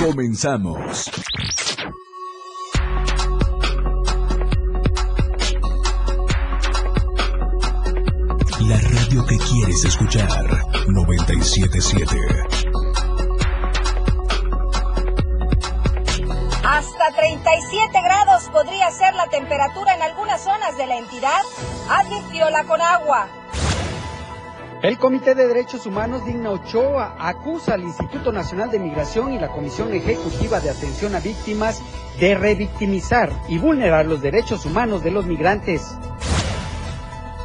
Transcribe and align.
Comenzamos. 0.00 1.10
La 8.60 8.78
radio 8.78 9.26
que 9.26 9.36
quieres 9.36 9.84
escuchar. 9.84 10.26
977. 10.88 12.16
Hasta 16.64 17.10
37 17.14 18.00
grados 18.02 18.44
podría 18.50 18.90
ser 18.92 19.14
la 19.14 19.26
temperatura 19.26 19.94
en 19.96 20.02
algunas 20.02 20.42
zonas 20.42 20.78
de 20.78 20.86
la 20.86 20.96
entidad, 20.96 21.42
advirtió 21.90 22.48
la 22.48 22.64
Conagua. 22.64 23.39
El 24.82 24.98
Comité 24.98 25.34
de 25.34 25.46
Derechos 25.46 25.84
Humanos 25.84 26.24
Digna 26.24 26.52
Ochoa 26.52 27.14
acusa 27.18 27.74
al 27.74 27.82
Instituto 27.82 28.32
Nacional 28.32 28.70
de 28.70 28.78
Migración 28.78 29.34
y 29.34 29.38
la 29.38 29.48
Comisión 29.48 29.92
Ejecutiva 29.92 30.58
de 30.58 30.70
Atención 30.70 31.14
a 31.14 31.20
Víctimas 31.20 31.82
de 32.18 32.34
revictimizar 32.34 33.30
y 33.46 33.58
vulnerar 33.58 34.06
los 34.06 34.22
derechos 34.22 34.64
humanos 34.64 35.02
de 35.02 35.10
los 35.10 35.26
migrantes. 35.26 35.82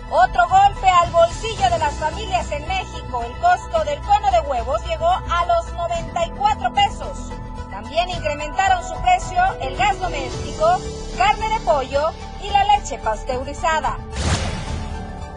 Otro 0.10 0.48
golpe 0.48 0.88
al 0.88 1.12
bolsillo 1.12 1.70
de 1.72 1.77
las 1.77 1.96
familias 1.96 2.50
en 2.54 2.66
México. 2.70 3.24
El 3.26 3.34
costo 3.41 3.84
del 3.84 3.99
cono 3.99 4.32
de 4.32 4.40
huevos 4.49 4.82
llegó 4.88 5.10
a 5.10 5.46
los 5.46 5.74
94 5.74 6.74
pesos. 6.74 7.34
También 7.70 8.08
incrementaron 8.12 8.82
su 8.82 8.96
precio 9.02 9.41
el 9.60 9.76
gas 9.76 9.99
doméstico, 9.99 10.80
carne 11.18 11.49
de 11.49 11.60
pollo 11.66 12.12
y 12.41 12.49
la 12.49 12.63
leche 12.77 12.98
pasteurizada. 12.99 13.98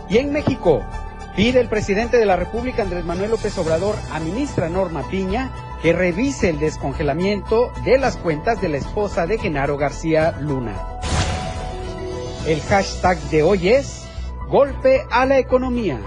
Y 0.09 0.18
en 0.18 0.32
México, 0.32 0.82
Pide 1.38 1.60
el 1.60 1.69
presidente 1.69 2.16
de 2.16 2.27
la 2.27 2.34
República, 2.34 2.83
Andrés 2.83 3.05
Manuel 3.05 3.30
López 3.30 3.56
Obrador, 3.59 3.95
a 4.10 4.19
ministra 4.19 4.69
Norma 4.69 5.05
Piña 5.09 5.52
que 5.80 5.92
revise 5.92 6.51
el 6.51 6.59
descongelamiento 6.59 7.73
de 7.84 7.96
las 7.96 8.16
cuentas 8.16 8.60
de 8.60 8.69
la 8.69 8.79
esposa 8.79 9.24
de 9.24 9.38
Genaro 9.38 9.77
García 9.77 10.37
Luna. 10.41 10.74
El 12.45 12.60
hashtag 12.62 13.18
de 13.30 13.45
hoy 13.45 13.68
es 13.68 14.04
Golpe 14.49 15.07
a 15.12 15.27
la 15.27 15.38
economía. 15.38 16.01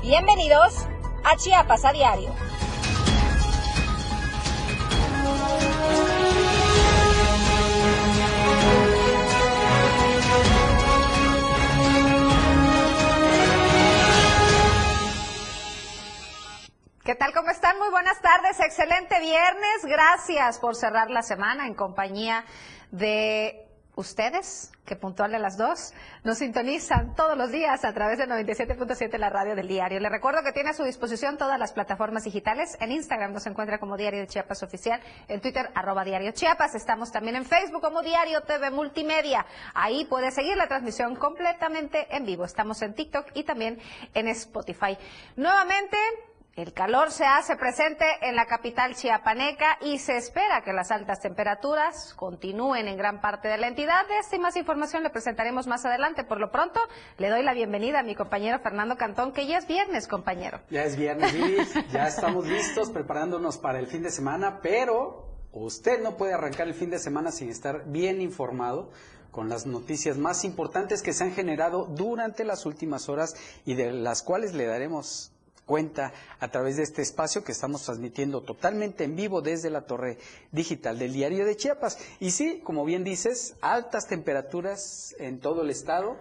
Bienvenidos 0.00 0.86
a 1.22 1.36
Chiapas 1.36 1.84
a 1.84 1.92
Diario. 1.92 2.30
¿Qué 17.04 17.16
tal? 17.16 17.32
¿Cómo 17.32 17.50
están? 17.50 17.76
Muy 17.80 17.90
buenas 17.90 18.20
tardes. 18.20 18.60
Excelente 18.60 19.18
viernes. 19.18 19.84
Gracias 19.84 20.60
por 20.60 20.76
cerrar 20.76 21.10
la 21.10 21.22
semana 21.22 21.66
en 21.66 21.74
compañía 21.74 22.44
de 22.92 23.66
ustedes, 23.96 24.70
que 24.86 24.94
puntual 24.94 25.34
a 25.34 25.40
las 25.40 25.58
dos, 25.58 25.92
nos 26.22 26.38
sintonizan 26.38 27.16
todos 27.16 27.36
los 27.36 27.50
días 27.50 27.84
a 27.84 27.92
través 27.92 28.18
de 28.18 28.28
97.7 28.28 29.18
la 29.18 29.30
radio 29.30 29.56
del 29.56 29.66
diario. 29.66 29.98
Le 29.98 30.08
recuerdo 30.08 30.44
que 30.44 30.52
tiene 30.52 30.70
a 30.70 30.74
su 30.74 30.84
disposición 30.84 31.36
todas 31.36 31.58
las 31.58 31.72
plataformas 31.72 32.22
digitales. 32.22 32.78
En 32.80 32.92
Instagram 32.92 33.32
nos 33.32 33.46
encuentra 33.46 33.78
como 33.78 33.96
Diario 33.96 34.20
de 34.20 34.28
Chiapas 34.28 34.62
Oficial, 34.62 35.00
en 35.26 35.40
Twitter 35.40 35.70
arroba 35.74 36.04
Diario 36.04 36.30
Chiapas. 36.30 36.76
Estamos 36.76 37.10
también 37.10 37.34
en 37.34 37.44
Facebook 37.44 37.82
como 37.82 38.02
Diario 38.02 38.42
TV 38.42 38.70
Multimedia. 38.70 39.44
Ahí 39.74 40.04
puede 40.04 40.30
seguir 40.30 40.56
la 40.56 40.68
transmisión 40.68 41.16
completamente 41.16 42.06
en 42.14 42.24
vivo. 42.24 42.44
Estamos 42.44 42.80
en 42.82 42.94
TikTok 42.94 43.26
y 43.34 43.42
también 43.42 43.80
en 44.14 44.28
Spotify. 44.28 44.96
Nuevamente, 45.36 45.98
el 46.54 46.74
calor 46.74 47.10
se 47.10 47.24
hace 47.24 47.56
presente 47.56 48.04
en 48.20 48.36
la 48.36 48.44
capital 48.44 48.94
chiapaneca 48.94 49.78
y 49.80 49.98
se 49.98 50.18
espera 50.18 50.62
que 50.62 50.74
las 50.74 50.90
altas 50.90 51.20
temperaturas 51.20 52.12
continúen 52.12 52.88
en 52.88 52.98
gran 52.98 53.22
parte 53.22 53.48
de 53.48 53.56
la 53.56 53.68
entidad. 53.68 54.06
De 54.06 54.18
esta 54.18 54.36
y 54.36 54.38
más 54.38 54.56
información 54.56 55.02
le 55.02 55.08
presentaremos 55.08 55.66
más 55.66 55.86
adelante. 55.86 56.24
Por 56.24 56.38
lo 56.38 56.50
pronto, 56.50 56.78
le 57.16 57.30
doy 57.30 57.42
la 57.42 57.54
bienvenida 57.54 58.00
a 58.00 58.02
mi 58.02 58.14
compañero 58.14 58.58
Fernando 58.58 58.98
Cantón, 58.98 59.32
que 59.32 59.46
ya 59.46 59.56
es 59.56 59.66
viernes, 59.66 60.06
compañero. 60.06 60.60
Ya 60.68 60.84
es 60.84 60.96
viernes, 60.96 61.32
Iris. 61.34 61.72
ya 61.90 62.06
estamos 62.06 62.46
listos 62.46 62.90
preparándonos 62.90 63.56
para 63.56 63.78
el 63.78 63.86
fin 63.86 64.02
de 64.02 64.10
semana, 64.10 64.60
pero 64.62 65.28
usted 65.52 66.02
no 66.02 66.18
puede 66.18 66.34
arrancar 66.34 66.68
el 66.68 66.74
fin 66.74 66.90
de 66.90 66.98
semana 66.98 67.32
sin 67.32 67.48
estar 67.48 67.84
bien 67.86 68.20
informado 68.20 68.90
con 69.30 69.48
las 69.48 69.64
noticias 69.64 70.18
más 70.18 70.44
importantes 70.44 71.00
que 71.00 71.14
se 71.14 71.24
han 71.24 71.32
generado 71.32 71.86
durante 71.86 72.44
las 72.44 72.66
últimas 72.66 73.08
horas 73.08 73.34
y 73.64 73.72
de 73.74 73.90
las 73.90 74.22
cuales 74.22 74.52
le 74.52 74.66
daremos 74.66 75.31
cuenta 75.66 76.12
a 76.40 76.48
través 76.48 76.76
de 76.76 76.82
este 76.82 77.02
espacio 77.02 77.44
que 77.44 77.52
estamos 77.52 77.84
transmitiendo 77.84 78.42
totalmente 78.42 79.04
en 79.04 79.16
vivo 79.16 79.42
desde 79.42 79.70
la 79.70 79.82
torre 79.82 80.18
digital 80.50 80.98
del 80.98 81.12
diario 81.12 81.44
de 81.44 81.56
Chiapas. 81.56 81.98
Y 82.20 82.30
sí, 82.30 82.60
como 82.64 82.84
bien 82.84 83.04
dices, 83.04 83.54
altas 83.60 84.06
temperaturas 84.06 85.14
en 85.18 85.40
todo 85.40 85.62
el 85.62 85.70
estado 85.70 86.16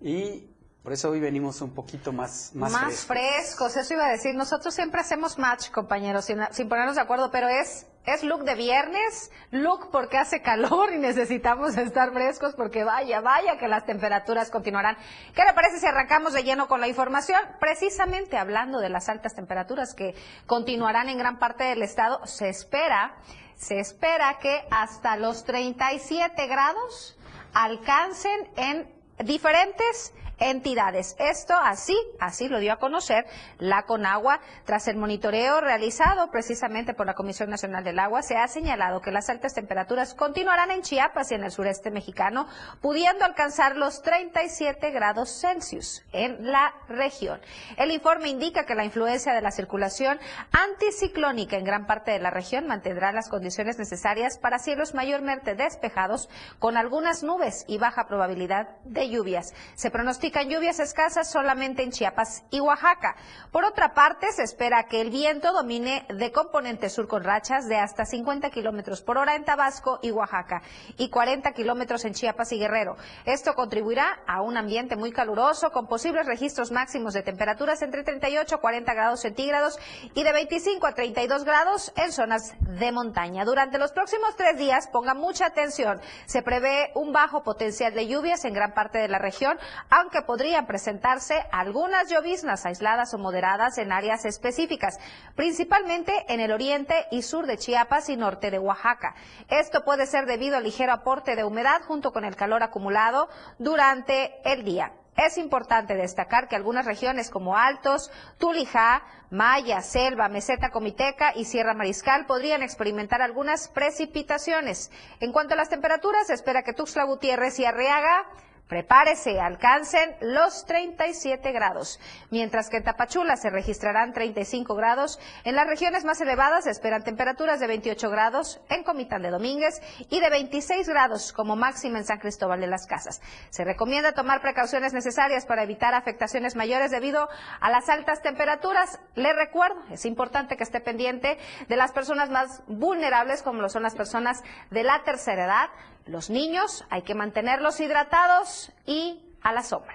y 0.00 0.48
por 0.82 0.94
eso 0.94 1.10
hoy 1.10 1.20
venimos 1.20 1.60
un 1.60 1.74
poquito 1.74 2.10
más 2.12 2.52
más, 2.54 2.72
más 2.72 3.04
frescos. 3.04 3.76
Eso 3.76 3.94
iba 3.94 4.06
a 4.06 4.12
decir. 4.12 4.34
Nosotros 4.34 4.74
siempre 4.74 5.00
hacemos 5.00 5.38
match, 5.38 5.70
compañeros, 5.70 6.24
sin, 6.24 6.38
sin 6.52 6.68
ponernos 6.68 6.94
de 6.96 7.02
acuerdo, 7.02 7.30
pero 7.30 7.48
es 7.48 7.86
es 8.06 8.22
look 8.24 8.44
de 8.44 8.54
viernes, 8.54 9.30
look 9.50 9.90
porque 9.90 10.16
hace 10.16 10.40
calor 10.40 10.92
y 10.92 10.98
necesitamos 10.98 11.76
estar 11.76 12.12
frescos 12.12 12.54
porque 12.54 12.82
vaya, 12.82 13.20
vaya 13.20 13.58
que 13.58 13.68
las 13.68 13.84
temperaturas 13.84 14.50
continuarán. 14.50 14.96
¿Qué 15.34 15.44
le 15.44 15.52
parece 15.52 15.78
si 15.78 15.86
arrancamos 15.86 16.32
de 16.32 16.42
lleno 16.42 16.66
con 16.66 16.80
la 16.80 16.88
información? 16.88 17.40
Precisamente 17.60 18.38
hablando 18.38 18.80
de 18.80 18.88
las 18.88 19.08
altas 19.08 19.34
temperaturas 19.34 19.94
que 19.94 20.14
continuarán 20.46 21.08
en 21.08 21.18
gran 21.18 21.38
parte 21.38 21.64
del 21.64 21.82
estado, 21.82 22.26
se 22.26 22.48
espera, 22.48 23.14
se 23.54 23.78
espera 23.78 24.38
que 24.40 24.64
hasta 24.70 25.16
los 25.16 25.44
37 25.44 26.46
grados 26.46 27.18
alcancen 27.52 28.48
en 28.56 28.88
diferentes 29.18 30.14
entidades. 30.40 31.14
Esto 31.18 31.54
así, 31.54 31.96
así 32.18 32.48
lo 32.48 32.58
dio 32.58 32.72
a 32.72 32.78
conocer 32.78 33.26
la 33.58 33.82
Conagua 33.82 34.40
tras 34.64 34.88
el 34.88 34.96
monitoreo 34.96 35.60
realizado 35.60 36.30
precisamente 36.30 36.94
por 36.94 37.06
la 37.06 37.14
Comisión 37.14 37.50
Nacional 37.50 37.84
del 37.84 37.98
Agua. 37.98 38.22
Se 38.22 38.36
ha 38.36 38.48
señalado 38.48 39.00
que 39.00 39.12
las 39.12 39.28
altas 39.28 39.54
temperaturas 39.54 40.14
continuarán 40.14 40.70
en 40.70 40.82
Chiapas 40.82 41.30
y 41.30 41.34
en 41.34 41.44
el 41.44 41.52
sureste 41.52 41.90
mexicano, 41.90 42.48
pudiendo 42.80 43.24
alcanzar 43.24 43.76
los 43.76 44.02
37 44.02 44.90
grados 44.90 45.40
Celsius 45.40 46.02
en 46.12 46.50
la 46.50 46.72
región. 46.88 47.40
El 47.76 47.90
informe 47.90 48.28
indica 48.28 48.64
que 48.64 48.74
la 48.74 48.84
influencia 48.84 49.34
de 49.34 49.42
la 49.42 49.50
circulación 49.50 50.18
anticiclónica 50.52 51.56
en 51.56 51.64
gran 51.64 51.86
parte 51.86 52.12
de 52.12 52.18
la 52.18 52.30
región 52.30 52.66
mantendrá 52.66 53.12
las 53.12 53.28
condiciones 53.28 53.78
necesarias 53.78 54.38
para 54.38 54.58
cielos 54.58 54.94
mayormente 54.94 55.54
despejados 55.54 56.28
con 56.58 56.76
algunas 56.76 57.22
nubes 57.22 57.64
y 57.68 57.78
baja 57.78 58.06
probabilidad 58.06 58.68
de 58.84 59.08
lluvias. 59.10 59.52
Se 59.74 59.90
pronostica 59.90 60.29
lluvias 60.30 60.78
escasas 60.80 61.30
solamente 61.30 61.82
en 61.82 61.90
Chiapas 61.90 62.44
y 62.50 62.60
Oaxaca. 62.60 63.16
Por 63.50 63.64
otra 63.64 63.94
parte, 63.94 64.30
se 64.32 64.42
espera 64.42 64.84
que 64.84 65.00
el 65.00 65.10
viento 65.10 65.52
domine 65.52 66.06
de 66.08 66.32
componente 66.32 66.88
sur 66.88 67.08
con 67.08 67.24
rachas 67.24 67.66
de 67.66 67.76
hasta 67.76 68.04
50 68.04 68.50
kilómetros 68.50 69.02
por 69.02 69.18
hora 69.18 69.34
en 69.34 69.44
Tabasco 69.44 69.98
y 70.02 70.10
Oaxaca 70.10 70.62
y 70.96 71.10
40 71.10 71.52
kilómetros 71.52 72.04
en 72.04 72.14
Chiapas 72.14 72.52
y 72.52 72.58
Guerrero. 72.58 72.96
Esto 73.24 73.54
contribuirá 73.54 74.20
a 74.26 74.40
un 74.42 74.56
ambiente 74.56 74.96
muy 74.96 75.12
caluroso 75.12 75.70
con 75.72 75.88
posibles 75.88 76.26
registros 76.26 76.70
máximos 76.70 77.12
de 77.12 77.22
temperaturas 77.22 77.82
entre 77.82 78.04
38 78.04 78.54
a 78.54 78.60
40 78.60 78.94
grados 78.94 79.20
centígrados 79.20 79.78
y 80.14 80.22
de 80.22 80.32
25 80.32 80.86
a 80.86 80.94
32 80.94 81.44
grados 81.44 81.92
en 81.96 82.12
zonas 82.12 82.54
de 82.60 82.92
montaña. 82.92 83.44
Durante 83.44 83.78
los 83.78 83.92
próximos 83.92 84.36
tres 84.36 84.56
días, 84.56 84.88
ponga 84.88 85.14
mucha 85.14 85.46
atención, 85.46 86.00
se 86.26 86.42
prevé 86.42 86.92
un 86.94 87.12
bajo 87.12 87.42
potencial 87.42 87.92
de 87.94 88.06
lluvias 88.06 88.44
en 88.44 88.54
gran 88.54 88.72
parte 88.72 88.98
de 88.98 89.08
la 89.08 89.18
región, 89.18 89.58
aunque 89.90 90.19
podrían 90.26 90.66
presentarse 90.66 91.44
algunas 91.52 92.08
lloviznas 92.10 92.66
aisladas 92.66 93.14
o 93.14 93.18
moderadas 93.18 93.78
en 93.78 93.92
áreas 93.92 94.24
específicas, 94.24 94.98
principalmente 95.34 96.24
en 96.28 96.40
el 96.40 96.52
oriente 96.52 97.06
y 97.10 97.22
sur 97.22 97.46
de 97.46 97.58
Chiapas 97.58 98.08
y 98.08 98.16
norte 98.16 98.50
de 98.50 98.58
Oaxaca. 98.58 99.14
Esto 99.48 99.84
puede 99.84 100.06
ser 100.06 100.26
debido 100.26 100.56
al 100.56 100.64
ligero 100.64 100.92
aporte 100.92 101.36
de 101.36 101.44
humedad 101.44 101.82
junto 101.82 102.12
con 102.12 102.24
el 102.24 102.36
calor 102.36 102.62
acumulado 102.62 103.28
durante 103.58 104.40
el 104.44 104.64
día. 104.64 104.92
Es 105.16 105.36
importante 105.36 105.96
destacar 105.96 106.48
que 106.48 106.56
algunas 106.56 106.86
regiones 106.86 107.28
como 107.28 107.56
Altos, 107.56 108.10
Tulijá, 108.38 109.02
Maya, 109.30 109.82
Selva, 109.82 110.28
Meseta 110.28 110.70
Comiteca 110.70 111.32
y 111.34 111.44
Sierra 111.44 111.74
Mariscal 111.74 112.24
podrían 112.24 112.62
experimentar 112.62 113.20
algunas 113.20 113.68
precipitaciones. 113.68 114.90
En 115.20 115.32
cuanto 115.32 115.54
a 115.54 115.56
las 115.58 115.68
temperaturas, 115.68 116.30
espera 116.30 116.62
que 116.62 116.72
Tuxtla 116.72 117.04
Gutiérrez 117.04 117.58
y 117.58 117.66
Arriaga 117.66 118.24
Prepárese, 118.70 119.40
alcancen 119.40 120.14
los 120.20 120.64
37 120.64 121.50
grados, 121.50 121.98
mientras 122.30 122.70
que 122.70 122.76
en 122.76 122.84
Tapachula 122.84 123.36
se 123.36 123.50
registrarán 123.50 124.12
35 124.12 124.76
grados. 124.76 125.18
En 125.42 125.56
las 125.56 125.66
regiones 125.66 126.04
más 126.04 126.20
elevadas 126.20 126.62
se 126.64 126.70
esperan 126.70 127.02
temperaturas 127.02 127.58
de 127.58 127.66
28 127.66 128.08
grados 128.10 128.60
en 128.68 128.84
Comitán 128.84 129.22
de 129.22 129.30
Domínguez 129.30 129.82
y 130.08 130.20
de 130.20 130.30
26 130.30 130.88
grados 130.88 131.32
como 131.32 131.56
máxima 131.56 131.98
en 131.98 132.04
San 132.04 132.20
Cristóbal 132.20 132.60
de 132.60 132.68
las 132.68 132.86
Casas. 132.86 133.20
Se 133.50 133.64
recomienda 133.64 134.12
tomar 134.12 134.40
precauciones 134.40 134.92
necesarias 134.92 135.46
para 135.46 135.64
evitar 135.64 135.92
afectaciones 135.92 136.54
mayores 136.54 136.92
debido 136.92 137.28
a 137.60 137.70
las 137.70 137.88
altas 137.88 138.22
temperaturas. 138.22 139.00
Le 139.16 139.32
recuerdo, 139.32 139.82
es 139.90 140.04
importante 140.04 140.56
que 140.56 140.62
esté 140.62 140.78
pendiente 140.78 141.38
de 141.68 141.76
las 141.76 141.90
personas 141.90 142.30
más 142.30 142.62
vulnerables 142.68 143.42
como 143.42 143.62
lo 143.62 143.68
son 143.68 143.82
las 143.82 143.96
personas 143.96 144.44
de 144.70 144.84
la 144.84 145.02
tercera 145.02 145.46
edad, 145.46 145.70
los 146.10 146.28
niños 146.28 146.84
hay 146.90 147.02
que 147.02 147.14
mantenerlos 147.14 147.78
hidratados 147.80 148.72
y 148.84 149.20
a 149.42 149.52
la 149.52 149.62
sombra. 149.62 149.94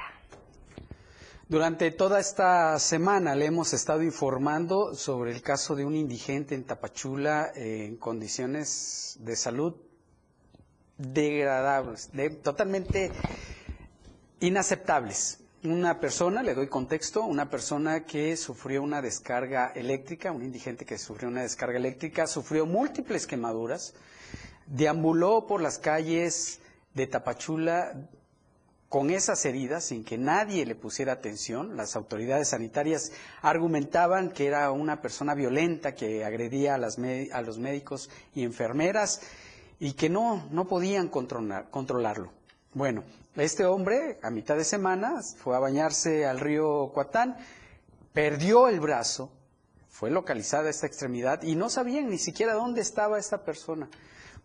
Durante 1.48 1.92
toda 1.92 2.20
esta 2.20 2.80
semana 2.80 3.36
le 3.36 3.46
hemos 3.46 3.74
estado 3.74 4.02
informando 4.02 4.96
sobre 4.96 5.32
el 5.32 5.42
caso 5.44 5.76
de 5.76 5.86
un 5.86 5.94
indigente 5.96 6.56
en 6.56 6.64
Tapachula 6.64 7.52
en 7.54 7.98
condiciones 7.98 9.18
de 9.20 9.36
salud 9.36 9.76
degradables, 10.98 12.10
totalmente 12.42 13.12
inaceptables. 14.40 15.42
Una 15.64 16.00
persona, 16.00 16.42
le 16.42 16.56
doy 16.56 16.68
contexto, 16.68 17.24
una 17.26 17.50
persona 17.50 18.06
que 18.06 18.38
sufrió 18.38 18.82
una 18.82 19.02
descarga 19.02 19.72
eléctrica, 19.76 20.32
un 20.32 20.44
indigente 20.44 20.86
que 20.86 20.98
sufrió 20.98 21.28
una 21.28 21.42
descarga 21.42 21.78
eléctrica, 21.78 22.26
sufrió 22.26 22.66
múltiples 22.66 23.28
quemaduras, 23.28 23.94
deambuló 24.68 25.46
por 25.48 25.62
las 25.62 25.78
calles 25.78 26.60
de 26.94 27.08
Tapachula 27.08 27.94
con 28.90 29.10
esas 29.10 29.44
heridas 29.46 29.84
sin 29.86 30.04
que 30.04 30.18
nadie 30.18 30.66
le 30.66 30.76
pusiera 30.76 31.14
atención. 31.14 31.76
Las 31.76 31.96
autoridades 31.96 32.50
sanitarias 32.50 33.12
argumentaban 33.42 34.30
que 34.30 34.48
era 34.48 34.72
una 34.72 35.02
persona 35.02 35.34
violenta 35.34 35.96
que 35.96 36.24
agredía 36.24 36.76
a, 36.76 36.78
a 36.78 37.42
los 37.42 37.58
médicos 37.58 38.10
y 38.34 38.44
enfermeras 38.44 39.22
y 39.80 39.94
que 39.94 40.10
no, 40.10 40.48
no 40.52 40.66
podían 40.66 41.10
controlarlo. 41.10 42.32
Bueno, 42.74 43.04
este 43.36 43.66
hombre 43.66 44.18
a 44.22 44.30
mitad 44.30 44.56
de 44.56 44.64
semana 44.64 45.22
fue 45.38 45.56
a 45.56 45.60
bañarse 45.60 46.26
al 46.26 46.40
río 46.40 46.92
Cuatán, 46.94 47.36
perdió 48.14 48.70
el 48.70 48.80
brazo, 48.80 49.30
fue 49.90 50.10
localizada 50.10 50.70
esta 50.70 50.88
extremidad 50.88 51.44
y 51.44 51.56
no 51.56 51.70
sabían 51.70 52.10
ni 52.10 52.18
siquiera 52.18 52.54
dónde 52.54 52.82
estaba 52.82 53.20
esta 53.20 53.44
persona. 53.44 53.90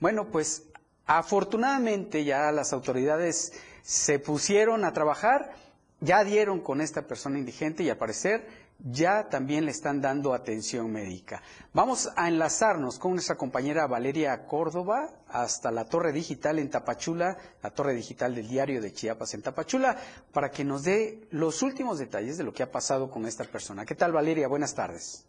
Bueno, 0.00 0.26
pues 0.30 0.66
afortunadamente 1.06 2.24
ya 2.24 2.50
las 2.52 2.72
autoridades 2.72 3.52
se 3.82 4.18
pusieron 4.18 4.84
a 4.84 4.92
trabajar, 4.92 5.52
ya 6.00 6.24
dieron 6.24 6.60
con 6.60 6.80
esta 6.80 7.02
persona 7.02 7.38
indigente 7.38 7.82
y 7.82 7.90
al 7.90 7.98
parecer 7.98 8.46
ya 8.82 9.28
también 9.28 9.66
le 9.66 9.70
están 9.72 10.00
dando 10.00 10.32
atención 10.32 10.90
médica. 10.90 11.42
Vamos 11.74 12.10
a 12.16 12.28
enlazarnos 12.28 12.98
con 12.98 13.12
nuestra 13.12 13.36
compañera 13.36 13.86
Valeria 13.86 14.46
Córdoba 14.46 15.10
hasta 15.28 15.70
la 15.70 15.84
torre 15.84 16.12
digital 16.12 16.58
en 16.58 16.70
Tapachula, 16.70 17.36
la 17.62 17.70
torre 17.70 17.92
digital 17.92 18.34
del 18.34 18.48
diario 18.48 18.80
de 18.80 18.92
Chiapas 18.92 19.34
en 19.34 19.42
Tapachula, 19.42 19.96
para 20.32 20.50
que 20.50 20.64
nos 20.64 20.84
dé 20.84 21.26
los 21.30 21.62
últimos 21.62 21.98
detalles 21.98 22.38
de 22.38 22.44
lo 22.44 22.52
que 22.54 22.62
ha 22.62 22.70
pasado 22.72 23.10
con 23.10 23.26
esta 23.26 23.44
persona. 23.44 23.84
¿Qué 23.84 23.94
tal 23.94 24.12
Valeria? 24.12 24.48
Buenas 24.48 24.74
tardes. 24.74 25.26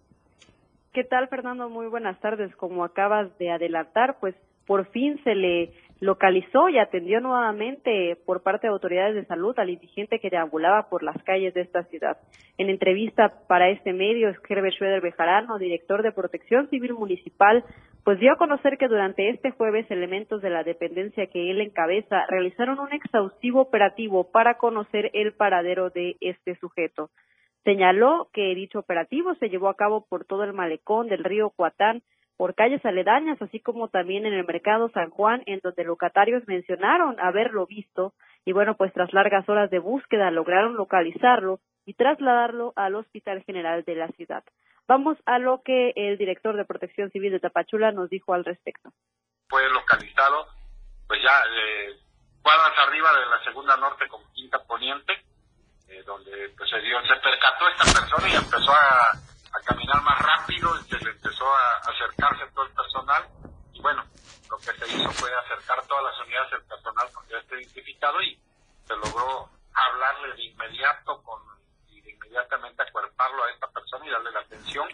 ¿Qué 0.93 1.03
tal 1.03 1.27
Fernando? 1.27 1.69
Muy 1.69 1.87
buenas 1.87 2.19
tardes. 2.21 2.55
Como 2.55 2.83
acabas 2.85 3.37
de 3.37 3.51
adelantar, 3.51 4.17
pues 4.19 4.35
por 4.65 4.87
fin 4.91 5.19
se 5.23 5.35
le 5.35 5.71
localizó 6.01 6.67
y 6.67 6.79
atendió 6.79 7.21
nuevamente 7.21 8.17
por 8.25 8.41
parte 8.41 8.65
de 8.65 8.73
autoridades 8.73 9.13
de 9.13 9.25
salud 9.25 9.57
al 9.57 9.69
indigente 9.69 10.19
que 10.19 10.31
deambulaba 10.31 10.89
por 10.89 11.03
las 11.03 11.21
calles 11.23 11.53
de 11.53 11.61
esta 11.61 11.83
ciudad. 11.83 12.17
En 12.57 12.69
entrevista 12.69 13.33
para 13.47 13.69
este 13.69 13.93
medio, 13.93 14.33
Herbert 14.49 14.73
Schroeder 14.73 15.01
Bejarano, 15.01 15.59
director 15.59 16.01
de 16.01 16.11
Protección 16.11 16.67
Civil 16.69 16.95
Municipal, 16.95 17.63
pues 18.03 18.19
dio 18.19 18.33
a 18.33 18.37
conocer 18.37 18.79
que 18.79 18.87
durante 18.87 19.29
este 19.29 19.51
jueves 19.51 19.89
elementos 19.91 20.41
de 20.41 20.49
la 20.49 20.63
dependencia 20.63 21.27
que 21.27 21.51
él 21.51 21.61
encabeza 21.61 22.25
realizaron 22.29 22.79
un 22.79 22.91
exhaustivo 22.93 23.61
operativo 23.61 24.31
para 24.31 24.57
conocer 24.57 25.11
el 25.13 25.33
paradero 25.33 25.91
de 25.91 26.17
este 26.19 26.55
sujeto. 26.55 27.11
Señaló 27.63 28.27
que 28.33 28.55
dicho 28.55 28.79
operativo 28.79 29.35
se 29.35 29.49
llevó 29.49 29.69
a 29.69 29.75
cabo 29.75 30.07
por 30.09 30.25
todo 30.25 30.43
el 30.43 30.53
malecón 30.53 31.09
del 31.09 31.23
río 31.23 31.51
Cuatán, 31.55 32.01
por 32.41 32.55
calles 32.55 32.83
aledañas, 32.83 33.39
así 33.39 33.59
como 33.59 33.89
también 33.89 34.25
en 34.25 34.33
el 34.33 34.47
mercado 34.47 34.89
San 34.95 35.11
Juan, 35.11 35.43
en 35.45 35.59
donde 35.61 35.83
locatarios 35.83 36.41
mencionaron 36.47 37.19
haberlo 37.19 37.67
visto, 37.67 38.15
y 38.45 38.51
bueno, 38.51 38.75
pues 38.77 38.91
tras 38.93 39.13
largas 39.13 39.47
horas 39.47 39.69
de 39.69 39.77
búsqueda 39.77 40.31
lograron 40.31 40.75
localizarlo 40.75 41.59
y 41.85 41.93
trasladarlo 41.93 42.73
al 42.75 42.95
Hospital 42.95 43.43
General 43.43 43.83
de 43.83 43.93
la 43.93 44.07
ciudad. 44.13 44.43
Vamos 44.87 45.19
a 45.27 45.37
lo 45.37 45.61
que 45.61 45.93
el 45.95 46.17
director 46.17 46.57
de 46.57 46.65
Protección 46.65 47.11
Civil 47.11 47.31
de 47.31 47.39
Tapachula 47.39 47.91
nos 47.91 48.09
dijo 48.09 48.33
al 48.33 48.43
respecto. 48.43 48.89
Fue 49.47 49.61
localizado, 49.69 50.47
pues 51.07 51.21
ya 51.21 51.43
eh, 51.47 51.93
cuadras 52.41 52.73
arriba 52.87 53.09
de 53.19 53.25
la 53.37 53.43
segunda 53.43 53.77
norte 53.77 54.07
con 54.07 54.23
quinta 54.33 54.57
poniente, 54.63 55.13
eh, 55.89 56.01
donde 56.07 56.49
pues 56.57 56.67
se 56.71 56.79
dio, 56.79 56.99
se 57.01 57.21
percató 57.21 57.69
esta 57.69 58.01
persona 58.01 58.27
y 58.27 58.35
empezó 58.35 58.71
a 58.71 59.31
a 59.53 59.59
caminar 59.65 60.01
más 60.01 60.19
rápido 60.19 60.79
y 60.79 60.83
se 60.89 60.97
le 61.03 61.11
empezó 61.11 61.45
a 61.53 61.77
acercarse 61.77 62.45
todo 62.53 62.65
el 62.65 62.73
personal 62.73 63.23
y 63.73 63.81
bueno, 63.81 64.03
lo 64.49 64.57
que 64.57 64.73
se 64.73 64.87
hizo 64.95 65.09
fue 65.11 65.29
acercar 65.33 65.85
todas 65.87 66.03
las 66.03 66.25
unidades 66.25 66.51
del 66.51 66.63
personal 66.63 67.07
porque 67.13 67.31
ya 67.31 67.39
está 67.39 67.55
identificado 67.55 68.21
y 68.21 68.39
se 68.85 68.95
logró 68.95 69.49
hablarle 69.73 70.35
de 70.35 70.43
inmediato 70.43 71.21
con 71.23 71.41
y 71.87 72.01
de 72.01 72.11
inmediatamente 72.11 72.83
acuerparlo 72.83 73.43
a 73.43 73.51
esta 73.51 73.67
persona 73.67 74.05
y 74.05 74.11
darle 74.11 74.31
la 74.31 74.39
atención, 74.41 74.87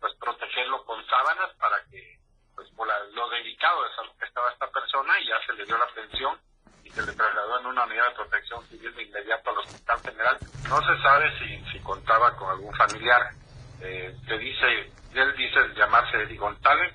pues 0.00 0.14
protegerlo 0.18 0.84
con 0.84 1.04
sábanas 1.06 1.50
para 1.58 1.82
que 1.90 2.18
pues 2.54 2.68
por 2.74 2.86
lo 2.86 3.28
delicado 3.30 3.82
de 3.84 3.94
salud 3.96 4.12
que 4.18 4.26
estaba 4.26 4.50
esta 4.50 4.70
persona 4.70 5.18
y 5.20 5.28
ya 5.28 5.46
se 5.46 5.52
le 5.54 5.64
dio 5.64 5.78
la 5.78 5.84
atención 5.84 6.38
y 6.84 6.90
se 6.90 7.06
le 7.06 7.12
trasladó 7.12 7.60
en 7.60 7.66
una 7.66 7.84
unidad 7.84 8.08
de 8.08 8.14
protección 8.14 8.66
civil 8.66 8.94
de 8.94 9.02
inmediato 9.02 9.50
al 9.50 9.58
hospital 9.58 10.00
general. 10.00 10.38
No 10.68 10.80
se 10.82 11.02
sabe 11.02 11.38
si, 11.38 11.72
si 11.72 11.80
contaba 11.82 12.36
con 12.36 12.50
algún 12.50 12.74
familiar 12.74 13.30
eh, 13.80 14.16
te 14.26 14.38
dice, 14.38 14.92
él 15.12 15.36
dice 15.36 15.74
llamarse 15.76 16.22
Eddie 16.22 16.36
González, 16.36 16.94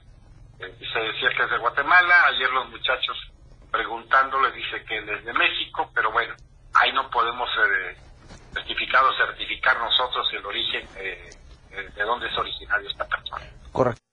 eh, 0.59 0.77
se 0.93 0.99
decía 0.99 1.29
que 1.35 1.43
es 1.43 1.49
de 1.49 1.57
Guatemala, 1.57 2.27
ayer 2.27 2.49
los 2.51 2.69
muchachos 2.69 3.17
preguntándole 3.71 4.51
dice 4.51 4.83
que 4.85 4.97
él 4.97 5.09
es 5.09 5.25
de 5.25 5.33
México, 5.33 5.91
pero 5.93 6.11
bueno, 6.11 6.33
ahí 6.73 6.93
no 6.93 7.09
podemos 7.09 7.49
eh, 7.57 7.97
certificar 8.53 9.03
o 9.03 9.13
certificar 9.17 9.77
nosotros 9.79 10.27
el 10.31 10.45
origen, 10.45 10.89
eh, 10.95 11.35
eh, 11.71 11.89
de 11.93 12.03
dónde 12.03 12.27
es 12.27 12.37
originario 12.37 12.89
esta 12.89 13.05
persona. 13.05 13.43
Correcto. 13.71 14.04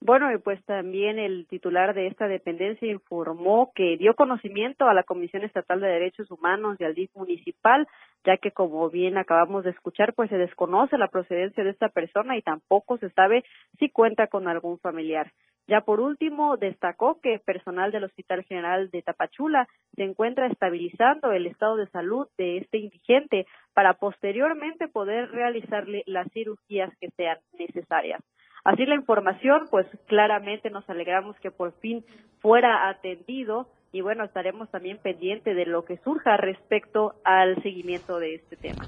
Bueno, 0.00 0.32
y 0.32 0.38
pues 0.38 0.64
también 0.64 1.18
el 1.18 1.46
titular 1.48 1.92
de 1.92 2.06
esta 2.06 2.28
dependencia 2.28 2.86
informó 2.90 3.72
que 3.74 3.96
dio 3.96 4.14
conocimiento 4.14 4.86
a 4.86 4.94
la 4.94 5.02
Comisión 5.02 5.42
Estatal 5.42 5.80
de 5.80 5.88
Derechos 5.88 6.30
Humanos 6.30 6.76
y 6.78 6.84
al 6.84 6.94
DIF 6.94 7.10
municipal, 7.16 7.88
ya 8.24 8.36
que 8.36 8.52
como 8.52 8.88
bien 8.90 9.18
acabamos 9.18 9.64
de 9.64 9.70
escuchar, 9.70 10.14
pues 10.14 10.30
se 10.30 10.38
desconoce 10.38 10.98
la 10.98 11.08
procedencia 11.08 11.64
de 11.64 11.70
esta 11.70 11.88
persona 11.88 12.36
y 12.36 12.42
tampoco 12.42 12.96
se 12.98 13.10
sabe 13.10 13.44
si 13.80 13.90
cuenta 13.90 14.28
con 14.28 14.46
algún 14.46 14.78
familiar. 14.78 15.32
Ya 15.66 15.82
por 15.82 16.00
último, 16.00 16.56
destacó 16.56 17.20
que 17.20 17.40
personal 17.40 17.90
del 17.90 18.04
Hospital 18.04 18.44
General 18.44 18.90
de 18.90 19.02
Tapachula 19.02 19.68
se 19.96 20.04
encuentra 20.04 20.46
estabilizando 20.46 21.32
el 21.32 21.46
estado 21.46 21.76
de 21.76 21.88
salud 21.88 22.28
de 22.38 22.58
este 22.58 22.78
indigente 22.78 23.46
para 23.74 23.94
posteriormente 23.94 24.88
poder 24.88 25.30
realizarle 25.30 26.04
las 26.06 26.30
cirugías 26.32 26.90
que 27.00 27.10
sean 27.16 27.38
necesarias. 27.58 28.22
Así 28.68 28.84
la 28.84 28.96
información, 28.96 29.66
pues 29.70 29.86
claramente 30.08 30.68
nos 30.68 30.86
alegramos 30.90 31.34
que 31.40 31.50
por 31.50 31.72
fin 31.80 32.04
fuera 32.42 32.90
atendido 32.90 33.66
y 33.92 34.02
bueno, 34.02 34.24
estaremos 34.26 34.70
también 34.70 34.98
pendientes 34.98 35.56
de 35.56 35.64
lo 35.64 35.86
que 35.86 35.96
surja 36.04 36.36
respecto 36.36 37.14
al 37.24 37.54
seguimiento 37.62 38.18
de 38.18 38.34
este 38.34 38.56
tema. 38.56 38.86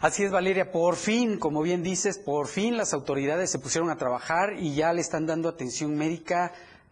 Así 0.00 0.24
es, 0.24 0.32
Valeria, 0.32 0.72
por 0.72 0.96
fin, 0.96 1.38
como 1.38 1.62
bien 1.62 1.84
dices, 1.84 2.18
por 2.18 2.48
fin 2.48 2.76
las 2.76 2.92
autoridades 2.92 3.52
se 3.52 3.60
pusieron 3.60 3.88
a 3.90 3.96
trabajar 3.98 4.54
y 4.58 4.74
ya 4.74 4.92
le 4.92 5.00
están 5.00 5.26
dando 5.26 5.48
atención 5.48 5.94
médica 5.94 6.50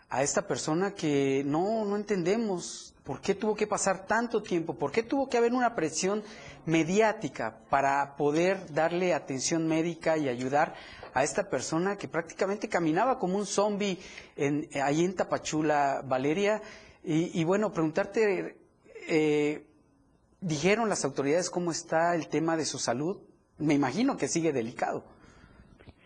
a 0.08 0.22
esta 0.22 0.46
persona 0.46 0.94
que 0.94 1.42
no, 1.44 1.84
no 1.84 1.96
entendemos 1.96 2.94
por 3.02 3.20
qué 3.20 3.34
tuvo 3.34 3.56
que 3.56 3.66
pasar 3.66 4.06
tanto 4.06 4.44
tiempo, 4.44 4.76
por 4.76 4.92
qué 4.92 5.02
tuvo 5.02 5.28
que 5.28 5.38
haber 5.38 5.54
una 5.54 5.74
presión 5.74 6.22
mediática 6.66 7.58
para 7.68 8.16
poder 8.16 8.72
darle 8.72 9.12
atención 9.12 9.66
médica 9.66 10.16
y 10.16 10.28
ayudar 10.28 10.74
a 11.16 11.22
esta 11.22 11.48
persona 11.48 11.96
que 11.96 12.08
prácticamente 12.08 12.68
caminaba 12.68 13.18
como 13.18 13.38
un 13.38 13.46
zombie 13.46 13.96
en, 14.36 14.68
ahí 14.82 15.02
en 15.02 15.16
Tapachula, 15.16 16.02
Valeria. 16.04 16.60
Y, 17.02 17.42
bueno, 17.44 17.72
preguntarte, 17.72 18.56
eh, 19.08 19.64
¿dijeron 20.42 20.90
las 20.90 21.06
autoridades 21.06 21.48
cómo 21.48 21.70
está 21.70 22.14
el 22.14 22.28
tema 22.28 22.58
de 22.58 22.66
su 22.66 22.78
salud? 22.78 23.16
Me 23.56 23.72
imagino 23.72 24.18
que 24.18 24.28
sigue 24.28 24.52
delicado. 24.52 25.04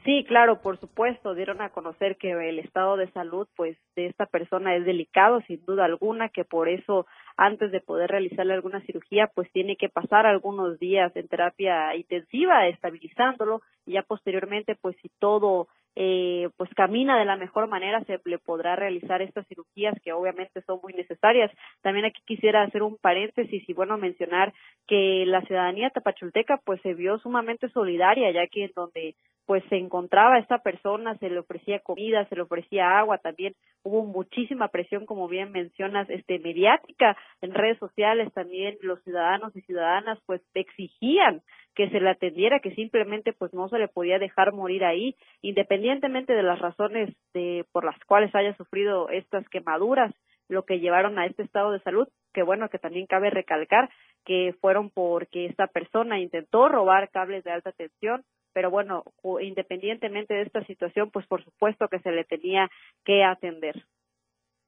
Sí, 0.04 0.24
claro, 0.28 0.60
por 0.62 0.78
supuesto, 0.78 1.34
dieron 1.34 1.60
a 1.60 1.70
conocer 1.70 2.16
que 2.16 2.30
el 2.30 2.60
estado 2.60 2.96
de 2.96 3.10
salud 3.10 3.48
pues 3.56 3.76
de 3.96 4.06
esta 4.06 4.26
persona 4.26 4.76
es 4.76 4.84
delicado 4.84 5.40
sin 5.48 5.64
duda 5.64 5.86
alguna, 5.86 6.28
que 6.28 6.44
por 6.44 6.68
eso 6.68 7.06
antes 7.40 7.72
de 7.72 7.80
poder 7.80 8.10
realizarle 8.10 8.52
alguna 8.52 8.82
cirugía 8.82 9.30
pues 9.34 9.50
tiene 9.50 9.76
que 9.76 9.88
pasar 9.88 10.26
algunos 10.26 10.78
días 10.78 11.10
en 11.16 11.26
terapia 11.26 11.96
intensiva 11.96 12.68
estabilizándolo 12.68 13.62
y 13.86 13.92
ya 13.92 14.02
posteriormente 14.02 14.76
pues 14.78 14.94
si 15.00 15.08
todo 15.18 15.66
eh, 15.96 16.50
pues 16.58 16.68
camina 16.74 17.18
de 17.18 17.24
la 17.24 17.36
mejor 17.36 17.66
manera, 17.66 18.04
se 18.04 18.20
le 18.26 18.38
podrá 18.38 18.76
realizar 18.76 19.22
estas 19.22 19.46
cirugías 19.48 19.94
que 20.04 20.12
obviamente 20.12 20.60
son 20.62 20.80
muy 20.82 20.92
necesarias. 20.92 21.50
También 21.80 22.04
aquí 22.04 22.20
quisiera 22.26 22.62
hacer 22.62 22.82
un 22.82 22.98
paréntesis 22.98 23.66
y 23.66 23.72
bueno 23.72 23.96
mencionar 23.96 24.52
que 24.86 25.24
la 25.26 25.40
ciudadanía 25.42 25.88
tapachulteca 25.88 26.60
pues 26.62 26.82
se 26.82 26.92
vio 26.92 27.18
sumamente 27.20 27.70
solidaria 27.70 28.30
ya 28.32 28.46
que 28.48 28.64
en 28.64 28.72
donde 28.76 29.14
pues 29.50 29.64
se 29.68 29.78
encontraba 29.78 30.38
esta 30.38 30.58
persona, 30.58 31.18
se 31.18 31.28
le 31.28 31.40
ofrecía 31.40 31.80
comida, 31.80 32.24
se 32.26 32.36
le 32.36 32.42
ofrecía 32.42 33.00
agua, 33.00 33.18
también. 33.18 33.56
Hubo 33.82 34.04
muchísima 34.04 34.68
presión, 34.68 35.06
como 35.06 35.26
bien 35.26 35.50
mencionas, 35.50 36.08
este 36.08 36.38
mediática 36.38 37.16
en 37.40 37.52
redes 37.52 37.76
sociales, 37.78 38.32
también 38.32 38.78
los 38.80 39.02
ciudadanos 39.02 39.56
y 39.56 39.62
ciudadanas 39.62 40.20
pues 40.24 40.40
exigían 40.54 41.42
que 41.74 41.90
se 41.90 41.98
le 41.98 42.10
atendiera, 42.10 42.60
que 42.60 42.76
simplemente 42.76 43.32
pues 43.32 43.52
no 43.52 43.68
se 43.68 43.80
le 43.80 43.88
podía 43.88 44.20
dejar 44.20 44.52
morir 44.52 44.84
ahí, 44.84 45.16
independientemente 45.42 46.32
de 46.32 46.44
las 46.44 46.60
razones 46.60 47.12
de 47.34 47.64
por 47.72 47.84
las 47.84 47.98
cuales 48.04 48.32
haya 48.36 48.56
sufrido 48.56 49.08
estas 49.08 49.48
quemaduras, 49.48 50.14
lo 50.46 50.62
que 50.62 50.78
llevaron 50.78 51.18
a 51.18 51.26
este 51.26 51.42
estado 51.42 51.72
de 51.72 51.80
salud, 51.80 52.06
que 52.32 52.44
bueno, 52.44 52.68
que 52.68 52.78
también 52.78 53.06
cabe 53.06 53.30
recalcar 53.30 53.90
que 54.24 54.54
fueron 54.60 54.90
porque 54.90 55.46
esta 55.46 55.66
persona 55.66 56.20
intentó 56.20 56.68
robar 56.68 57.10
cables 57.10 57.42
de 57.42 57.50
alta 57.50 57.72
tensión, 57.72 58.22
pero 58.52 58.70
bueno, 58.70 59.04
independientemente 59.40 60.34
de 60.34 60.42
esta 60.42 60.64
situación, 60.66 61.10
pues 61.10 61.26
por 61.26 61.44
supuesto 61.44 61.88
que 61.88 62.00
se 62.00 62.10
le 62.10 62.24
tenía 62.24 62.70
que 63.04 63.24
atender. 63.24 63.84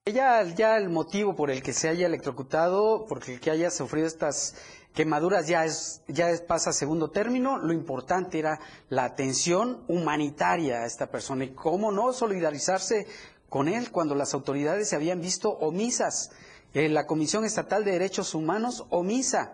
Ya, 0.04 0.40
el 0.76 0.88
motivo 0.88 1.36
por 1.36 1.48
el 1.48 1.62
que 1.62 1.72
se 1.72 1.88
haya 1.88 2.06
electrocutado, 2.06 3.06
porque 3.08 3.34
el 3.34 3.40
que 3.40 3.52
haya 3.52 3.70
sufrido 3.70 4.08
estas 4.08 4.56
quemaduras 4.94 5.46
ya 5.46 5.64
es, 5.64 6.02
ya 6.08 6.26
pasa 6.44 6.70
a 6.70 6.72
segundo 6.72 7.10
término. 7.10 7.58
Lo 7.58 7.72
importante 7.72 8.40
era 8.40 8.58
la 8.88 9.04
atención 9.04 9.84
humanitaria 9.86 10.82
a 10.82 10.86
esta 10.86 11.06
persona 11.06 11.44
y 11.44 11.54
cómo 11.54 11.92
no 11.92 12.12
solidarizarse 12.12 13.06
con 13.48 13.68
él 13.68 13.92
cuando 13.92 14.16
las 14.16 14.34
autoridades 14.34 14.88
se 14.88 14.96
habían 14.96 15.20
visto 15.20 15.50
omisas. 15.50 16.32
Eh, 16.74 16.88
la 16.88 17.06
Comisión 17.06 17.44
Estatal 17.44 17.84
de 17.84 17.92
Derechos 17.92 18.34
Humanos 18.34 18.84
omisa. 18.90 19.52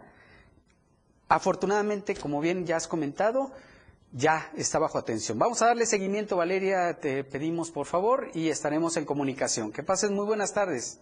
Afortunadamente, 1.28 2.14
como 2.14 2.40
bien 2.40 2.64
ya 2.64 2.76
has 2.76 2.88
comentado, 2.88 3.52
ya 4.12 4.50
está 4.56 4.78
bajo 4.78 4.98
atención. 4.98 5.38
Vamos 5.38 5.60
a 5.62 5.66
darle 5.66 5.86
seguimiento, 5.86 6.36
Valeria, 6.36 6.98
te 7.00 7.24
pedimos 7.24 7.70
por 7.70 7.86
favor 7.86 8.28
y 8.34 8.48
estaremos 8.48 8.96
en 8.96 9.04
comunicación. 9.04 9.72
Que 9.72 9.82
pasen 9.82 10.14
muy 10.14 10.26
buenas 10.26 10.54
tardes. 10.54 11.00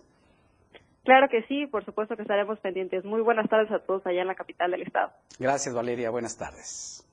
Claro 1.05 1.29
que 1.31 1.43
sí, 1.45 1.67
por 1.67 1.85
supuesto 1.85 2.17
que 2.17 2.23
estaremos 2.23 2.59
pendientes. 2.59 3.05
Muy 3.05 3.21
buenas 3.21 3.49
tardes 3.49 3.71
a 3.71 3.79
todos 3.79 4.05
allá 4.07 4.23
en 4.23 4.27
la 4.27 4.35
capital 4.35 4.73
del 4.73 4.83
estado. 4.83 5.13
Gracias, 5.39 5.73
Valeria. 5.73 6.11
Buenas 6.11 6.37
tardes. 6.37 7.07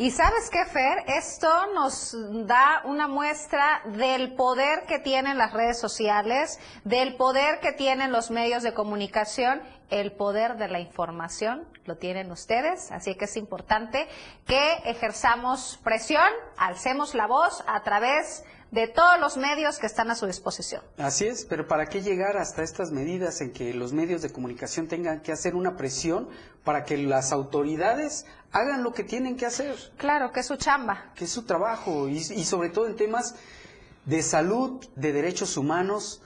Y 0.00 0.12
sabes 0.12 0.48
qué, 0.48 0.64
Fer, 0.64 1.04
esto 1.08 1.46
nos 1.74 2.16
da 2.46 2.80
una 2.86 3.06
muestra 3.06 3.82
del 3.84 4.34
poder 4.34 4.86
que 4.88 4.98
tienen 4.98 5.36
las 5.36 5.52
redes 5.52 5.78
sociales, 5.78 6.58
del 6.84 7.16
poder 7.16 7.60
que 7.60 7.72
tienen 7.72 8.10
los 8.10 8.30
medios 8.30 8.62
de 8.62 8.72
comunicación, 8.72 9.60
el 9.90 10.12
poder 10.12 10.56
de 10.56 10.68
la 10.68 10.80
información 10.80 11.68
lo 11.84 11.98
tienen 11.98 12.32
ustedes, 12.32 12.90
así 12.92 13.14
que 13.14 13.26
es 13.26 13.36
importante 13.36 14.08
que 14.46 14.72
ejerzamos 14.86 15.78
presión, 15.84 16.30
alcemos 16.56 17.14
la 17.14 17.26
voz 17.26 17.62
a 17.66 17.82
través 17.82 18.42
de 18.70 18.86
todos 18.86 19.18
los 19.20 19.36
medios 19.36 19.78
que 19.78 19.86
están 19.86 20.10
a 20.10 20.14
su 20.14 20.26
disposición. 20.26 20.82
Así 20.96 21.26
es, 21.26 21.44
pero 21.44 21.66
¿para 21.66 21.86
qué 21.86 22.02
llegar 22.02 22.36
hasta 22.36 22.62
estas 22.62 22.90
medidas 22.92 23.40
en 23.40 23.52
que 23.52 23.74
los 23.74 23.92
medios 23.92 24.22
de 24.22 24.30
comunicación 24.30 24.86
tengan 24.86 25.20
que 25.20 25.32
hacer 25.32 25.54
una 25.54 25.76
presión 25.76 26.28
para 26.64 26.84
que 26.84 26.96
las 26.96 27.32
autoridades 27.32 28.26
hagan 28.52 28.82
lo 28.82 28.92
que 28.92 29.04
tienen 29.04 29.36
que 29.36 29.46
hacer? 29.46 29.76
Claro, 29.96 30.32
que 30.32 30.40
es 30.40 30.46
su 30.46 30.56
chamba. 30.56 31.12
Que 31.14 31.24
es 31.24 31.30
su 31.30 31.44
trabajo 31.44 32.08
y, 32.08 32.16
y 32.16 32.44
sobre 32.44 32.70
todo 32.70 32.86
en 32.86 32.96
temas 32.96 33.34
de 34.04 34.22
salud, 34.22 34.84
de 34.96 35.12
derechos 35.12 35.56
humanos, 35.56 36.22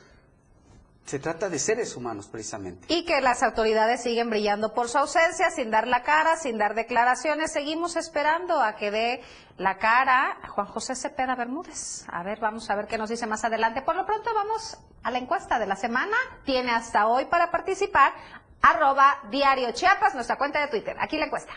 se 1.04 1.18
trata 1.18 1.50
de 1.50 1.58
seres 1.58 1.96
humanos, 1.96 2.28
precisamente. 2.28 2.86
Y 2.88 3.04
que 3.04 3.20
las 3.20 3.42
autoridades 3.42 4.02
siguen 4.02 4.30
brillando 4.30 4.72
por 4.72 4.88
su 4.88 4.96
ausencia, 4.96 5.50
sin 5.50 5.70
dar 5.70 5.86
la 5.86 6.02
cara, 6.02 6.36
sin 6.36 6.56
dar 6.56 6.74
declaraciones. 6.74 7.52
Seguimos 7.52 7.96
esperando 7.96 8.62
a 8.62 8.76
que 8.76 8.90
dé 8.90 9.20
la 9.58 9.76
cara 9.76 10.38
Juan 10.48 10.66
José 10.66 10.96
Cepeda 10.96 11.34
Bermúdez. 11.36 12.06
A 12.08 12.22
ver, 12.22 12.40
vamos 12.40 12.70
a 12.70 12.74
ver 12.74 12.86
qué 12.86 12.96
nos 12.96 13.10
dice 13.10 13.26
más 13.26 13.44
adelante. 13.44 13.82
Por 13.82 13.96
lo 13.96 14.06
pronto 14.06 14.30
vamos 14.34 14.78
a 15.02 15.10
la 15.10 15.18
encuesta 15.18 15.58
de 15.58 15.66
la 15.66 15.76
semana. 15.76 16.16
Tiene 16.44 16.70
hasta 16.70 17.06
hoy 17.06 17.26
para 17.26 17.50
participar. 17.50 18.14
Arroba 18.62 19.18
Diario 19.30 19.72
Chiapas, 19.72 20.14
nuestra 20.14 20.36
cuenta 20.38 20.58
de 20.60 20.68
Twitter. 20.68 20.96
Aquí 20.98 21.18
la 21.18 21.26
encuesta. 21.26 21.52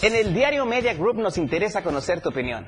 En 0.00 0.14
el 0.14 0.32
diario 0.32 0.64
Media 0.64 0.94
Group 0.94 1.16
nos 1.18 1.36
interesa 1.36 1.82
conocer 1.82 2.22
tu 2.22 2.30
opinión. 2.30 2.66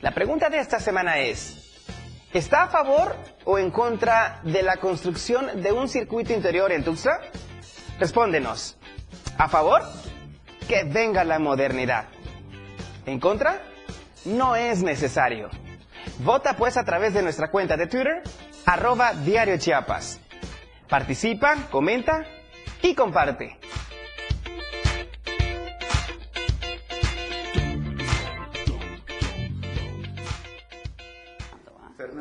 La 0.00 0.12
pregunta 0.12 0.48
de 0.48 0.60
esta 0.60 0.80
semana 0.80 1.18
es, 1.18 1.84
¿está 2.32 2.62
a 2.62 2.68
favor 2.68 3.14
o 3.44 3.58
en 3.58 3.70
contra 3.70 4.40
de 4.44 4.62
la 4.62 4.78
construcción 4.78 5.62
de 5.62 5.72
un 5.72 5.90
circuito 5.90 6.32
interior 6.32 6.72
en 6.72 6.82
Tuxtla? 6.82 7.20
Respóndenos. 7.98 8.78
¿A 9.36 9.48
favor? 9.48 9.82
Que 10.66 10.84
venga 10.84 11.22
la 11.22 11.38
modernidad. 11.38 12.06
¿En 13.04 13.20
contra? 13.20 13.60
No 14.24 14.56
es 14.56 14.82
necesario. 14.82 15.50
Vota 16.20 16.56
pues 16.56 16.78
a 16.78 16.84
través 16.84 17.12
de 17.12 17.22
nuestra 17.22 17.50
cuenta 17.50 17.76
de 17.76 17.88
Twitter, 17.88 18.22
arroba 18.64 19.12
Diario 19.12 19.58
Chiapas. 19.58 20.18
Participa, 20.90 21.54
comenta 21.70 22.24
y 22.82 22.96
comparte. 22.96 23.56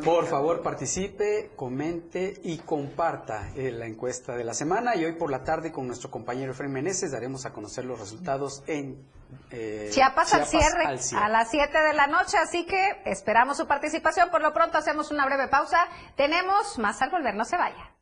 Por 0.06 0.28
favor, 0.28 0.62
participe, 0.62 1.50
comente 1.56 2.40
y 2.44 2.60
comparta 2.60 3.50
eh, 3.56 3.72
la 3.72 3.88
encuesta 3.88 4.36
de 4.36 4.44
la 4.44 4.54
semana. 4.54 4.96
Y 4.96 5.04
hoy 5.04 5.14
por 5.14 5.32
la 5.32 5.44
tarde 5.44 5.72
con 5.72 5.88
nuestro 5.88 6.12
compañero 6.12 6.52
Efraín 6.52 6.72
Meneses 6.72 7.12
daremos 7.12 7.48
a 7.48 7.54
conocer 7.54 7.86
los 7.86 8.00
resultados 8.00 8.64
en 8.68 9.04
eh, 9.50 9.90
Chiapas, 9.92 10.32
al, 10.36 10.46
cierre, 10.46 10.86
a 10.86 11.28
las 11.28 11.50
7 11.50 11.76
de 11.76 11.94
la 11.94 12.06
noche. 12.06 12.38
Así 12.38 12.68
que 12.68 13.02
esperamos 13.06 13.58
su 13.58 13.66
participación. 13.66 14.30
Por 14.30 14.44
lo 14.44 14.54
pronto 14.54 14.78
hacemos 14.78 15.10
una 15.10 15.26
breve 15.26 15.48
pausa. 15.48 15.88
Tenemos 16.16 16.78
más 16.78 17.02
al 17.02 17.10
volver, 17.10 17.34
no 17.34 17.46
se 17.46 17.58
vaya. 17.58 17.96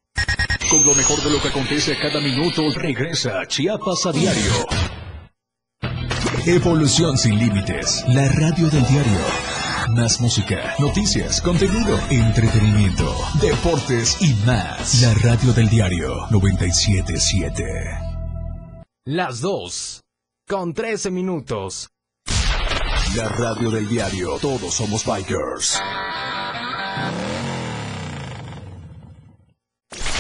Con 0.70 0.84
lo 0.86 0.94
mejor 0.94 1.24
de 1.24 1.30
lo 1.30 1.42
que 1.42 1.48
acontece 1.48 1.98
cada 1.98 2.20
minuto, 2.20 2.62
regresa 2.76 3.46
Chiapas 3.48 4.06
a 4.06 4.12
diario. 4.12 4.52
Evolución 6.46 7.18
sin 7.18 7.40
límites, 7.40 8.04
la 8.10 8.28
radio 8.28 8.68
del 8.70 8.86
diario. 8.88 9.20
Más 9.96 10.20
música, 10.20 10.76
noticias, 10.80 11.42
contenido, 11.42 11.98
entretenimiento, 12.10 13.16
deportes 13.42 14.22
y 14.22 14.34
más. 14.46 15.02
La 15.02 15.14
radio 15.14 15.54
del 15.54 15.70
diario 15.70 16.28
977. 16.32 17.64
Las 19.06 19.40
dos, 19.40 20.02
con 20.50 20.74
13 20.74 21.12
minutos. 21.12 21.90
La 23.16 23.30
radio 23.30 23.72
del 23.72 23.88
diario, 23.88 24.38
todos 24.42 24.74
somos 24.74 25.06
bikers. 25.06 25.80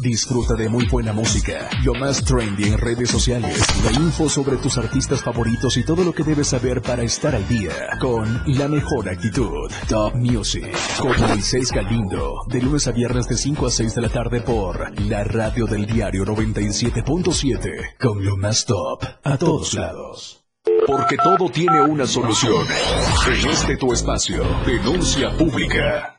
Disfruta 0.00 0.54
de 0.54 0.68
muy 0.68 0.86
buena 0.86 1.12
música, 1.12 1.68
lo 1.82 1.92
más 1.94 2.24
trendy 2.24 2.68
en 2.68 2.78
redes 2.78 3.10
sociales, 3.10 3.60
la 3.84 3.92
info 3.92 4.28
sobre 4.28 4.56
tus 4.56 4.78
artistas 4.78 5.22
favoritos 5.22 5.76
y 5.76 5.84
todo 5.84 6.04
lo 6.04 6.12
que 6.12 6.22
debes 6.22 6.48
saber 6.48 6.80
para 6.82 7.02
estar 7.02 7.34
al 7.34 7.46
día 7.48 7.72
con 8.00 8.42
la 8.46 8.68
mejor 8.68 9.08
actitud. 9.08 9.70
Top 9.88 10.14
Music 10.14 10.68
con 11.00 11.20
Moisés 11.20 11.72
Galindo, 11.72 12.44
de 12.46 12.62
lunes 12.62 12.86
a 12.86 12.92
viernes 12.92 13.28
de 13.28 13.36
5 13.36 13.66
a 13.66 13.70
6 13.70 13.94
de 13.96 14.02
la 14.02 14.08
tarde 14.08 14.40
por 14.40 15.00
la 15.00 15.24
radio 15.24 15.66
del 15.66 15.86
diario 15.86 16.24
97.7 16.24 17.96
con 17.98 18.24
lo 18.24 18.36
más 18.36 18.64
top 18.66 19.02
a 19.24 19.36
todos 19.36 19.74
lados. 19.74 20.44
Porque 20.86 21.16
todo 21.16 21.50
tiene 21.50 21.80
una 21.82 22.06
solución. 22.06 22.66
En 23.26 23.50
este 23.50 23.76
tu 23.76 23.92
espacio, 23.92 24.44
denuncia 24.64 25.36
pública. 25.36 26.18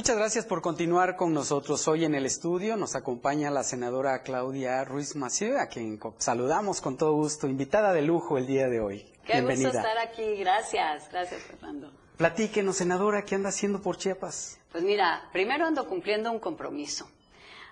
Muchas 0.00 0.16
gracias 0.16 0.46
por 0.46 0.62
continuar 0.62 1.14
con 1.14 1.34
nosotros. 1.34 1.86
Hoy 1.86 2.06
en 2.06 2.14
el 2.14 2.24
estudio 2.24 2.78
nos 2.78 2.96
acompaña 2.96 3.50
la 3.50 3.62
senadora 3.62 4.22
Claudia 4.22 4.82
Ruiz 4.82 5.14
Massieu, 5.14 5.58
a 5.58 5.66
quien 5.66 6.00
saludamos 6.16 6.80
con 6.80 6.96
todo 6.96 7.12
gusto, 7.12 7.46
invitada 7.46 7.92
de 7.92 8.00
lujo 8.00 8.38
el 8.38 8.46
día 8.46 8.70
de 8.70 8.80
hoy. 8.80 9.04
Qué 9.26 9.34
Bienvenida. 9.34 9.68
gusto 9.68 9.86
estar 9.86 9.98
aquí, 9.98 10.36
gracias, 10.36 11.06
gracias 11.10 11.42
Fernando. 11.42 11.92
Platíquenos, 12.16 12.76
senadora, 12.76 13.26
¿qué 13.26 13.34
anda 13.34 13.50
haciendo 13.50 13.82
por 13.82 13.98
Chiapas? 13.98 14.58
Pues 14.72 14.82
mira, 14.82 15.28
primero 15.32 15.66
ando 15.66 15.86
cumpliendo 15.86 16.32
un 16.32 16.38
compromiso, 16.38 17.06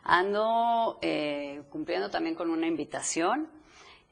ando 0.03 0.99
eh, 1.01 1.63
cumpliendo 1.71 2.11
también 2.11 2.35
con 2.35 2.51
una 2.51 2.67
invitación. 2.67 3.49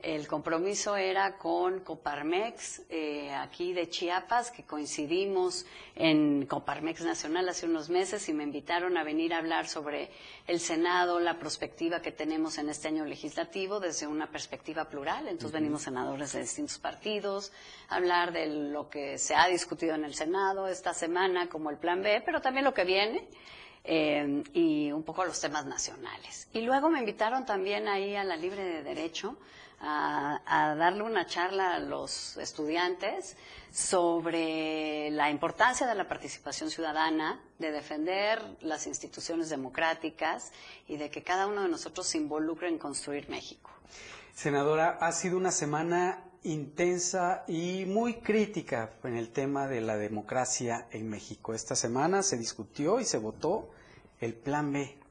El 0.02 0.28
compromiso 0.28 0.94
era 0.94 1.38
con 1.38 1.80
Coparmex, 1.80 2.82
eh, 2.90 3.32
aquí 3.32 3.72
de 3.72 3.88
Chiapas, 3.88 4.50
que 4.50 4.62
coincidimos 4.62 5.64
en 5.94 6.44
Coparmex 6.44 7.00
Nacional 7.00 7.48
hace 7.48 7.64
unos 7.64 7.88
meses 7.88 8.28
y 8.28 8.34
me 8.34 8.44
invitaron 8.44 8.98
a 8.98 9.04
venir 9.04 9.32
a 9.32 9.38
hablar 9.38 9.66
sobre 9.66 10.10
el 10.46 10.60
Senado, 10.60 11.18
la 11.18 11.38
perspectiva 11.38 12.02
que 12.02 12.12
tenemos 12.12 12.58
en 12.58 12.68
este 12.68 12.88
año 12.88 13.06
legislativo 13.06 13.80
desde 13.80 14.06
una 14.06 14.30
perspectiva 14.30 14.84
plural. 14.84 15.28
Entonces 15.28 15.52
venimos 15.52 15.82
senadores 15.82 16.34
de 16.34 16.40
distintos 16.40 16.78
partidos, 16.78 17.50
a 17.88 17.96
hablar 17.96 18.32
de 18.32 18.48
lo 18.48 18.90
que 18.90 19.16
se 19.16 19.34
ha 19.34 19.48
discutido 19.48 19.94
en 19.94 20.04
el 20.04 20.14
Senado 20.14 20.68
esta 20.68 20.92
semana, 20.92 21.48
como 21.48 21.70
el 21.70 21.78
Plan 21.78 22.02
B, 22.02 22.22
pero 22.24 22.42
también 22.42 22.66
lo 22.66 22.74
que 22.74 22.84
viene 22.84 23.26
eh, 23.82 24.44
y 24.52 24.92
un 24.92 25.04
poco 25.04 25.24
los 25.24 25.40
temas 25.40 25.64
nacionales. 25.64 26.48
Y 26.52 26.60
luego 26.60 26.90
me 26.90 26.98
invitaron 26.98 27.46
también 27.46 27.88
ahí 27.88 28.14
a 28.14 28.24
la 28.24 28.36
Libre 28.36 28.62
de 28.62 28.82
Derecho 28.82 29.38
a, 29.80 30.74
darle 30.78 31.02
una 31.02 31.26
charla 31.26 31.74
a 31.74 31.78
los 31.78 32.36
estudiantes 32.38 33.36
sobre 33.72 35.10
la 35.10 35.30
importancia 35.30 35.86
de 35.86 35.94
la 35.94 36.08
participación 36.08 36.70
ciudadana, 36.70 37.40
de 37.58 37.70
defender 37.72 38.42
las 38.60 38.86
instituciones 38.86 39.48
democráticas 39.48 40.52
y 40.88 40.96
de 40.96 41.10
que 41.10 41.22
cada 41.22 41.46
uno 41.46 41.62
de 41.62 41.68
nosotros 41.68 42.06
se 42.06 42.18
involucre 42.18 42.68
en 42.68 42.78
construir 42.78 43.28
México. 43.28 43.70
Senadora, 44.34 44.98
ha 45.00 45.12
sido 45.12 45.36
una 45.36 45.50
semana 45.50 46.22
intensa 46.42 47.44
y 47.48 47.84
muy 47.86 48.14
crítica 48.20 48.92
en 49.02 49.16
el 49.16 49.30
tema 49.30 49.66
de 49.66 49.80
la 49.80 49.96
democracia 49.96 50.86
en 50.90 51.08
México. 51.08 51.54
Esta 51.54 51.74
semana 51.74 52.22
se 52.22 52.36
discutió 52.36 53.00
y 53.00 53.04
se 53.04 53.18
votó 53.18 53.70
el 54.20 54.34
Plan 54.34 54.72
B 54.72 55.05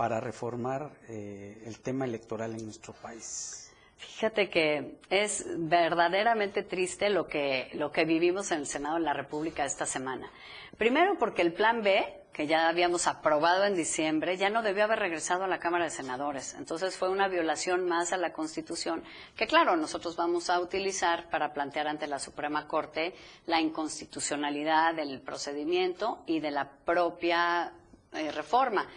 para 0.00 0.18
reformar 0.18 0.90
eh, 1.10 1.62
el 1.66 1.78
tema 1.80 2.06
electoral 2.06 2.54
en 2.54 2.64
nuestro 2.64 2.94
país. 2.94 3.70
Fíjate 3.98 4.48
que 4.48 4.96
es 5.10 5.44
verdaderamente 5.58 6.62
triste 6.62 7.10
lo 7.10 7.26
que, 7.26 7.68
lo 7.74 7.92
que 7.92 8.06
vivimos 8.06 8.50
en 8.50 8.60
el 8.60 8.66
Senado 8.66 8.94
de 8.94 9.02
la 9.02 9.12
República 9.12 9.66
esta 9.66 9.84
semana. 9.84 10.32
Primero 10.78 11.18
porque 11.18 11.42
el 11.42 11.52
plan 11.52 11.82
B, 11.82 12.02
que 12.32 12.46
ya 12.46 12.70
habíamos 12.70 13.06
aprobado 13.08 13.66
en 13.66 13.74
diciembre, 13.74 14.38
ya 14.38 14.48
no 14.48 14.62
debió 14.62 14.84
haber 14.84 15.00
regresado 15.00 15.44
a 15.44 15.48
la 15.48 15.58
Cámara 15.58 15.84
de 15.84 15.90
Senadores. 15.90 16.54
Entonces 16.54 16.96
fue 16.96 17.10
una 17.10 17.28
violación 17.28 17.86
más 17.86 18.14
a 18.14 18.16
la 18.16 18.32
Constitución, 18.32 19.04
que 19.36 19.46
claro, 19.46 19.76
nosotros 19.76 20.16
vamos 20.16 20.48
a 20.48 20.60
utilizar 20.60 21.28
para 21.28 21.52
plantear 21.52 21.88
ante 21.88 22.06
la 22.06 22.18
Suprema 22.18 22.66
Corte 22.66 23.14
la 23.44 23.60
inconstitucionalidad 23.60 24.94
del 24.94 25.20
procedimiento 25.20 26.22
y 26.24 26.40
de 26.40 26.52
la 26.52 26.70
propia 26.86 27.74
eh, 28.14 28.32
reforma. 28.32 28.88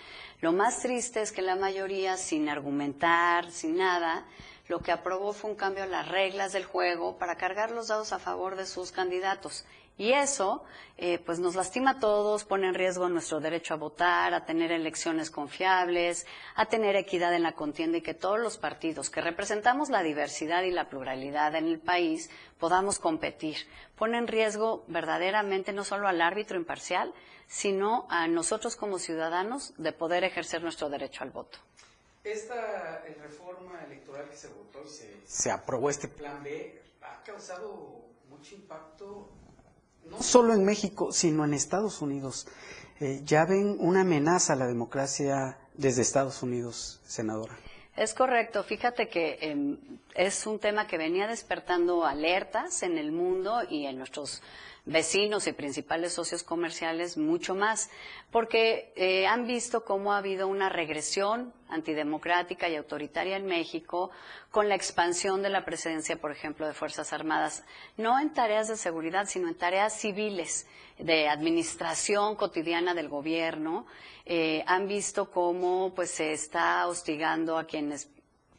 Lo 0.44 0.52
más 0.52 0.82
triste 0.82 1.22
es 1.22 1.32
que 1.32 1.42
la 1.42 1.56
mayoría, 1.56 2.18
sin 2.18 2.50
argumentar, 2.50 3.50
sin 3.50 3.78
nada, 3.78 4.26
lo 4.68 4.80
que 4.80 4.92
aprobó 4.92 5.34
fue 5.34 5.52
un 5.52 5.56
cambio 5.56 5.84
a 5.84 5.88
las 5.88 6.08
reglas 6.08 6.54
del 6.54 6.66
juego 6.66 7.18
para 7.18 7.36
cargar 7.36 7.72
los 7.72 7.90
dados 7.90 8.14
a 8.14 8.20
favor 8.20 8.56
de 8.56 8.66
sus 8.66 8.92
candidatos. 8.92 9.66
Y 9.96 10.14
eso, 10.14 10.64
eh, 10.98 11.20
pues 11.20 11.38
nos 11.38 11.54
lastima 11.54 11.92
a 11.92 12.00
todos, 12.00 12.46
pone 12.46 12.68
en 12.68 12.74
riesgo 12.74 13.10
nuestro 13.10 13.40
derecho 13.40 13.76
a 13.76 13.78
votar, 13.78 14.34
a 14.34 14.44
tener 14.44 14.72
elecciones 14.72 15.30
confiables, 15.30 16.26
a 16.56 16.66
tener 16.66 16.96
equidad 16.96 17.36
en 17.36 17.44
la 17.44 17.52
contienda 17.52 18.00
y 18.00 18.02
que 18.02 18.16
todos 18.16 18.40
los 18.40 18.58
partidos 18.58 19.12
que 19.12 19.22
representamos 19.22 19.90
la 19.90 20.02
diversidad 20.02 20.64
y 20.64 20.72
la 20.72 20.90
pluralidad 20.90 21.56
en 21.56 21.68
el 21.68 21.80
país 21.80 22.32
podamos 22.58 22.98
competir. 22.98 23.58
Pone 23.96 24.18
en 24.18 24.28
riesgo 24.28 24.84
verdaderamente 24.88 25.74
no 25.74 25.84
solo 25.84 26.08
al 26.08 26.22
árbitro 26.22 26.58
imparcial, 26.58 27.14
sino 27.46 28.08
a 28.10 28.28
nosotros 28.28 28.76
como 28.76 28.98
ciudadanos 28.98 29.76
de 29.78 29.92
poder 29.92 30.24
ejercer 30.24 30.64
nuestro 30.64 30.90
derecho 30.90 31.24
al 31.24 31.30
voto. 31.30 31.60
Esta 32.24 33.04
eh, 33.06 33.18
reforma 33.22 33.84
electoral 33.86 34.30
que 34.30 34.38
se 34.38 34.48
votó 34.48 34.84
y 34.86 34.90
se, 34.90 35.22
se 35.26 35.52
aprobó 35.52 35.90
este 35.90 36.08
plan 36.08 36.42
B 36.44 36.82
ha 37.02 37.22
causado 37.24 38.06
mucho 38.30 38.56
impacto 38.56 39.30
no 40.10 40.22
solo 40.22 40.54
en 40.54 40.64
México, 40.66 41.12
sino 41.12 41.46
en 41.46 41.54
Estados 41.54 42.02
Unidos. 42.02 42.48
Eh, 43.00 43.22
ya 43.24 43.46
ven 43.46 43.78
una 43.80 44.02
amenaza 44.02 44.54
a 44.54 44.56
la 44.56 44.68
democracia 44.68 45.58
desde 45.74 46.02
Estados 46.02 46.44
Unidos, 46.44 47.02
senadora. 47.06 47.58
Es 47.96 48.14
correcto. 48.14 48.64
Fíjate 48.64 49.08
que 49.08 49.38
em, 49.42 49.78
es 50.16 50.48
un 50.48 50.60
tema 50.60 50.88
que 50.88 50.98
venía 50.98 51.28
despertando 51.28 52.06
alertas 52.06 52.84
en 52.84 52.98
el 52.98 53.12
mundo 53.12 53.62
y 53.70 53.86
en 53.86 53.98
nuestros 53.98 54.42
vecinos 54.86 55.48
y 55.48 55.54
principales 55.54 56.14
socios 56.14 56.44
comerciales 56.44 57.18
mucho 57.18 57.56
más, 57.56 57.90
porque 58.32 58.92
eh, 58.96 59.26
han 59.28 59.48
visto 59.48 59.86
cómo 59.86 60.14
ha 60.14 60.18
habido 60.18 60.48
una 60.48 60.70
regresión 60.70 61.54
antidemocrática 61.70 62.68
y 62.68 62.76
autoritaria 62.76 63.38
en 63.38 63.46
México 63.46 64.12
con 64.52 64.68
la 64.68 64.76
expansión 64.76 65.42
de 65.42 65.50
la 65.50 65.64
presencia, 65.64 66.18
por 66.18 66.32
ejemplo, 66.32 66.68
de 66.68 66.74
Fuerzas 66.74 67.14
Armadas, 67.14 67.64
no 67.98 68.20
en 68.20 68.34
tareas 68.34 68.68
de 68.68 68.76
seguridad, 68.76 69.26
sino 69.28 69.48
en 69.48 69.56
tareas 69.56 69.94
civiles, 69.98 70.68
de 71.00 71.28
administración 71.28 72.36
cotidiana 72.36 72.94
del 72.94 73.10
gobierno. 73.10 73.88
Eh, 74.26 74.64
han 74.68 74.88
visto 74.88 75.32
cómo 75.32 75.92
pues, 75.96 76.12
se 76.12 76.34
está 76.34 76.88
hostigando 76.88 77.58
a 77.58 77.66
quienes 77.66 78.13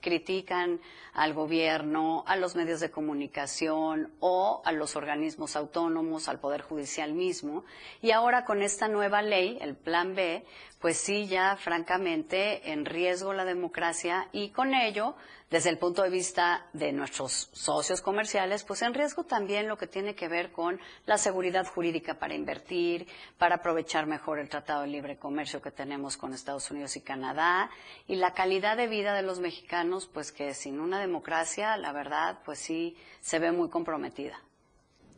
critican 0.05 0.81
al 1.15 1.33
gobierno, 1.33 2.25
a 2.27 2.37
los 2.37 2.55
medios 2.57 2.81
de 2.81 2.91
comunicación 2.91 4.13
o 4.21 4.61
a 4.67 4.73
los 4.73 4.97
organismos 4.97 5.57
autónomos, 5.57 6.29
al 6.29 6.41
Poder 6.41 6.61
Judicial 6.61 7.15
mismo. 7.15 7.65
Y 8.03 8.11
ahora 8.11 8.45
con 8.45 8.61
esta 8.61 8.87
nueva 8.87 9.23
ley, 9.23 9.57
el 9.63 9.75
Plan 9.75 10.15
B, 10.15 10.45
pues 10.85 10.99
sí, 10.99 11.27
ya 11.29 11.57
francamente 11.57 12.71
en 12.71 12.85
riesgo 12.85 13.33
la 13.33 13.47
democracia 13.47 14.29
y 14.33 14.51
con 14.51 14.75
ello 14.75 15.15
desde 15.49 15.71
el 15.71 15.79
punto 15.79 16.03
de 16.03 16.11
vista 16.11 16.67
de 16.75 16.93
nuestros 16.93 17.49
socios 17.55 18.03
comerciales, 18.03 18.65
pues 18.65 18.83
en 18.83 18.93
riesgo 18.93 19.25
también 19.25 19.67
lo 19.67 19.79
que 19.79 19.87
tiene 19.87 20.15
que 20.15 20.29
ver 20.29 20.53
con 20.53 20.79
la 21.07 21.17
seguridad 21.17 21.67
jurídica 21.67 22.19
para 22.19 22.35
invertir, 22.35 23.07
para 23.39 23.55
aprovechar 23.55 24.05
mejor 24.05 24.39
el 24.39 24.51
Tratado 24.51 24.83
de 24.83 24.89
Libre 24.89 25.17
Comercio 25.17 25.63
que 25.63 25.71
tenemos 25.71 26.19
con 26.19 26.35
Estados 26.35 26.71
Unidos 26.71 26.97
y 26.97 27.01
Canadá, 27.01 27.71
y 28.07 28.17
la 28.17 28.35
calidad 28.35 28.77
de 28.77 28.87
vida 28.87 29.15
de 29.15 29.23
los 29.23 29.41
mexicanos, 29.41 30.07
pues 30.13 30.33
que 30.33 30.53
sin 30.53 30.81
una 30.81 31.01
democracia, 31.01 31.79
la 31.79 31.93
verdad, 31.93 32.41
pues 32.45 32.59
sí, 32.59 32.95
se 33.23 33.39
ve 33.39 33.53
muy 33.53 33.71
comprometida. 33.71 34.39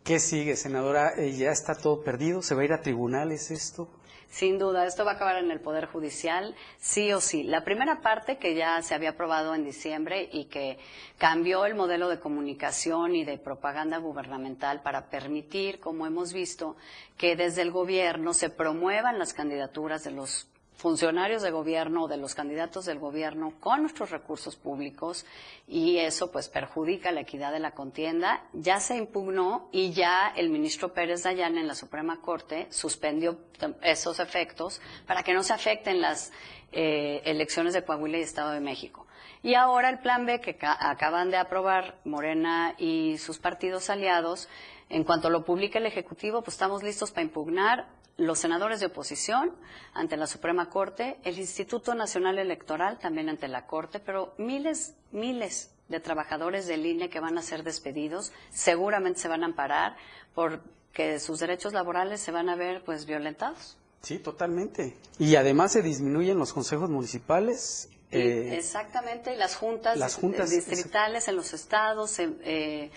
¿Qué 0.06 0.20
sigue, 0.20 0.54
senadora? 0.54 1.14
Eh, 1.16 1.32
¿Ya 1.32 1.50
está 1.50 1.74
todo 1.74 2.04
perdido? 2.04 2.40
¿Se 2.40 2.54
va 2.54 2.62
a 2.62 2.64
ir 2.64 2.72
a 2.72 2.80
tribunales 2.80 3.50
esto? 3.50 3.88
Sin 4.30 4.56
duda, 4.56 4.86
esto 4.86 5.04
va 5.04 5.10
a 5.10 5.14
acabar 5.14 5.42
en 5.42 5.50
el 5.50 5.58
Poder 5.58 5.86
Judicial, 5.86 6.54
sí 6.78 7.12
o 7.12 7.20
sí. 7.20 7.42
La 7.42 7.64
primera 7.64 8.02
parte 8.02 8.38
que 8.38 8.54
ya 8.54 8.80
se 8.82 8.94
había 8.94 9.10
aprobado 9.10 9.52
en 9.52 9.64
diciembre 9.64 10.28
y 10.32 10.44
que 10.44 10.78
cambió 11.18 11.66
el 11.66 11.74
modelo 11.74 12.08
de 12.08 12.20
comunicación 12.20 13.16
y 13.16 13.24
de 13.24 13.36
propaganda 13.36 13.98
gubernamental 13.98 14.80
para 14.80 15.10
permitir, 15.10 15.80
como 15.80 16.06
hemos 16.06 16.32
visto, 16.32 16.76
que 17.18 17.34
desde 17.34 17.62
el 17.62 17.72
gobierno 17.72 18.32
se 18.32 18.48
promuevan 18.48 19.18
las 19.18 19.34
candidaturas 19.34 20.04
de 20.04 20.12
los 20.12 20.46
funcionarios 20.76 21.42
de 21.42 21.50
gobierno 21.50 22.04
o 22.04 22.08
de 22.08 22.18
los 22.18 22.34
candidatos 22.34 22.84
del 22.84 22.98
gobierno 22.98 23.54
con 23.60 23.80
nuestros 23.80 24.10
recursos 24.10 24.56
públicos 24.56 25.24
y 25.66 25.96
eso 25.98 26.30
pues 26.30 26.48
perjudica 26.48 27.10
la 27.12 27.22
equidad 27.22 27.52
de 27.52 27.60
la 27.60 27.72
contienda. 27.72 28.44
Ya 28.52 28.78
se 28.78 28.96
impugnó 28.96 29.68
y 29.72 29.92
ya 29.92 30.32
el 30.36 30.50
ministro 30.50 30.92
Pérez 30.92 31.22
Dayan 31.22 31.56
en 31.56 31.66
la 31.66 31.74
Suprema 31.74 32.20
Corte 32.20 32.66
suspendió 32.70 33.38
esos 33.82 34.20
efectos 34.20 34.80
para 35.06 35.22
que 35.22 35.32
no 35.32 35.42
se 35.42 35.54
afecten 35.54 36.00
las 36.00 36.30
eh, 36.72 37.22
elecciones 37.24 37.72
de 37.72 37.82
Coahuila 37.82 38.18
y 38.18 38.22
Estado 38.22 38.50
de 38.50 38.60
México. 38.60 39.06
Y 39.42 39.54
ahora 39.54 39.88
el 39.88 40.00
plan 40.00 40.26
B 40.26 40.40
que 40.40 40.58
acaban 40.60 41.30
de 41.30 41.36
aprobar 41.36 41.98
Morena 42.04 42.74
y 42.78 43.16
sus 43.18 43.38
partidos 43.38 43.88
aliados, 43.90 44.48
en 44.88 45.04
cuanto 45.04 45.30
lo 45.30 45.44
publique 45.44 45.78
el 45.78 45.86
Ejecutivo, 45.86 46.42
pues 46.42 46.54
estamos 46.54 46.82
listos 46.82 47.10
para 47.12 47.22
impugnar 47.22 47.86
los 48.16 48.38
senadores 48.38 48.80
de 48.80 48.86
oposición 48.86 49.52
ante 49.92 50.16
la 50.16 50.26
Suprema 50.26 50.70
Corte, 50.70 51.18
el 51.24 51.38
Instituto 51.38 51.94
Nacional 51.94 52.38
Electoral 52.38 52.98
también 52.98 53.28
ante 53.28 53.48
la 53.48 53.66
Corte, 53.66 54.00
pero 54.00 54.34
miles, 54.38 54.94
miles 55.12 55.70
de 55.88 56.00
trabajadores 56.00 56.66
del 56.66 56.86
INE 56.86 57.10
que 57.10 57.20
van 57.20 57.38
a 57.38 57.42
ser 57.42 57.62
despedidos 57.62 58.32
seguramente 58.50 59.20
se 59.20 59.28
van 59.28 59.42
a 59.42 59.46
amparar 59.46 59.96
porque 60.34 61.20
sus 61.20 61.38
derechos 61.38 61.72
laborales 61.72 62.20
se 62.20 62.32
van 62.32 62.48
a 62.48 62.56
ver 62.56 62.82
pues 62.84 63.06
violentados. 63.06 63.76
Sí, 64.02 64.18
totalmente. 64.18 64.96
Y 65.18 65.36
además 65.36 65.72
se 65.72 65.82
disminuyen 65.82 66.38
los 66.38 66.52
consejos 66.52 66.88
municipales. 66.90 67.90
Eh, 68.12 68.54
exactamente, 68.56 69.34
y 69.34 69.36
las 69.36 69.56
juntas, 69.56 69.98
las 69.98 70.14
juntas 70.14 70.50
distritales 70.50 71.26
en 71.26 71.34
los 71.34 71.52
estados, 71.52 72.18
eh, 72.20 72.90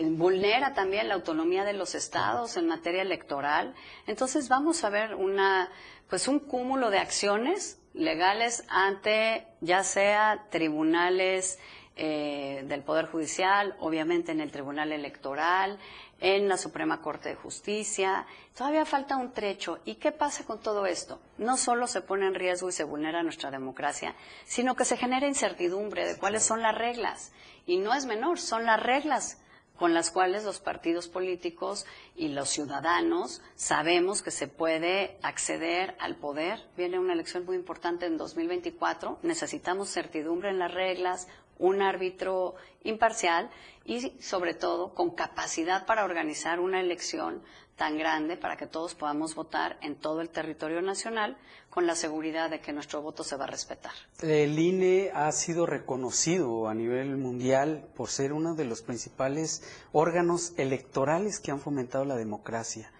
vulnera 0.00 0.74
también 0.74 1.08
la 1.08 1.14
autonomía 1.14 1.64
de 1.64 1.72
los 1.72 1.94
estados 1.94 2.56
en 2.56 2.66
materia 2.66 3.02
electoral. 3.02 3.74
Entonces 4.06 4.48
vamos 4.48 4.84
a 4.84 4.90
ver 4.90 5.14
una, 5.14 5.70
pues 6.08 6.28
un 6.28 6.38
cúmulo 6.38 6.90
de 6.90 6.98
acciones 6.98 7.78
legales 7.94 8.64
ante 8.68 9.46
ya 9.60 9.84
sea 9.84 10.46
tribunales 10.50 11.58
eh, 11.94 12.64
del 12.66 12.82
Poder 12.82 13.06
Judicial, 13.06 13.76
obviamente 13.78 14.32
en 14.32 14.40
el 14.40 14.50
Tribunal 14.50 14.92
Electoral, 14.92 15.78
en 16.20 16.48
la 16.48 16.56
Suprema 16.56 17.02
Corte 17.02 17.28
de 17.28 17.34
Justicia. 17.34 18.24
Todavía 18.56 18.86
falta 18.86 19.16
un 19.16 19.32
trecho. 19.32 19.80
¿Y 19.84 19.96
qué 19.96 20.10
pasa 20.10 20.44
con 20.44 20.60
todo 20.60 20.86
esto? 20.86 21.20
No 21.36 21.58
solo 21.58 21.86
se 21.86 22.00
pone 22.00 22.26
en 22.26 22.34
riesgo 22.34 22.70
y 22.70 22.72
se 22.72 22.84
vulnera 22.84 23.22
nuestra 23.22 23.50
democracia, 23.50 24.14
sino 24.46 24.74
que 24.74 24.86
se 24.86 24.96
genera 24.96 25.26
incertidumbre 25.26 26.06
de 26.06 26.16
cuáles 26.16 26.44
son 26.44 26.62
las 26.62 26.74
reglas. 26.74 27.32
Y 27.66 27.76
no 27.76 27.92
es 27.92 28.06
menor, 28.06 28.38
son 28.38 28.64
las 28.64 28.82
reglas 28.82 29.41
con 29.82 29.94
las 29.94 30.12
cuales 30.12 30.44
los 30.44 30.60
partidos 30.60 31.08
políticos 31.08 31.86
y 32.14 32.28
los 32.28 32.50
ciudadanos 32.50 33.42
sabemos 33.56 34.22
que 34.22 34.30
se 34.30 34.46
puede 34.46 35.18
acceder 35.22 35.96
al 35.98 36.14
poder. 36.14 36.60
Viene 36.76 37.00
una 37.00 37.14
elección 37.14 37.44
muy 37.44 37.56
importante 37.56 38.06
en 38.06 38.16
2024, 38.16 39.18
necesitamos 39.24 39.88
certidumbre 39.92 40.50
en 40.50 40.60
las 40.60 40.72
reglas, 40.72 41.26
un 41.58 41.82
árbitro 41.82 42.54
imparcial 42.84 43.50
y 43.84 44.12
sobre 44.20 44.54
todo 44.54 44.94
con 44.94 45.16
capacidad 45.16 45.84
para 45.84 46.04
organizar 46.04 46.60
una 46.60 46.80
elección 46.80 47.42
tan 47.76 47.98
grande 47.98 48.36
para 48.36 48.56
que 48.56 48.66
todos 48.66 48.94
podamos 48.94 49.34
votar 49.34 49.78
en 49.80 49.96
todo 49.96 50.20
el 50.20 50.28
territorio 50.28 50.82
nacional 50.82 51.36
con 51.70 51.86
la 51.86 51.94
seguridad 51.94 52.50
de 52.50 52.60
que 52.60 52.72
nuestro 52.72 53.00
voto 53.00 53.24
se 53.24 53.36
va 53.36 53.44
a 53.44 53.48
respetar. 53.48 53.92
El 54.20 54.58
INE 54.58 55.10
ha 55.14 55.32
sido 55.32 55.66
reconocido 55.66 56.68
a 56.68 56.74
nivel 56.74 57.16
mundial 57.16 57.88
por 57.96 58.08
ser 58.08 58.32
uno 58.32 58.54
de 58.54 58.66
los 58.66 58.82
principales 58.82 59.62
órganos 59.92 60.52
electorales 60.58 61.40
que 61.40 61.50
han 61.50 61.60
fomentado 61.60 62.04
la 62.04 62.16
democracia. 62.16 62.92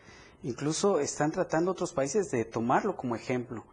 Incluso 0.42 0.98
están 0.98 1.30
tratando 1.30 1.70
otros 1.70 1.92
países 1.92 2.30
de 2.30 2.44
tomarlo 2.44 2.96
como 2.96 3.14
ejemplo. 3.14 3.64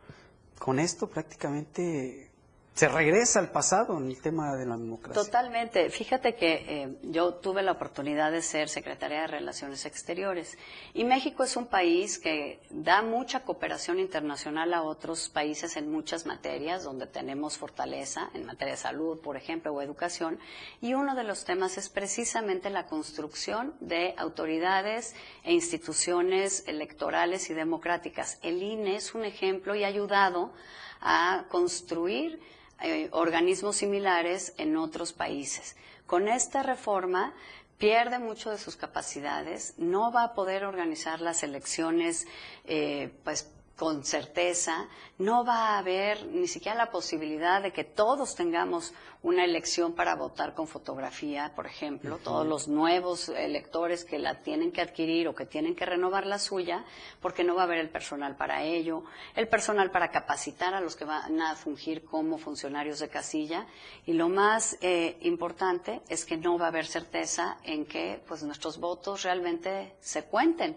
Con 0.59 0.79
esto 0.79 1.07
prácticamente 1.07 2.28
se 2.73 2.87
regresa 2.87 3.39
al 3.39 3.51
pasado 3.51 3.97
en 3.97 4.07
el 4.07 4.21
tema 4.21 4.55
de 4.55 4.65
la 4.65 4.77
democracia. 4.77 5.21
Totalmente. 5.21 5.89
Fíjate 5.89 6.35
que 6.35 6.65
eh, 6.65 6.97
yo 7.03 7.33
tuve 7.33 7.61
la 7.61 7.73
oportunidad 7.73 8.31
de 8.31 8.41
ser 8.41 8.69
secretaria 8.69 9.21
de 9.21 9.27
Relaciones 9.27 9.85
Exteriores 9.85 10.57
y 10.93 11.03
México 11.03 11.43
es 11.43 11.57
un 11.57 11.67
país 11.67 12.19
que 12.19 12.61
da 12.69 13.01
mucha 13.01 13.41
cooperación 13.41 13.99
internacional 13.99 14.73
a 14.73 14.83
otros 14.83 15.27
países 15.27 15.75
en 15.75 15.91
muchas 15.91 16.25
materias 16.25 16.85
donde 16.85 17.05
tenemos 17.05 17.57
fortaleza, 17.57 18.29
en 18.33 18.45
materia 18.45 18.75
de 18.75 18.79
salud, 18.79 19.19
por 19.19 19.35
ejemplo, 19.35 19.73
o 19.73 19.81
educación. 19.81 20.39
Y 20.79 20.93
uno 20.93 21.15
de 21.15 21.25
los 21.25 21.43
temas 21.43 21.77
es 21.77 21.89
precisamente 21.89 22.69
la 22.69 22.85
construcción 22.85 23.73
de 23.81 24.13
autoridades 24.17 25.15
e 25.43 25.51
instituciones 25.51 26.63
electorales 26.65 27.49
y 27.49 27.53
democráticas. 27.53 28.39
El 28.41 28.63
INE 28.63 28.95
es 28.95 29.13
un 29.15 29.25
ejemplo 29.25 29.75
y 29.75 29.83
ha 29.83 29.87
ayudado 29.87 30.53
a 31.01 31.45
construir 31.49 32.39
eh, 32.81 33.09
organismos 33.11 33.77
similares 33.77 34.53
en 34.57 34.77
otros 34.77 35.13
países. 35.13 35.75
Con 36.05 36.27
esta 36.27 36.63
reforma 36.63 37.33
pierde 37.77 38.19
mucho 38.19 38.51
de 38.51 38.57
sus 38.57 38.75
capacidades, 38.75 39.73
no 39.77 40.11
va 40.11 40.23
a 40.23 40.33
poder 40.33 40.65
organizar 40.65 41.21
las 41.21 41.43
elecciones 41.43 42.27
eh, 42.65 43.11
pues 43.23 43.49
con 43.79 44.03
certeza, 44.03 44.89
no 45.19 45.45
va 45.45 45.69
a 45.69 45.77
haber 45.77 46.25
ni 46.25 46.49
siquiera 46.49 46.77
la 46.77 46.91
posibilidad 46.91 47.63
de 47.63 47.71
que 47.71 47.85
todos 47.85 48.35
tengamos 48.35 48.93
una 49.23 49.45
elección 49.45 49.93
para 49.93 50.15
votar 50.15 50.53
con 50.53 50.67
fotografía, 50.67 51.53
por 51.55 51.65
ejemplo, 51.65 52.17
todos 52.17 52.45
los 52.45 52.67
nuevos 52.67 53.29
electores 53.29 54.03
que 54.03 54.19
la 54.19 54.41
tienen 54.41 54.73
que 54.73 54.81
adquirir 54.81 55.29
o 55.29 55.35
que 55.35 55.45
tienen 55.45 55.77
que 55.77 55.85
renovar 55.85 56.25
la 56.25 56.39
suya, 56.39 56.83
porque 57.21 57.45
no 57.45 57.55
va 57.55 57.61
a 57.61 57.65
haber 57.65 57.77
el 57.77 57.89
personal 57.89 58.35
para 58.35 58.63
ello, 58.63 59.05
el 59.33 59.47
personal 59.47 59.91
para 59.91 60.11
capacitar 60.11 60.73
a 60.73 60.81
los 60.81 60.97
que 60.97 61.05
van 61.05 61.41
a 61.41 61.55
fungir 61.55 62.03
como 62.03 62.37
funcionarios 62.37 62.99
de 62.99 63.07
casilla 63.07 63.65
y 64.05 64.11
lo 64.11 64.27
más 64.27 64.77
eh, 64.81 65.17
importante 65.21 66.01
es 66.09 66.25
que 66.25 66.35
no 66.35 66.57
va 66.57 66.65
a 66.65 66.69
haber 66.69 66.85
certeza 66.85 67.57
en 67.63 67.85
que 67.85 68.21
pues 68.27 68.43
nuestros 68.43 68.77
votos 68.77 69.23
realmente 69.23 69.95
se 70.01 70.25
cuenten. 70.25 70.75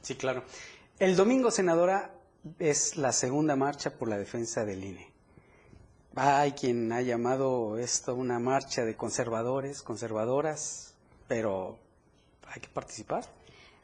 Sí, 0.00 0.14
claro. 0.14 0.44
El 1.00 1.16
domingo, 1.16 1.50
senadora, 1.50 2.10
es 2.58 2.96
la 2.96 3.12
segunda 3.12 3.56
marcha 3.56 3.90
por 3.90 4.08
la 4.08 4.18
defensa 4.18 4.64
del 4.64 4.84
INE. 4.84 5.10
Hay 6.16 6.52
quien 6.52 6.92
ha 6.92 7.00
llamado 7.02 7.78
esto 7.78 8.14
una 8.14 8.38
marcha 8.38 8.84
de 8.84 8.96
conservadores, 8.96 9.82
conservadoras, 9.82 10.94
pero 11.28 11.78
hay 12.46 12.60
que 12.60 12.68
participar. 12.68 13.24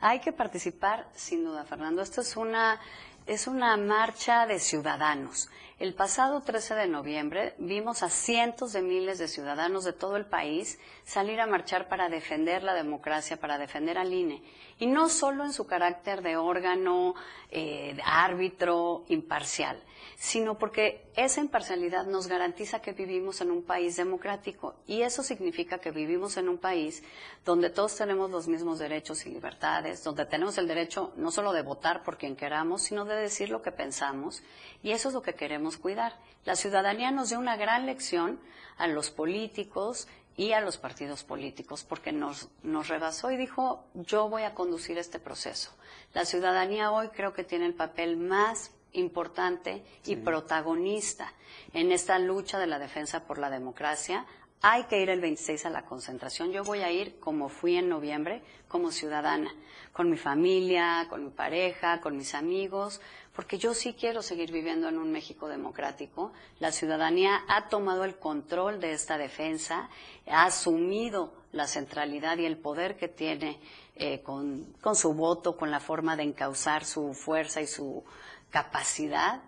Hay 0.00 0.20
que 0.20 0.32
participar, 0.32 1.08
sin 1.14 1.44
duda, 1.44 1.64
Fernando. 1.64 2.02
Esto 2.02 2.20
es 2.20 2.36
una 2.36 2.80
es 3.26 3.48
una 3.48 3.76
marcha 3.76 4.46
de 4.46 4.60
ciudadanos. 4.60 5.48
El 5.78 5.94
pasado 5.94 6.40
13 6.40 6.74
de 6.74 6.86
noviembre 6.86 7.54
vimos 7.58 8.02
a 8.02 8.08
cientos 8.08 8.72
de 8.72 8.82
miles 8.82 9.18
de 9.18 9.28
ciudadanos 9.28 9.84
de 9.84 9.92
todo 9.92 10.16
el 10.16 10.24
país 10.24 10.78
salir 11.04 11.40
a 11.40 11.46
marchar 11.46 11.88
para 11.88 12.08
defender 12.08 12.62
la 12.62 12.72
democracia, 12.72 13.36
para 13.36 13.58
defender 13.58 13.98
al 13.98 14.12
INE. 14.14 14.42
Y 14.78 14.86
no 14.86 15.08
solo 15.08 15.44
en 15.44 15.52
su 15.52 15.66
carácter 15.66 16.22
de 16.22 16.36
órgano, 16.36 17.14
eh, 17.50 17.92
de 17.94 18.02
árbitro, 18.04 19.04
imparcial, 19.08 19.82
sino 20.16 20.58
porque 20.58 21.10
esa 21.16 21.40
imparcialidad 21.40 22.06
nos 22.06 22.26
garantiza 22.26 22.80
que 22.80 22.92
vivimos 22.92 23.40
en 23.40 23.50
un 23.50 23.62
país 23.62 23.96
democrático. 23.96 24.76
Y 24.86 25.02
eso 25.02 25.22
significa 25.22 25.78
que 25.78 25.90
vivimos 25.90 26.36
en 26.36 26.48
un 26.48 26.58
país 26.58 27.02
donde 27.44 27.70
todos 27.70 27.96
tenemos 27.96 28.30
los 28.30 28.48
mismos 28.48 28.78
derechos 28.78 29.26
y 29.26 29.30
libertades, 29.30 30.04
donde 30.04 30.26
tenemos 30.26 30.58
el 30.58 30.68
derecho 30.68 31.12
no 31.16 31.30
solo 31.30 31.52
de 31.52 31.62
votar 31.62 32.02
por 32.02 32.16
quien 32.18 32.36
queramos, 32.36 32.82
sino 32.82 33.04
de 33.04 33.16
decir 33.16 33.50
lo 33.50 33.62
que 33.62 33.72
pensamos. 33.72 34.42
Y 34.82 34.92
eso 34.92 35.08
es 35.08 35.14
lo 35.14 35.22
que 35.22 35.34
queremos 35.34 35.76
cuidar. 35.76 36.18
La 36.44 36.56
ciudadanía 36.56 37.10
nos 37.10 37.30
dio 37.30 37.38
una 37.38 37.56
gran 37.56 37.86
lección 37.86 38.38
a 38.78 38.86
los 38.86 39.10
políticos 39.10 40.08
y 40.36 40.52
a 40.52 40.60
los 40.60 40.76
partidos 40.76 41.24
políticos, 41.24 41.82
porque 41.82 42.12
nos, 42.12 42.48
nos 42.62 42.88
rebasó 42.88 43.30
y 43.30 43.36
dijo, 43.36 43.86
yo 43.94 44.28
voy 44.28 44.42
a 44.42 44.54
conducir 44.54 44.98
este 44.98 45.18
proceso. 45.18 45.72
La 46.12 46.24
ciudadanía 46.24 46.90
hoy 46.90 47.08
creo 47.08 47.32
que 47.32 47.44
tiene 47.44 47.66
el 47.66 47.74
papel 47.74 48.16
más 48.16 48.70
importante 48.96 49.84
y 50.04 50.16
protagonista 50.16 51.32
en 51.72 51.92
esta 51.92 52.18
lucha 52.18 52.58
de 52.58 52.66
la 52.66 52.78
defensa 52.78 53.24
por 53.26 53.38
la 53.38 53.50
democracia. 53.50 54.26
Hay 54.62 54.84
que 54.84 55.00
ir 55.00 55.10
el 55.10 55.20
26 55.20 55.66
a 55.66 55.70
la 55.70 55.84
concentración. 55.84 56.50
Yo 56.50 56.64
voy 56.64 56.80
a 56.80 56.90
ir 56.90 57.18
como 57.20 57.48
fui 57.48 57.76
en 57.76 57.88
noviembre, 57.88 58.42
como 58.68 58.90
ciudadana, 58.90 59.54
con 59.92 60.10
mi 60.10 60.16
familia, 60.16 61.06
con 61.08 61.24
mi 61.24 61.30
pareja, 61.30 62.00
con 62.00 62.16
mis 62.16 62.34
amigos, 62.34 63.00
porque 63.34 63.58
yo 63.58 63.74
sí 63.74 63.94
quiero 63.94 64.22
seguir 64.22 64.50
viviendo 64.50 64.88
en 64.88 64.98
un 64.98 65.12
México 65.12 65.46
democrático. 65.46 66.32
La 66.58 66.72
ciudadanía 66.72 67.44
ha 67.48 67.68
tomado 67.68 68.04
el 68.04 68.16
control 68.16 68.80
de 68.80 68.92
esta 68.92 69.18
defensa, 69.18 69.90
ha 70.26 70.46
asumido 70.46 71.34
la 71.52 71.66
centralidad 71.66 72.38
y 72.38 72.46
el 72.46 72.56
poder 72.56 72.96
que 72.96 73.08
tiene 73.08 73.60
eh, 73.94 74.22
con, 74.22 74.64
con 74.80 74.96
su 74.96 75.14
voto, 75.14 75.56
con 75.56 75.70
la 75.70 75.80
forma 75.80 76.16
de 76.16 76.22
encauzar 76.22 76.84
su 76.84 77.14
fuerza 77.14 77.60
y 77.60 77.66
su 77.66 78.04
capacidad. 78.50 79.42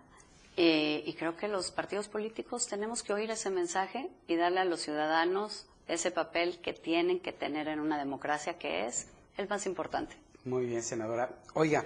Eh, 0.57 1.03
y 1.05 1.13
creo 1.13 1.37
que 1.37 1.47
los 1.47 1.71
partidos 1.71 2.09
políticos 2.09 2.67
tenemos 2.67 3.01
que 3.01 3.13
oír 3.13 3.31
ese 3.31 3.49
mensaje 3.49 4.09
y 4.27 4.35
darle 4.35 4.59
a 4.59 4.65
los 4.65 4.81
ciudadanos 4.81 5.67
ese 5.87 6.11
papel 6.11 6.59
que 6.61 6.73
tienen 6.73 7.19
que 7.19 7.31
tener 7.31 7.67
en 7.67 7.79
una 7.79 7.97
democracia 7.97 8.57
que 8.57 8.85
es 8.85 9.07
el 9.37 9.47
más 9.47 9.65
importante. 9.65 10.15
Muy 10.45 10.65
bien, 10.65 10.83
senadora. 10.83 11.29
Oiga, 11.53 11.85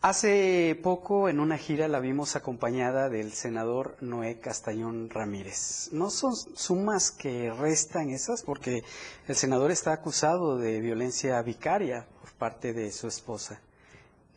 hace 0.00 0.78
poco 0.82 1.28
en 1.28 1.40
una 1.40 1.56
gira 1.56 1.88
la 1.88 2.00
vimos 2.00 2.36
acompañada 2.36 3.08
del 3.08 3.32
senador 3.32 3.96
Noé 4.00 4.38
Castañón 4.38 5.08
Ramírez. 5.08 5.88
¿No 5.92 6.10
son 6.10 6.34
sumas 6.36 7.10
que 7.10 7.52
restan 7.52 8.10
esas? 8.10 8.42
Porque 8.42 8.84
el 9.28 9.36
senador 9.36 9.70
está 9.70 9.92
acusado 9.92 10.58
de 10.58 10.80
violencia 10.80 11.40
vicaria 11.42 12.06
por 12.20 12.32
parte 12.32 12.72
de 12.72 12.92
su 12.92 13.08
esposa. 13.08 13.60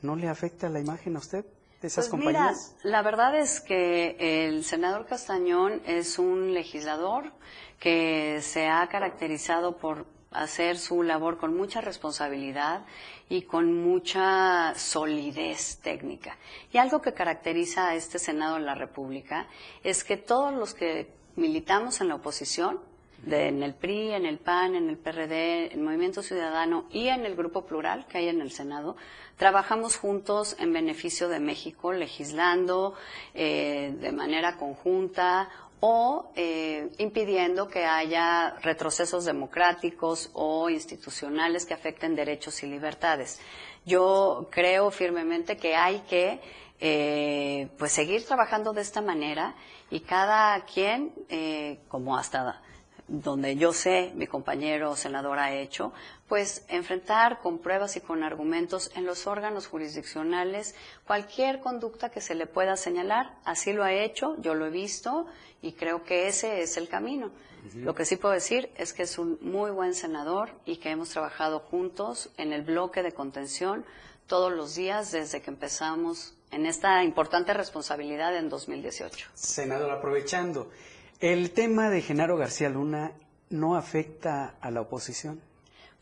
¿No 0.05 0.15
le 0.15 0.27
afecta 0.29 0.69
la 0.69 0.79
imagen 0.79 1.15
a 1.15 1.19
usted? 1.19 1.45
de 1.81 1.87
esas 1.87 2.05
Pues 2.05 2.11
compañías? 2.11 2.75
Mira, 2.77 2.89
la 2.91 3.01
verdad 3.01 3.37
es 3.37 3.59
que 3.59 4.47
el 4.47 4.63
senador 4.63 5.05
Castañón 5.05 5.81
es 5.85 6.19
un 6.19 6.53
legislador 6.53 7.31
que 7.79 8.39
se 8.41 8.67
ha 8.67 8.87
caracterizado 8.87 9.77
por 9.77 10.05
hacer 10.31 10.77
su 10.77 11.03
labor 11.03 11.37
con 11.37 11.55
mucha 11.55 11.81
responsabilidad 11.81 12.85
y 13.29 13.43
con 13.43 13.73
mucha 13.73 14.73
solidez 14.75 15.79
técnica. 15.81 16.37
Y 16.71 16.77
algo 16.77 17.01
que 17.01 17.13
caracteriza 17.13 17.89
a 17.89 17.95
este 17.95 18.19
Senado 18.19 18.55
de 18.55 18.61
la 18.61 18.75
República 18.75 19.47
es 19.83 20.03
que 20.03 20.17
todos 20.17 20.53
los 20.53 20.73
que 20.73 21.09
militamos 21.35 22.01
en 22.01 22.09
la 22.09 22.15
oposición, 22.15 22.79
de- 23.25 23.47
en 23.47 23.63
el 23.63 23.73
PRI, 23.73 24.11
en 24.13 24.25
el 24.25 24.37
PAN, 24.37 24.75
en 24.75 24.89
el 24.89 24.97
PRD, 24.97 25.73
en 25.73 25.83
Movimiento 25.83 26.21
Ciudadano 26.23 26.85
y 26.91 27.07
en 27.07 27.25
el 27.25 27.35
Grupo 27.35 27.65
Plural 27.65 28.05
que 28.07 28.19
hay 28.19 28.29
en 28.29 28.41
el 28.41 28.51
Senado, 28.51 28.95
trabajamos 29.37 29.97
juntos 29.97 30.55
en 30.59 30.71
beneficio 30.73 31.27
de 31.27 31.39
México, 31.39 31.91
legislando 31.91 32.93
eh, 33.33 33.93
de 33.99 34.11
manera 34.11 34.57
conjunta 34.57 35.49
o 35.81 36.31
eh, 36.35 36.89
impidiendo 36.99 37.67
que 37.67 37.85
haya 37.85 38.55
retrocesos 38.61 39.25
democráticos 39.25 40.29
o 40.33 40.69
institucionales 40.69 41.65
que 41.65 41.73
afecten 41.73 42.15
derechos 42.15 42.63
y 42.63 42.67
libertades. 42.67 43.39
Yo 43.85 44.47
creo 44.51 44.89
firmemente 44.89 45.57
que 45.57 45.75
hay 45.75 45.99
que 46.09 46.39
eh, 46.79 47.67
pues 47.77 47.91
seguir 47.91 48.25
trabajando 48.25 48.73
de 48.73 48.81
esta 48.81 49.01
manera 49.01 49.53
y 49.91 49.99
cada 50.01 50.59
quien, 50.65 51.13
eh, 51.29 51.79
como 51.87 52.17
hasta 52.17 52.61
donde 53.07 53.55
yo 53.55 53.71
sé 53.71 54.11
mi 54.15 54.27
compañero 54.27 54.95
senador 54.95 55.37
ha 55.39 55.53
hecho, 55.53 55.93
pues 56.27 56.65
enfrentar 56.69 57.39
con 57.39 57.59
pruebas 57.59 57.95
y 57.95 58.01
con 58.01 58.23
argumentos 58.23 58.91
en 58.95 59.05
los 59.05 59.27
órganos 59.27 59.67
jurisdiccionales 59.67 60.75
cualquier 61.05 61.59
conducta 61.59 62.09
que 62.09 62.21
se 62.21 62.35
le 62.35 62.47
pueda 62.47 62.77
señalar. 62.77 63.35
Así 63.45 63.73
lo 63.73 63.83
ha 63.83 63.93
hecho, 63.93 64.35
yo 64.41 64.55
lo 64.55 64.65
he 64.65 64.71
visto 64.71 65.27
y 65.61 65.73
creo 65.73 66.03
que 66.03 66.27
ese 66.27 66.61
es 66.61 66.77
el 66.77 66.87
camino. 66.87 67.31
Lo 67.73 67.95
que 67.95 68.05
sí 68.05 68.15
puedo 68.15 68.33
decir 68.33 68.69
es 68.77 68.93
que 68.93 69.03
es 69.03 69.17
un 69.17 69.39
muy 69.41 69.71
buen 69.71 69.95
senador 69.95 70.51
y 70.65 70.77
que 70.77 70.91
hemos 70.91 71.09
trabajado 71.09 71.59
juntos 71.59 72.29
en 72.37 72.53
el 72.53 72.61
bloque 72.61 73.01
de 73.01 73.11
contención 73.11 73.85
todos 74.27 74.51
los 74.51 74.75
días 74.75 75.11
desde 75.11 75.41
que 75.41 75.49
empezamos 75.49 76.35
en 76.51 76.65
esta 76.67 77.03
importante 77.03 77.53
responsabilidad 77.53 78.35
en 78.37 78.49
2018. 78.49 79.29
Senador, 79.33 79.89
aprovechando, 79.91 80.69
¿el 81.19 81.51
tema 81.51 81.89
de 81.89 82.01
Genaro 82.01 82.37
García 82.37 82.69
Luna 82.69 83.11
no 83.49 83.75
afecta 83.75 84.55
a 84.61 84.71
la 84.71 84.81
oposición? 84.81 85.41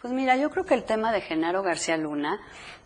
Pues 0.02 0.14
mira, 0.14 0.36
yo 0.36 0.50
creo 0.50 0.66
que 0.66 0.74
el 0.74 0.84
tema 0.84 1.12
de 1.14 1.22
Genaro 1.22 1.64
García 1.64 1.96
Luna 1.96 2.40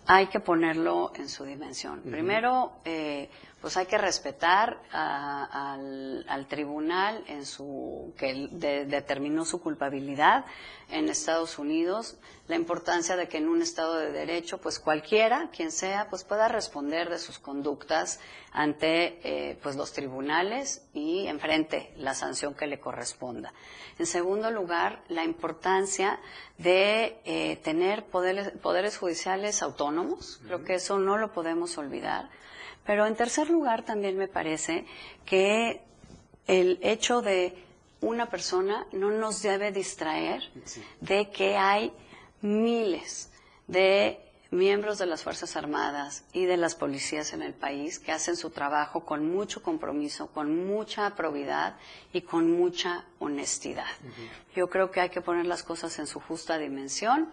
hay 0.05 0.27
que 0.27 0.39
ponerlo 0.39 1.11
en 1.15 1.27
su 1.29 1.45
dimensión. 1.45 2.01
Primero, 2.01 2.73
eh, 2.85 3.29
pues 3.61 3.75
hay 3.75 3.85
que 3.87 3.97
respetar 3.97 4.79
a- 4.91 5.73
al, 5.73 6.25
al 6.29 6.47
tribunal 6.47 7.23
en 7.27 7.45
su 7.45 8.13
que 8.17 8.47
de- 8.51 8.85
determinó 8.85 9.45
su 9.45 9.59
culpabilidad 9.61 10.45
en 10.89 11.09
Estados 11.09 11.57
Unidos, 11.59 12.17
la 12.47 12.55
importancia 12.55 13.15
de 13.17 13.27
que 13.27 13.37
en 13.37 13.49
un 13.49 13.61
Estado 13.61 13.95
de 13.97 14.11
Derecho, 14.11 14.59
pues 14.59 14.79
cualquiera, 14.79 15.49
quien 15.51 15.71
sea, 15.71 16.07
pues 16.09 16.23
pueda 16.23 16.47
responder 16.47 17.09
de 17.09 17.17
sus 17.19 17.39
conductas 17.39 18.19
ante 18.53 19.19
eh, 19.23 19.57
pues 19.61 19.75
los 19.75 19.91
tribunales 19.91 20.85
y 20.93 21.27
enfrente 21.27 21.93
la 21.97 22.13
sanción 22.13 22.53
que 22.53 22.67
le 22.67 22.79
corresponda. 22.79 23.53
En 23.99 24.05
segundo 24.05 24.49
lugar, 24.51 25.01
la 25.09 25.23
importancia 25.25 26.19
de 26.57 27.19
eh, 27.25 27.57
tener 27.63 28.05
poderes, 28.05 28.51
poderes 28.61 28.97
judiciales 28.97 29.61
autónomos. 29.61 30.39
Creo 30.45 30.63
que 30.63 30.75
eso 30.75 30.99
no 30.99 31.17
lo 31.17 31.33
podemos 31.33 31.77
olvidar. 31.77 32.29
Pero 32.87 33.05
en 33.05 33.15
tercer 33.15 33.49
lugar, 33.49 33.83
también 33.83 34.17
me 34.17 34.29
parece 34.29 34.85
que 35.25 35.81
el 36.47 36.79
hecho 36.81 37.21
de 37.21 37.53
una 37.99 38.29
persona 38.29 38.87
no 38.93 39.11
nos 39.11 39.41
debe 39.41 39.73
distraer 39.73 40.41
de 41.01 41.29
que 41.29 41.57
hay 41.57 41.91
miles 42.41 43.29
de 43.67 44.19
miembros 44.51 44.97
de 44.97 45.05
las 45.05 45.23
Fuerzas 45.23 45.57
Armadas 45.57 46.23
y 46.31 46.45
de 46.45 46.55
las 46.55 46.75
policías 46.75 47.33
en 47.33 47.41
el 47.41 47.53
país 47.53 47.99
que 47.99 48.13
hacen 48.13 48.37
su 48.37 48.51
trabajo 48.51 49.03
con 49.03 49.29
mucho 49.29 49.61
compromiso, 49.61 50.27
con 50.27 50.65
mucha 50.65 51.13
probidad 51.15 51.75
y 52.13 52.21
con 52.21 52.51
mucha 52.51 53.03
honestidad. 53.19 53.91
Yo 54.55 54.69
creo 54.69 54.91
que 54.91 55.01
hay 55.01 55.09
que 55.09 55.19
poner 55.19 55.45
las 55.45 55.63
cosas 55.63 55.99
en 55.99 56.07
su 56.07 56.21
justa 56.21 56.57
dimensión 56.57 57.29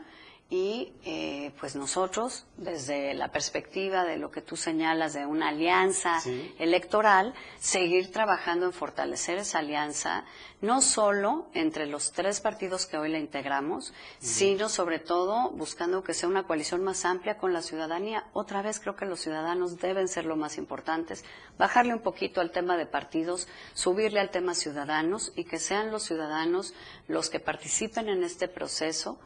y 0.50 0.92
eh, 1.04 1.52
pues 1.59 1.74
nosotros, 1.74 2.44
desde 2.59 3.14
la 3.14 3.33
perspectiva 3.33 4.04
de 4.04 4.18
lo 4.18 4.30
que 4.30 4.42
tú 4.42 4.57
señalas 4.57 5.14
de 5.14 5.24
una 5.24 5.48
alianza 5.48 6.20
Sí. 6.20 6.54
electoral, 6.59 7.35
seguir 7.59 8.12
trabajando 8.12 8.66
en 8.66 8.72
fortalecer 8.72 9.38
esa 9.38 9.61
alianza, 9.61 10.24
no 10.61 10.83
solo 10.83 11.46
entre 11.54 11.87
los 11.87 12.12
tres 12.12 12.40
partidos 12.40 12.87
que 12.87 12.98
hoy 12.98 13.09
la 13.11 13.18
integramos, 13.18 13.94
sino 14.20 14.68
sobre 14.68 14.98
todo 14.98 15.50
buscando 15.50 16.04
que 16.04 16.14
sea 16.14 16.28
una 16.28 16.46
coalición 16.46 16.85
más 16.85 17.04
amplia 17.07 17.38
con 17.38 17.52
la 17.54 17.62
ciudadanía. 17.62 18.24
Otra 18.35 18.61
vez 18.62 18.80
creo 18.80 18.96
que 18.96 19.07
los 19.07 19.20
ciudadanos 19.20 19.78
deben 19.80 20.09
ser 20.09 20.26
lo 20.26 20.37
más 20.37 20.59
importantes, 20.59 21.24
bajarle 21.59 21.94
un 21.94 22.00
poquito 22.02 22.40
al 22.42 22.50
tema 22.52 22.76
de 22.76 22.87
partidos, 22.87 23.48
subirle 23.72 24.20
al 24.20 24.30
tema 24.30 24.54
ciudadanos 24.54 25.33
y 25.37 25.44
que 25.44 25.59
sean 25.59 25.90
los 25.90 26.02
ciudadanos 26.04 26.74
los 27.09 27.30
que 27.30 27.40
participen 27.40 28.09
en 28.09 28.22
este 28.22 28.46
proceso 28.46 29.18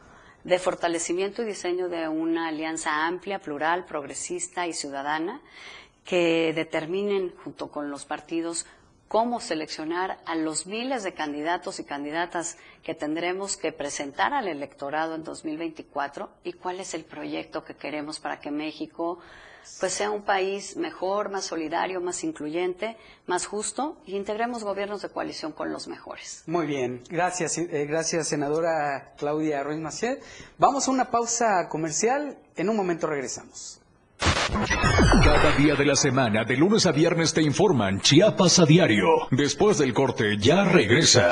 de 0.43 0.59
fortalecimiento 0.59 1.41
y 1.41 1.45
diseño 1.45 1.89
de 1.89 2.07
una 2.07 2.47
alianza 2.47 3.05
amplia, 3.05 3.39
plural, 3.39 3.85
progresista 3.85 4.67
y 4.67 4.73
ciudadana 4.73 5.41
que 6.05 6.53
determinen 6.53 7.33
junto 7.43 7.69
con 7.69 7.91
los 7.91 8.05
partidos 8.05 8.65
cómo 9.07 9.39
seleccionar 9.39 10.19
a 10.25 10.35
los 10.35 10.67
miles 10.67 11.03
de 11.03 11.13
candidatos 11.13 11.79
y 11.79 11.83
candidatas 11.83 12.57
que 12.83 12.93
tendremos 12.93 13.57
que 13.57 13.71
presentar 13.71 14.33
al 14.33 14.47
electorado 14.47 15.15
en 15.15 15.23
2024 15.23 16.29
y 16.43 16.53
cuál 16.53 16.79
es 16.79 16.93
el 16.93 17.03
proyecto 17.03 17.65
que 17.65 17.75
queremos 17.75 18.19
para 18.19 18.39
que 18.39 18.51
México 18.51 19.19
pues 19.79 19.93
sea 19.93 20.11
un 20.11 20.23
país 20.23 20.75
mejor, 20.77 21.29
más 21.29 21.45
solidario, 21.45 22.01
más 22.01 22.23
incluyente, 22.23 22.97
más 23.27 23.45
justo 23.45 23.97
y 24.05 24.15
integremos 24.15 24.63
gobiernos 24.63 25.01
de 25.01 25.09
coalición 25.09 25.51
con 25.51 25.71
los 25.71 25.87
mejores. 25.87 26.43
Muy 26.47 26.65
bien, 26.65 27.03
gracias, 27.09 27.57
eh, 27.57 27.85
gracias 27.87 28.27
senadora 28.27 29.13
Claudia 29.17 29.63
Ruiz 29.63 29.79
Maciel. 29.79 30.19
Vamos 30.57 30.87
a 30.87 30.91
una 30.91 31.11
pausa 31.11 31.67
comercial, 31.69 32.37
en 32.55 32.69
un 32.69 32.75
momento 32.75 33.07
regresamos. 33.07 33.81
Cada 35.23 35.55
día 35.55 35.75
de 35.75 35.85
la 35.85 35.95
semana, 35.95 36.43
de 36.43 36.57
lunes 36.57 36.85
a 36.85 36.91
viernes, 36.91 37.33
te 37.33 37.41
informan 37.41 38.01
Chiapas 38.01 38.59
a 38.59 38.65
diario. 38.65 39.05
Después 39.31 39.77
del 39.77 39.93
corte, 39.93 40.37
ya 40.37 40.65
regresa. 40.65 41.31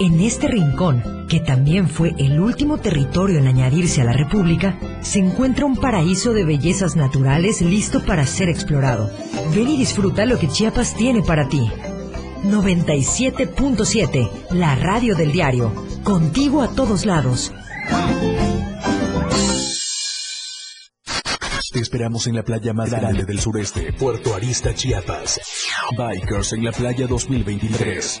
en 0.00 0.20
este 0.20 0.48
rincón, 0.48 1.26
que 1.28 1.40
también 1.40 1.88
fue 1.88 2.14
el 2.18 2.40
último 2.40 2.78
territorio 2.78 3.38
en 3.38 3.46
añadirse 3.46 4.00
a 4.00 4.04
la 4.04 4.12
República, 4.12 4.78
se 5.00 5.18
encuentra 5.18 5.66
un 5.66 5.76
paraíso 5.76 6.32
de 6.32 6.44
bellezas 6.44 6.96
naturales 6.96 7.60
listo 7.60 8.04
para 8.04 8.26
ser 8.26 8.48
explorado. 8.48 9.10
Ven 9.54 9.68
y 9.68 9.76
disfruta 9.76 10.26
lo 10.26 10.38
que 10.38 10.48
Chiapas 10.48 10.94
tiene 10.94 11.22
para 11.22 11.48
ti. 11.48 11.70
97.7, 12.44 14.30
la 14.50 14.74
radio 14.74 15.14
del 15.14 15.32
diario. 15.32 15.72
Contigo 16.02 16.62
a 16.62 16.68
todos 16.68 17.06
lados. 17.06 17.52
Te 21.72 21.80
esperamos 21.80 22.26
en 22.26 22.34
la 22.36 22.42
playa 22.42 22.74
más 22.74 22.90
grande 22.90 23.24
del 23.24 23.40
sureste, 23.40 23.94
Puerto 23.94 24.34
Arista, 24.34 24.74
Chiapas. 24.74 25.40
Bikers 25.96 26.52
en 26.52 26.64
la 26.64 26.72
playa 26.72 27.06
2023. 27.06 28.20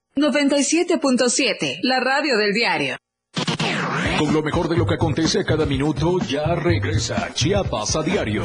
97.7, 0.15 1.79
la 1.83 2.01
radio 2.01 2.37
del 2.37 2.51
diario. 2.51 2.97
Con 4.19 4.33
lo 4.33 4.43
mejor 4.43 4.67
de 4.67 4.75
lo 4.75 4.85
que 4.85 4.95
acontece 4.95 5.39
a 5.39 5.43
cada 5.45 5.65
minuto, 5.65 6.19
ya 6.27 6.53
regresa 6.53 7.33
Chiapas 7.33 7.95
a 7.95 8.03
diario. 8.03 8.43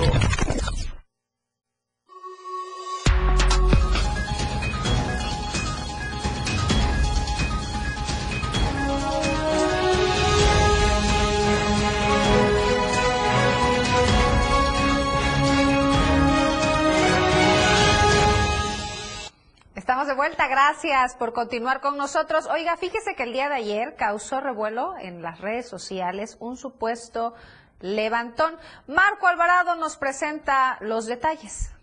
De 20.07 20.14
vuelta, 20.14 20.47
gracias 20.47 21.16
por 21.16 21.33
continuar 21.33 21.81
con 21.81 21.97
nosotros. 21.97 22.47
Oiga, 22.47 22.77
fíjese 22.77 23.16
que 23.16 23.25
el 23.25 23.33
día 23.33 23.49
de 23.49 23.57
ayer 23.57 23.97
causó 23.97 24.38
revuelo 24.38 24.95
en 25.01 25.21
las 25.21 25.40
redes 25.40 25.69
sociales 25.69 26.37
un 26.38 26.57
supuesto 26.57 27.35
levantón. 27.81 28.57
Marco 28.87 29.27
Alvarado 29.27 29.75
nos 29.75 29.97
presenta 29.97 30.79
los 30.81 31.07
detalles. 31.07 31.76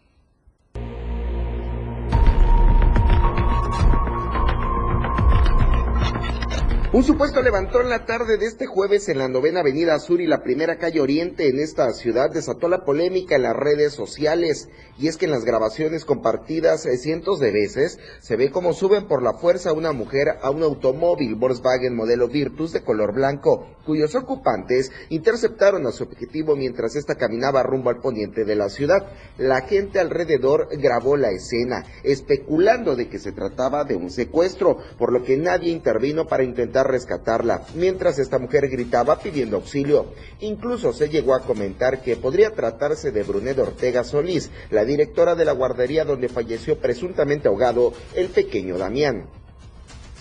Un 6.94 7.04
supuesto 7.04 7.42
levantón 7.42 7.90
la 7.90 8.06
tarde 8.06 8.38
de 8.38 8.46
este 8.46 8.68
jueves 8.68 9.10
en 9.10 9.18
la 9.18 9.28
novena 9.28 9.62
avenida 9.62 9.98
Sur 9.98 10.22
y 10.22 10.28
la 10.28 10.44
primera 10.44 10.78
calle 10.78 11.02
Oriente 11.02 11.50
en 11.50 11.58
esta 11.58 11.92
ciudad 11.92 12.30
desató 12.32 12.70
la 12.70 12.86
polémica 12.86 13.36
en 13.36 13.42
las 13.42 13.56
redes 13.56 13.94
sociales. 13.94 14.70
Y 15.00 15.08
es 15.08 15.18
que 15.18 15.26
en 15.26 15.32
las 15.32 15.44
grabaciones 15.44 16.06
compartidas 16.06 16.86
eh, 16.86 16.98
cientos 16.98 17.40
de 17.40 17.52
veces 17.52 17.98
se 18.22 18.36
ve 18.36 18.52
como 18.52 18.74
suben 18.74 19.08
por 19.08 19.24
la 19.24 19.34
fuerza 19.34 19.74
una 19.74 19.92
mujer 19.92 20.38
a 20.44 20.52
un 20.52 20.62
automóvil 20.62 21.34
Volkswagen 21.34 21.96
modelo 21.96 22.28
Virtus 22.28 22.74
de 22.74 22.84
color 22.84 23.16
blanco, 23.16 23.66
cuyos 23.88 24.14
ocupantes 24.14 24.92
interceptaron 25.10 25.88
a 25.88 25.92
su 25.92 26.04
objetivo 26.04 26.56
mientras 26.56 26.96
ésta 26.96 27.16
caminaba 27.16 27.64
rumbo 27.64 27.90
al 27.90 28.02
poniente 28.02 28.46
de 28.46 28.56
la 28.56 28.70
ciudad. 28.70 29.08
La 29.40 29.62
gente 29.62 30.00
alrededor 30.00 30.68
grabó 30.78 31.18
la 31.18 31.32
escena, 31.32 31.88
especulando 32.04 32.96
de 32.96 33.10
que 33.10 33.18
se 33.18 33.32
trataba 33.32 33.84
de 33.84 33.96
un 33.96 34.12
secuestro, 34.12 34.78
por 35.00 35.12
lo 35.12 35.24
que 35.24 35.38
nadie 35.38 35.72
intervino 35.72 36.28
para 36.28 36.44
intentar 36.44 36.83
rescatarla, 36.84 37.66
mientras 37.76 38.20
esta 38.20 38.40
mujer 38.40 38.70
gritaba 38.70 39.20
pidiendo 39.20 39.58
auxilio. 39.58 40.08
Incluso 40.40 40.94
se 40.94 41.10
llegó 41.10 41.34
a 41.34 41.42
comentar 41.42 42.02
que 42.02 42.16
podría 42.16 42.52
tratarse 42.52 43.12
de 43.12 43.24
Brunet 43.24 43.58
Ortega 43.60 44.04
Solís, 44.04 44.50
la 44.70 44.86
directora 44.86 45.36
de 45.36 45.46
la 45.46 45.52
guardería 45.54 46.06
donde 46.06 46.30
falleció 46.30 46.78
presuntamente 46.80 47.48
ahogado 47.48 47.94
el 48.16 48.30
pequeño 48.30 48.78
Damián. 48.78 49.28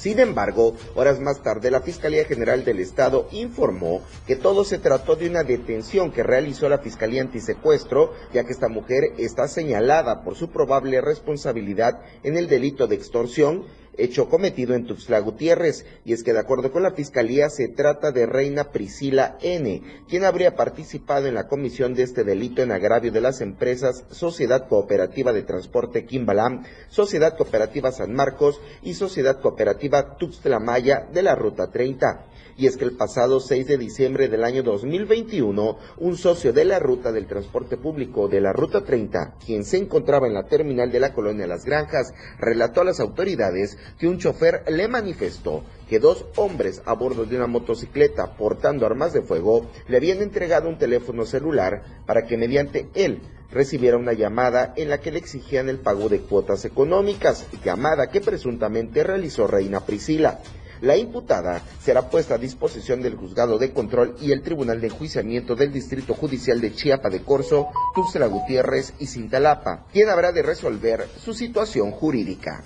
Sin 0.02 0.18
embargo, 0.18 0.74
horas 0.96 1.20
más 1.20 1.44
tarde 1.44 1.70
la 1.70 1.80
Fiscalía 1.80 2.24
General 2.24 2.64
del 2.64 2.80
Estado 2.80 3.28
informó 3.30 4.02
que 4.26 4.34
todo 4.34 4.64
se 4.64 4.78
trató 4.78 5.14
de 5.14 5.28
una 5.30 5.44
detención 5.44 6.10
que 6.10 6.24
realizó 6.24 6.68
la 6.68 6.78
Fiscalía 6.78 7.22
Antisecuestro, 7.22 8.12
ya 8.34 8.42
que 8.42 8.50
esta 8.50 8.68
mujer 8.68 9.04
está 9.18 9.46
señalada 9.46 10.24
por 10.24 10.34
su 10.34 10.50
probable 10.50 11.00
responsabilidad 11.00 12.00
en 12.24 12.36
el 12.36 12.48
delito 12.48 12.88
de 12.88 12.96
extorsión 12.96 13.64
hecho 13.96 14.28
cometido 14.28 14.74
en 14.74 14.86
Tuxtla 14.86 15.20
Gutiérrez. 15.20 15.84
Y 16.04 16.12
es 16.12 16.22
que 16.22 16.32
de 16.32 16.40
acuerdo 16.40 16.72
con 16.72 16.82
la 16.82 16.92
Fiscalía 16.92 17.48
se 17.50 17.68
trata 17.68 18.12
de 18.12 18.26
Reina 18.26 18.72
Priscila 18.72 19.36
N., 19.40 19.82
quien 20.08 20.24
habría 20.24 20.56
participado 20.56 21.26
en 21.26 21.34
la 21.34 21.48
comisión 21.48 21.94
de 21.94 22.02
este 22.02 22.24
delito 22.24 22.62
en 22.62 22.72
agravio 22.72 23.12
de 23.12 23.20
las 23.20 23.40
empresas 23.40 24.04
Sociedad 24.10 24.68
Cooperativa 24.68 25.32
de 25.32 25.42
Transporte 25.42 26.04
Quimbalam, 26.04 26.64
Sociedad 26.88 27.36
Cooperativa 27.36 27.92
San 27.92 28.14
Marcos 28.14 28.60
y 28.82 28.94
Sociedad 28.94 29.40
Cooperativa 29.40 30.16
Tuxtla 30.16 30.58
Maya 30.58 31.06
de 31.12 31.22
la 31.22 31.34
Ruta 31.34 31.70
30 31.70 32.31
y 32.56 32.66
es 32.66 32.76
que 32.76 32.84
el 32.84 32.96
pasado 32.96 33.40
6 33.40 33.66
de 33.66 33.78
diciembre 33.78 34.28
del 34.28 34.44
año 34.44 34.62
2021, 34.62 35.78
un 35.98 36.16
socio 36.16 36.52
de 36.52 36.64
la 36.64 36.78
ruta 36.78 37.12
del 37.12 37.26
transporte 37.26 37.76
público 37.76 38.28
de 38.28 38.40
la 38.40 38.52
Ruta 38.52 38.84
30, 38.84 39.36
quien 39.44 39.64
se 39.64 39.78
encontraba 39.78 40.26
en 40.26 40.34
la 40.34 40.44
terminal 40.44 40.90
de 40.90 41.00
la 41.00 41.12
colonia 41.12 41.46
Las 41.46 41.64
Granjas, 41.64 42.12
relató 42.38 42.82
a 42.82 42.84
las 42.84 43.00
autoridades 43.00 43.78
que 43.98 44.08
un 44.08 44.18
chofer 44.18 44.64
le 44.68 44.88
manifestó 44.88 45.64
que 45.88 45.98
dos 45.98 46.26
hombres 46.36 46.82
a 46.86 46.94
bordo 46.94 47.24
de 47.24 47.36
una 47.36 47.46
motocicleta 47.46 48.36
portando 48.36 48.86
armas 48.86 49.12
de 49.12 49.22
fuego 49.22 49.66
le 49.88 49.96
habían 49.96 50.22
entregado 50.22 50.68
un 50.68 50.78
teléfono 50.78 51.26
celular 51.26 51.82
para 52.06 52.26
que 52.26 52.36
mediante 52.36 52.88
él 52.94 53.20
recibiera 53.50 53.98
una 53.98 54.14
llamada 54.14 54.72
en 54.76 54.88
la 54.88 55.00
que 55.00 55.12
le 55.12 55.18
exigían 55.18 55.68
el 55.68 55.78
pago 55.78 56.08
de 56.08 56.20
cuotas 56.20 56.64
económicas, 56.64 57.46
llamada 57.64 58.08
que 58.08 58.20
presuntamente 58.20 59.04
realizó 59.04 59.46
Reina 59.46 59.80
Priscila. 59.80 60.40
La 60.82 60.96
imputada 60.96 61.62
será 61.80 62.10
puesta 62.10 62.34
a 62.34 62.38
disposición 62.38 63.02
del 63.02 63.14
juzgado 63.14 63.56
de 63.56 63.72
control 63.72 64.16
y 64.20 64.32
el 64.32 64.42
tribunal 64.42 64.80
de 64.80 64.88
enjuiciamiento 64.88 65.54
del 65.54 65.72
Distrito 65.72 66.12
Judicial 66.12 66.60
de 66.60 66.72
Chiapa 66.72 67.08
de 67.08 67.22
Corzo, 67.22 67.68
Tuxtla 67.94 68.26
Gutiérrez 68.26 68.92
y 68.98 69.06
Cintalapa, 69.06 69.86
quien 69.92 70.08
habrá 70.08 70.32
de 70.32 70.42
resolver 70.42 71.06
su 71.18 71.34
situación 71.34 71.92
jurídica. 71.92 72.64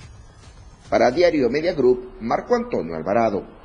Para 0.88 1.10
Diario 1.10 1.50
Media 1.50 1.74
Group, 1.74 2.16
Marco 2.22 2.54
Antonio 2.54 2.96
Alvarado. 2.96 3.55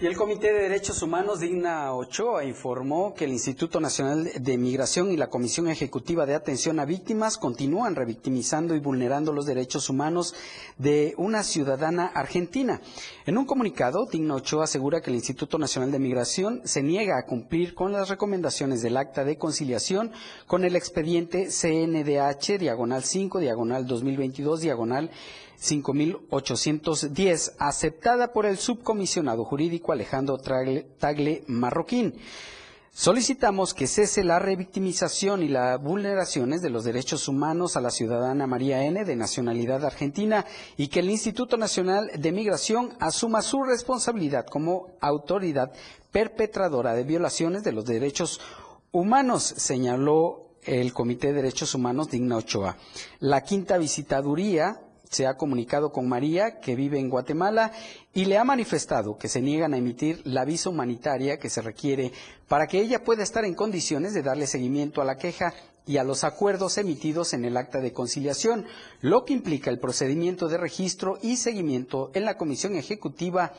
Y 0.00 0.06
el 0.06 0.16
Comité 0.16 0.52
de 0.52 0.62
Derechos 0.62 1.02
Humanos 1.02 1.40
Digna 1.40 1.92
Ochoa 1.92 2.44
informó 2.44 3.14
que 3.14 3.24
el 3.24 3.32
Instituto 3.32 3.80
Nacional 3.80 4.30
de 4.38 4.56
Migración 4.56 5.10
y 5.10 5.16
la 5.16 5.26
Comisión 5.26 5.68
Ejecutiva 5.68 6.24
de 6.24 6.36
Atención 6.36 6.78
a 6.78 6.84
Víctimas 6.84 7.36
continúan 7.36 7.96
revictimizando 7.96 8.76
y 8.76 8.78
vulnerando 8.78 9.32
los 9.32 9.44
derechos 9.44 9.90
humanos 9.90 10.36
de 10.76 11.14
una 11.16 11.42
ciudadana 11.42 12.06
argentina. 12.06 12.80
En 13.26 13.38
un 13.38 13.44
comunicado, 13.44 14.06
Digna 14.06 14.36
Ochoa 14.36 14.64
asegura 14.64 15.00
que 15.00 15.10
el 15.10 15.16
Instituto 15.16 15.58
Nacional 15.58 15.90
de 15.90 15.98
Migración 15.98 16.60
se 16.62 16.80
niega 16.80 17.18
a 17.18 17.26
cumplir 17.26 17.74
con 17.74 17.90
las 17.90 18.08
recomendaciones 18.08 18.82
del 18.82 18.98
acta 18.98 19.24
de 19.24 19.36
conciliación 19.36 20.12
con 20.46 20.62
el 20.62 20.76
expediente 20.76 21.48
CNDH, 21.50 22.60
diagonal 22.60 23.02
5, 23.02 23.40
diagonal 23.40 23.84
2022, 23.84 24.60
diagonal 24.60 25.10
5810, 25.58 27.56
aceptada 27.58 28.32
por 28.32 28.46
el 28.46 28.58
subcomisionado 28.58 29.44
jurídico 29.44 29.92
Alejandro 29.92 30.38
Tagle 30.38 31.44
Marroquín. 31.46 32.14
Solicitamos 32.92 33.74
que 33.74 33.86
cese 33.86 34.24
la 34.24 34.40
revictimización 34.40 35.44
y 35.44 35.48
las 35.48 35.80
vulneraciones 35.80 36.62
de 36.62 36.70
los 36.70 36.82
derechos 36.82 37.28
humanos 37.28 37.76
a 37.76 37.80
la 37.80 37.90
ciudadana 37.90 38.48
María 38.48 38.82
N. 38.84 39.04
de 39.04 39.14
nacionalidad 39.14 39.84
argentina 39.84 40.44
y 40.76 40.88
que 40.88 40.98
el 40.98 41.10
Instituto 41.10 41.56
Nacional 41.56 42.10
de 42.16 42.32
Migración 42.32 42.96
asuma 42.98 43.42
su 43.42 43.62
responsabilidad 43.62 44.46
como 44.46 44.88
autoridad 45.00 45.70
perpetradora 46.10 46.94
de 46.94 47.04
violaciones 47.04 47.62
de 47.62 47.70
los 47.70 47.84
derechos 47.84 48.40
humanos, 48.90 49.44
señaló 49.44 50.48
el 50.64 50.92
Comité 50.92 51.28
de 51.28 51.34
Derechos 51.34 51.76
Humanos 51.76 52.10
Digna 52.10 52.36
Ochoa. 52.36 52.76
La 53.20 53.42
quinta 53.42 53.78
visitaduría 53.78 54.80
se 55.10 55.26
ha 55.26 55.36
comunicado 55.36 55.92
con 55.92 56.08
María, 56.08 56.60
que 56.60 56.76
vive 56.76 56.98
en 56.98 57.08
Guatemala, 57.08 57.72
y 58.12 58.26
le 58.26 58.38
ha 58.38 58.44
manifestado 58.44 59.16
que 59.16 59.28
se 59.28 59.40
niegan 59.40 59.74
a 59.74 59.78
emitir 59.78 60.20
la 60.24 60.44
visa 60.44 60.70
humanitaria 60.70 61.38
que 61.38 61.50
se 61.50 61.62
requiere 61.62 62.12
para 62.46 62.66
que 62.66 62.80
ella 62.80 63.04
pueda 63.04 63.22
estar 63.22 63.44
en 63.44 63.54
condiciones 63.54 64.14
de 64.14 64.22
darle 64.22 64.46
seguimiento 64.46 65.00
a 65.00 65.04
la 65.04 65.16
queja 65.16 65.54
y 65.86 65.96
a 65.96 66.04
los 66.04 66.22
acuerdos 66.22 66.76
emitidos 66.76 67.32
en 67.32 67.44
el 67.44 67.56
acta 67.56 67.80
de 67.80 67.92
conciliación, 67.92 68.66
lo 69.00 69.24
que 69.24 69.32
implica 69.32 69.70
el 69.70 69.80
procedimiento 69.80 70.48
de 70.48 70.58
registro 70.58 71.18
y 71.22 71.36
seguimiento 71.36 72.10
en 72.14 72.26
la 72.26 72.36
Comisión 72.36 72.76
Ejecutiva 72.76 73.54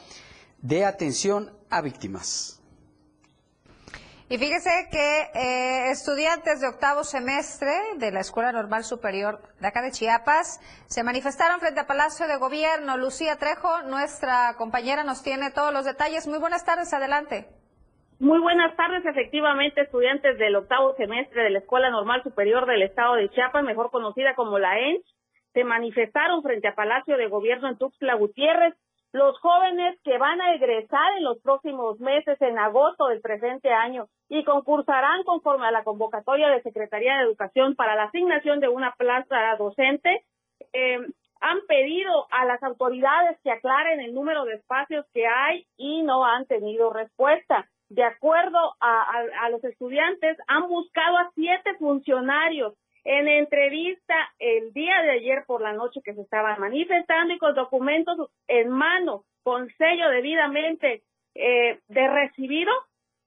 de 0.62 0.86
Atención 0.86 1.52
a 1.70 1.82
Víctimas. 1.82 2.59
Y 4.32 4.38
fíjese 4.38 4.70
que 4.92 5.32
eh, 5.34 5.90
estudiantes 5.90 6.62
de 6.62 6.68
octavo 6.68 7.04
semestre 7.04 7.72
de 7.98 8.12
la 8.12 8.20
Escuela 8.20 8.52
Normal 8.52 8.84
Superior 8.84 9.40
de 9.60 9.68
acá 9.68 9.82
de 9.82 9.90
Chiapas 9.90 10.62
se 10.86 11.04
manifestaron 11.04 11.60
frente 11.60 11.80
al 11.80 11.88
Palacio 11.88 12.28
de 12.28 12.38
Gobierno. 12.38 12.96
Lucía 12.96 13.38
Trejo, 13.38 13.82
nuestra 13.90 14.54
compañera, 14.56 15.04
nos 15.04 15.24
tiene 15.24 15.50
todos 15.50 15.74
los 15.74 15.84
detalles. 15.84 16.28
Muy 16.28 16.38
buenas 16.38 16.64
tardes, 16.64 16.94
adelante. 16.94 17.48
Muy 18.20 18.40
buenas 18.40 18.76
tardes, 18.76 19.04
efectivamente, 19.04 19.82
estudiantes 19.82 20.38
del 20.38 20.56
octavo 20.58 20.94
semestre 20.94 21.46
de 21.46 21.50
la 21.50 21.60
Escuela 21.60 21.90
Normal 21.90 22.22
Superior 22.22 22.68
del 22.68 22.84
Estado 22.84 23.16
de 23.16 23.30
Chiapas, 23.30 23.64
mejor 23.64 23.90
conocida 23.90 24.36
como 24.36 24.60
la 24.60 24.78
ENS, 24.78 25.06
se 25.54 25.64
manifestaron 25.64 26.44
frente 26.44 26.68
al 26.68 26.76
Palacio 26.76 27.18
de 27.18 27.30
Gobierno 27.30 27.68
en 27.68 27.80
Tuxtla 27.80 28.14
Gutiérrez 28.14 28.76
los 29.12 29.40
jóvenes 29.40 29.98
que 30.04 30.18
van 30.18 30.40
a 30.42 30.54
egresar 30.54 31.18
en 31.18 31.24
los 31.24 31.40
próximos 31.42 32.00
meses, 32.00 32.40
en 32.42 32.60
agosto 32.60 33.08
del 33.08 33.22
presente 33.22 33.72
año, 33.72 34.08
y 34.28 34.44
concursarán 34.44 35.24
conforme 35.24 35.68
a 35.68 35.72
la 35.72 35.84
convocatoria 35.84 36.50
de 36.50 36.62
Secretaría 36.62 37.18
de 37.18 37.24
Educación 37.24 37.76
para 37.76 37.96
la 37.96 38.04
asignación 38.04 38.60
de 38.60 38.68
una 38.68 38.94
plaza 38.98 39.56
docente, 39.58 40.24
eh, 40.74 41.00
han 41.42 41.60
pedido 41.68 42.28
a 42.32 42.46
las 42.46 42.62
autoridades 42.64 43.40
que 43.44 43.52
aclaren 43.52 44.02
el 44.02 44.14
número 44.14 44.44
de 44.46 44.56
espacios 44.56 45.06
que 45.14 45.26
hay 45.26 45.66
y 45.78 46.04
no 46.04 46.26
han 46.26 46.46
tenido 46.46 46.92
respuesta. 46.92 47.70
De 47.88 48.04
acuerdo 48.04 48.60
a 48.82 49.50
los 49.50 49.64
estudiantes, 49.64 50.38
han 50.48 50.68
buscado 50.68 51.18
a 51.18 51.32
siete 51.34 51.76
funcionarios 51.80 52.76
en 53.04 53.28
entrevista 53.28 54.16
el 54.40 54.74
día 54.74 55.02
de 55.02 55.12
ayer 55.12 55.44
por 55.46 55.62
la 55.62 55.74
noche 55.74 56.02
que 56.04 56.14
se 56.14 56.22
estaban 56.22 56.60
manifestando 56.60 57.34
y 57.34 57.38
con 57.38 57.56
documentos 57.56 58.30
en 58.48 58.70
mano, 58.70 59.24
con 59.44 59.70
sello 59.78 60.10
debidamente 60.10 61.04
eh, 61.36 61.80
de 61.88 62.08
recibido, 62.08 62.72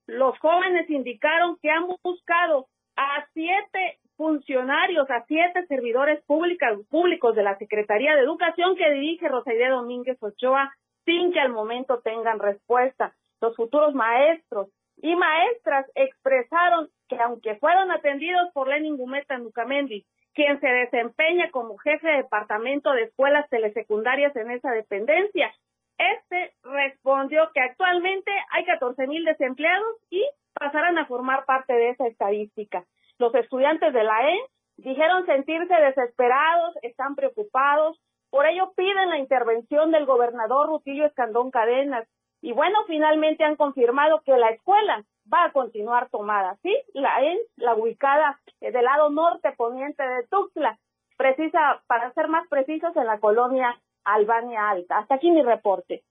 los 0.06 0.38
jóvenes 0.38 0.88
indicaron 0.90 1.56
que 1.60 1.70
han 1.70 1.86
buscado 2.02 2.66
a 2.96 3.26
siete 3.32 3.98
funcionarios, 4.16 5.10
a 5.10 5.24
siete 5.26 5.66
servidores 5.66 6.22
públicos 6.26 7.34
de 7.34 7.42
la 7.42 7.56
Secretaría 7.58 8.14
de 8.14 8.22
Educación 8.22 8.76
que 8.76 8.90
dirige 8.90 9.28
Rosalía 9.28 9.70
Domínguez 9.70 10.18
Ochoa 10.22 10.72
sin 11.04 11.32
que 11.32 11.40
al 11.40 11.52
momento 11.52 12.00
tengan 12.00 12.38
respuesta. 12.38 13.14
Los 13.40 13.56
futuros 13.56 13.94
maestros 13.94 14.68
y 14.98 15.16
maestras 15.16 15.90
expresaron 15.94 16.88
que 17.16 17.22
aunque 17.22 17.56
fueron 17.56 17.90
atendidos 17.90 18.50
por 18.52 18.68
Lenin 18.68 18.96
Gumeta 18.96 19.36
Nucamendi, 19.38 20.04
quien 20.34 20.60
se 20.60 20.66
desempeña 20.66 21.50
como 21.50 21.76
jefe 21.78 22.08
de 22.08 22.16
departamento 22.18 22.92
de 22.92 23.04
escuelas 23.04 23.48
telesecundarias 23.50 24.34
en 24.36 24.50
esa 24.50 24.70
dependencia, 24.70 25.52
este 25.98 26.54
respondió 26.62 27.50
que 27.52 27.60
actualmente 27.60 28.30
hay 28.50 28.64
14 28.64 29.06
mil 29.06 29.24
desempleados 29.24 29.96
y 30.10 30.26
pasarán 30.54 30.96
a 30.98 31.06
formar 31.06 31.44
parte 31.44 31.74
de 31.74 31.90
esa 31.90 32.06
estadística. 32.06 32.84
Los 33.18 33.34
estudiantes 33.34 33.92
de 33.92 34.04
la 34.04 34.30
EN 34.30 34.40
dijeron 34.78 35.26
sentirse 35.26 35.74
desesperados, 35.74 36.76
están 36.82 37.14
preocupados, 37.14 38.00
por 38.30 38.46
ello 38.46 38.72
piden 38.74 39.10
la 39.10 39.18
intervención 39.18 39.92
del 39.92 40.06
gobernador 40.06 40.68
Rutilio 40.68 41.04
Escandón 41.04 41.50
Cadenas, 41.50 42.08
y 42.42 42.52
bueno, 42.52 42.80
finalmente 42.86 43.44
han 43.44 43.56
confirmado 43.56 44.20
que 44.26 44.36
la 44.36 44.50
escuela 44.50 45.04
va 45.32 45.44
a 45.44 45.52
continuar 45.52 46.10
tomada, 46.10 46.58
¿sí? 46.62 46.76
La 46.92 47.22
en 47.22 47.38
la 47.56 47.74
ubicada 47.74 48.40
eh, 48.60 48.72
del 48.72 48.84
lado 48.84 49.10
norte 49.10 49.52
poniente 49.52 50.02
de 50.02 50.26
Tuxtla, 50.26 50.76
precisa, 51.16 51.82
para 51.86 52.12
ser 52.14 52.26
más 52.26 52.48
precisos, 52.48 52.94
en 52.96 53.06
la 53.06 53.20
colonia 53.20 53.80
Albania 54.04 54.70
Alta. 54.70 54.98
Hasta 54.98 55.14
aquí 55.14 55.30
mi 55.30 55.42
reporte. 55.42 56.02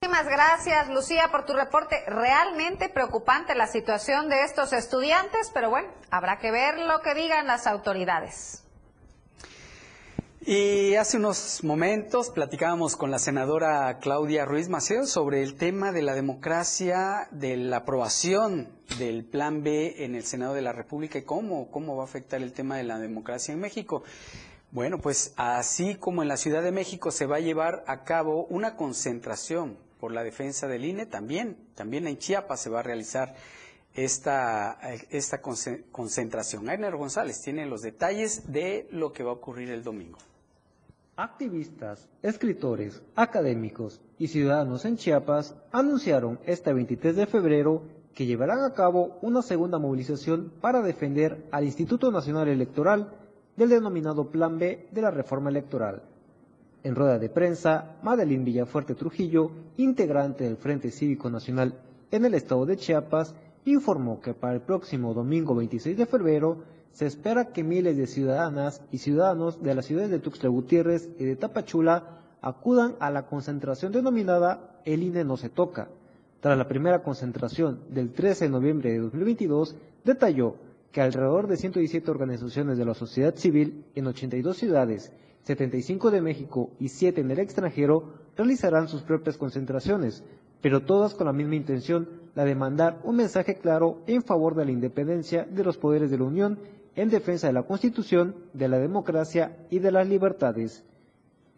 Muchísimas 0.00 0.28
gracias, 0.28 0.88
Lucía, 0.90 1.28
por 1.32 1.44
tu 1.44 1.54
reporte. 1.54 1.96
Realmente 2.06 2.88
preocupante 2.88 3.56
la 3.56 3.66
situación 3.66 4.28
de 4.28 4.44
estos 4.44 4.72
estudiantes, 4.72 5.50
pero 5.52 5.70
bueno, 5.70 5.88
habrá 6.12 6.38
que 6.38 6.52
ver 6.52 6.78
lo 6.78 7.00
que 7.00 7.14
digan 7.14 7.48
las 7.48 7.66
autoridades. 7.66 8.63
Y 10.46 10.94
hace 10.96 11.16
unos 11.16 11.64
momentos 11.64 12.28
platicábamos 12.28 12.96
con 12.96 13.10
la 13.10 13.18
senadora 13.18 13.98
Claudia 13.98 14.44
Ruiz 14.44 14.68
Maceo 14.68 15.06
sobre 15.06 15.42
el 15.42 15.54
tema 15.54 15.90
de 15.90 16.02
la 16.02 16.14
democracia, 16.14 17.28
de 17.30 17.56
la 17.56 17.78
aprobación 17.78 18.68
del 18.98 19.24
Plan 19.24 19.62
B 19.62 20.04
en 20.04 20.14
el 20.14 20.24
Senado 20.24 20.52
de 20.52 20.60
la 20.60 20.72
República 20.72 21.18
y 21.18 21.22
cómo, 21.22 21.70
cómo 21.70 21.96
va 21.96 22.02
a 22.02 22.04
afectar 22.04 22.42
el 22.42 22.52
tema 22.52 22.76
de 22.76 22.82
la 22.82 22.98
democracia 22.98 23.54
en 23.54 23.60
México. 23.60 24.02
Bueno, 24.70 24.98
pues 24.98 25.32
así 25.36 25.94
como 25.94 26.20
en 26.20 26.28
la 26.28 26.36
Ciudad 26.36 26.62
de 26.62 26.72
México 26.72 27.10
se 27.10 27.24
va 27.24 27.36
a 27.36 27.40
llevar 27.40 27.82
a 27.86 28.04
cabo 28.04 28.44
una 28.50 28.76
concentración 28.76 29.78
por 29.98 30.12
la 30.12 30.24
defensa 30.24 30.68
del 30.68 30.84
INE, 30.84 31.06
también, 31.06 31.56
también 31.74 32.06
en 32.06 32.18
Chiapas 32.18 32.60
se 32.60 32.68
va 32.68 32.80
a 32.80 32.82
realizar 32.82 33.34
esta, 33.94 34.78
esta 35.08 35.40
concentración. 35.40 36.68
Ainer 36.68 36.96
González 36.96 37.40
tiene 37.40 37.64
los 37.64 37.80
detalles 37.80 38.52
de 38.52 38.86
lo 38.90 39.10
que 39.14 39.22
va 39.22 39.30
a 39.30 39.34
ocurrir 39.34 39.70
el 39.70 39.82
domingo. 39.82 40.18
Activistas, 41.16 42.08
escritores, 42.22 43.00
académicos 43.14 44.00
y 44.18 44.26
ciudadanos 44.26 44.84
en 44.84 44.96
Chiapas 44.96 45.54
anunciaron 45.70 46.40
este 46.44 46.72
23 46.72 47.14
de 47.14 47.26
febrero 47.26 47.82
que 48.14 48.26
llevarán 48.26 48.64
a 48.64 48.72
cabo 48.74 49.18
una 49.22 49.40
segunda 49.40 49.78
movilización 49.78 50.52
para 50.60 50.82
defender 50.82 51.46
al 51.52 51.62
Instituto 51.62 52.10
Nacional 52.10 52.48
Electoral 52.48 53.12
del 53.56 53.68
denominado 53.68 54.28
Plan 54.28 54.58
B 54.58 54.88
de 54.90 55.02
la 55.02 55.12
reforma 55.12 55.50
electoral. 55.50 56.02
En 56.82 56.96
rueda 56.96 57.20
de 57.20 57.28
prensa, 57.28 57.94
Madeline 58.02 58.44
Villafuerte 58.44 58.96
Trujillo, 58.96 59.52
integrante 59.76 60.42
del 60.42 60.56
Frente 60.56 60.90
Cívico 60.90 61.30
Nacional 61.30 61.74
en 62.10 62.24
el 62.24 62.34
estado 62.34 62.66
de 62.66 62.76
Chiapas, 62.76 63.36
informó 63.66 64.20
que 64.20 64.34
para 64.34 64.54
el 64.54 64.62
próximo 64.62 65.14
domingo 65.14 65.54
26 65.54 65.96
de 65.96 66.06
febrero 66.06 66.64
se 66.94 67.06
espera 67.06 67.46
que 67.46 67.64
miles 67.64 67.96
de 67.96 68.06
ciudadanas 68.06 68.80
y 68.92 68.98
ciudadanos 68.98 69.60
de 69.60 69.74
las 69.74 69.84
ciudades 69.84 70.10
de 70.10 70.20
Tuxtla 70.20 70.48
Gutiérrez 70.48 71.10
y 71.18 71.24
de 71.24 71.34
Tapachula 71.34 72.20
acudan 72.40 72.94
a 73.00 73.10
la 73.10 73.26
concentración 73.26 73.90
denominada 73.90 74.80
El 74.84 75.02
INE 75.02 75.24
no 75.24 75.36
se 75.36 75.48
toca. 75.48 75.88
Tras 76.38 76.56
la 76.56 76.68
primera 76.68 77.02
concentración 77.02 77.80
del 77.90 78.12
13 78.12 78.44
de 78.44 78.50
noviembre 78.50 78.92
de 78.92 78.98
2022, 79.00 79.74
detalló 80.04 80.54
que 80.92 81.00
alrededor 81.00 81.48
de 81.48 81.56
117 81.56 82.08
organizaciones 82.08 82.78
de 82.78 82.84
la 82.84 82.94
sociedad 82.94 83.34
civil 83.34 83.86
en 83.96 84.06
82 84.06 84.56
ciudades, 84.56 85.12
75 85.42 86.12
de 86.12 86.20
México 86.20 86.70
y 86.78 86.90
7 86.90 87.22
en 87.22 87.30
el 87.32 87.40
extranjero, 87.40 88.12
realizarán 88.36 88.86
sus 88.86 89.02
propias 89.02 89.36
concentraciones, 89.36 90.22
pero 90.60 90.82
todas 90.82 91.14
con 91.14 91.26
la 91.26 91.32
misma 91.32 91.56
intención, 91.56 92.08
la 92.36 92.44
de 92.44 92.54
mandar 92.54 93.00
un 93.02 93.16
mensaje 93.16 93.56
claro 93.56 94.02
en 94.06 94.22
favor 94.22 94.54
de 94.54 94.64
la 94.64 94.70
independencia 94.70 95.44
de 95.44 95.64
los 95.64 95.76
poderes 95.76 96.10
de 96.10 96.18
la 96.18 96.24
Unión, 96.24 96.58
en 96.96 97.10
defensa 97.10 97.46
de 97.46 97.52
la 97.52 97.64
Constitución, 97.64 98.36
de 98.52 98.68
la 98.68 98.78
democracia 98.78 99.56
y 99.70 99.78
de 99.78 99.90
las 99.90 100.08
libertades. 100.08 100.84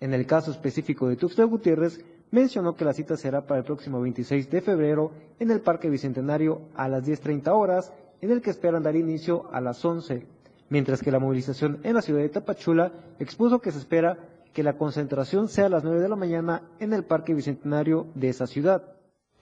En 0.00 0.14
el 0.14 0.26
caso 0.26 0.50
específico 0.50 1.08
de 1.08 1.16
Tuxtla 1.16 1.44
Gutiérrez, 1.44 2.04
mencionó 2.30 2.74
que 2.74 2.84
la 2.84 2.92
cita 2.92 3.16
será 3.16 3.46
para 3.46 3.60
el 3.60 3.64
próximo 3.64 4.00
26 4.00 4.50
de 4.50 4.60
febrero 4.60 5.12
en 5.38 5.50
el 5.50 5.60
Parque 5.60 5.88
Bicentenario 5.90 6.62
a 6.74 6.88
las 6.88 7.04
10.30 7.06 7.48
horas, 7.48 7.92
en 8.20 8.30
el 8.30 8.42
que 8.42 8.50
esperan 8.50 8.82
dar 8.82 8.96
inicio 8.96 9.48
a 9.52 9.60
las 9.60 9.84
11, 9.84 10.26
mientras 10.68 11.02
que 11.02 11.10
la 11.10 11.18
movilización 11.18 11.80
en 11.82 11.94
la 11.94 12.02
ciudad 12.02 12.20
de 12.20 12.28
Tapachula 12.28 12.92
expuso 13.18 13.60
que 13.60 13.72
se 13.72 13.78
espera 13.78 14.18
que 14.52 14.62
la 14.62 14.76
concentración 14.78 15.48
sea 15.48 15.66
a 15.66 15.68
las 15.68 15.84
9 15.84 16.00
de 16.00 16.08
la 16.08 16.16
mañana 16.16 16.62
en 16.78 16.92
el 16.92 17.04
Parque 17.04 17.34
Bicentenario 17.34 18.06
de 18.14 18.30
esa 18.30 18.46
ciudad. 18.46 18.82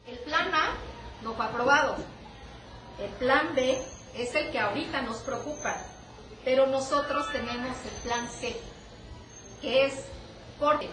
El 0.07 0.19
plan 0.19 0.53
A 0.53 0.75
no 1.23 1.35
fue 1.35 1.47
aprobado. 1.47 1.97
El 3.01 3.11
plan 3.19 3.47
B 3.55 3.79
es 4.17 4.35
el 4.35 4.51
que 4.51 4.59
ahorita 4.59 5.03
nos 5.03 5.19
preocupa, 5.19 5.77
pero 6.45 6.67
nosotros 6.67 7.31
tenemos 7.33 7.77
el 7.85 8.03
plan 8.03 8.29
C, 8.29 8.57
que 9.61 9.87
es 9.87 10.05
corte, 10.59 10.89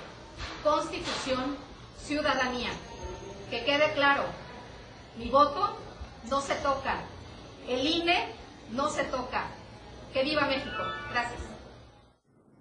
constitución, 0.63 1.55
ciudadanía. 1.97 2.69
Que 3.49 3.63
quede 3.65 3.93
claro, 3.93 4.23
mi 5.17 5.29
voto 5.29 5.75
no 6.29 6.41
se 6.41 6.55
toca, 6.55 7.01
el 7.67 7.85
INE 7.85 8.27
no 8.71 8.89
se 8.89 9.03
toca. 9.05 9.45
Que 10.13 10.23
viva 10.23 10.45
México. 10.45 10.83
Gracias. 11.11 11.39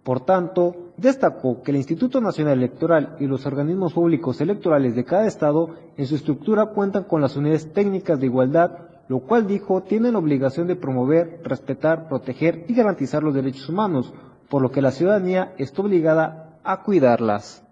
Por 0.04 0.20
tanto, 0.20 0.92
destacó 0.96 1.62
que 1.62 1.72
el 1.72 1.76
Instituto 1.76 2.20
Nacional 2.20 2.58
Electoral 2.58 3.16
y 3.20 3.26
los 3.26 3.44
organismos 3.44 3.92
públicos 3.92 4.40
electorales 4.40 4.94
de 4.94 5.04
cada 5.04 5.26
estado 5.26 5.76
en 5.96 6.06
su 6.06 6.16
estructura 6.16 6.66
cuentan 6.66 7.04
con 7.04 7.20
las 7.20 7.36
unidades 7.36 7.72
técnicas 7.72 8.18
de 8.18 8.26
igualdad, 8.26 8.89
lo 9.10 9.18
cual 9.18 9.48
dijo 9.48 9.82
tienen 9.82 10.12
la 10.12 10.20
obligación 10.20 10.68
de 10.68 10.76
promover, 10.76 11.40
respetar, 11.42 12.06
proteger 12.06 12.64
y 12.68 12.74
garantizar 12.74 13.24
los 13.24 13.34
derechos 13.34 13.68
humanos, 13.68 14.14
por 14.48 14.62
lo 14.62 14.70
que 14.70 14.80
la 14.80 14.92
ciudadanía 14.92 15.52
está 15.58 15.82
obligada 15.82 16.60
a 16.62 16.84
cuidarlas. 16.84 17.64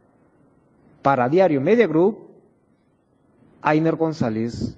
Para 1.00 1.28
Diario 1.28 1.60
Media 1.60 1.86
Group, 1.86 2.28
Ainer 3.62 3.94
González. 3.94 4.76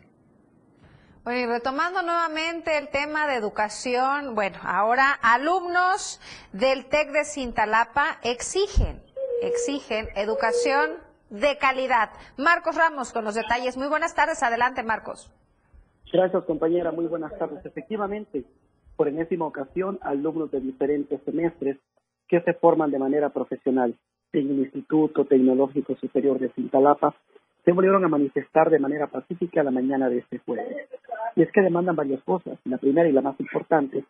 Bueno, 1.24 1.40
y 1.40 1.46
retomando 1.46 2.02
nuevamente 2.02 2.76
el 2.76 2.90
tema 2.90 3.26
de 3.26 3.36
educación, 3.36 4.34
bueno, 4.34 4.58
ahora 4.62 5.12
alumnos 5.12 6.20
del 6.52 6.90
TEC 6.90 7.10
de 7.10 7.24
Cintalapa 7.24 8.18
exigen, 8.22 9.02
exigen 9.40 10.10
educación 10.14 10.90
de 11.30 11.56
calidad. 11.56 12.10
Marcos 12.36 12.76
Ramos 12.76 13.14
con 13.14 13.24
los 13.24 13.34
detalles. 13.34 13.78
Muy 13.78 13.88
buenas 13.88 14.14
tardes, 14.14 14.42
adelante 14.42 14.82
Marcos. 14.82 15.30
Gracias 16.12 16.44
compañera, 16.44 16.90
muy 16.90 17.06
buenas 17.06 17.36
tardes. 17.38 17.64
Efectivamente, 17.64 18.44
por 18.96 19.06
enésima 19.06 19.46
ocasión, 19.46 19.98
alumnos 20.02 20.50
de 20.50 20.60
diferentes 20.60 21.20
semestres 21.22 21.78
que 22.26 22.40
se 22.40 22.52
forman 22.54 22.90
de 22.90 22.98
manera 22.98 23.28
profesional 23.28 23.94
en 24.32 24.50
el 24.50 24.58
Instituto 24.58 25.24
Tecnológico 25.24 25.94
Superior 25.96 26.40
de 26.40 26.50
Cintalapa 26.50 27.14
se 27.64 27.72
volvieron 27.72 28.04
a 28.04 28.08
manifestar 28.08 28.70
de 28.70 28.78
manera 28.80 29.06
pacífica 29.06 29.62
la 29.62 29.70
mañana 29.70 30.08
de 30.08 30.18
este 30.18 30.38
jueves. 30.38 30.88
Y 31.36 31.42
es 31.42 31.52
que 31.52 31.60
demandan 31.60 31.94
varias 31.94 32.22
cosas. 32.24 32.58
La 32.64 32.78
primera 32.78 33.08
y 33.08 33.12
la 33.12 33.22
más 33.22 33.38
importante, 33.38 34.04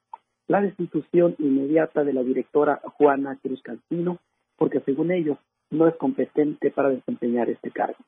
la 0.48 0.62
destitución 0.62 1.34
inmediata 1.38 2.03
de 2.03 2.14
la 2.14 2.22
directora 2.22 2.80
Juana 2.96 3.38
Cruz 3.42 3.61
Cantino, 3.62 4.18
porque 4.57 4.80
según 4.80 5.11
ellos 5.11 5.36
no 5.70 5.86
es 5.86 5.94
competente 5.96 6.70
para 6.70 6.88
desempeñar 6.88 7.51
este 7.51 7.70
cargo. 7.70 7.98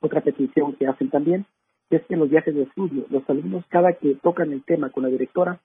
Otra 0.00 0.22
petición 0.22 0.74
que 0.74 0.86
hacen 0.86 1.10
también 1.10 1.44
es 1.96 2.04
que 2.04 2.14
en 2.14 2.20
los 2.20 2.30
viajes 2.30 2.54
de 2.54 2.62
estudio, 2.62 3.06
los 3.10 3.28
alumnos 3.28 3.64
cada 3.68 3.92
que 3.94 4.14
tocan 4.16 4.52
el 4.52 4.62
tema 4.64 4.90
con 4.90 5.02
la 5.02 5.08
directora, 5.08 5.60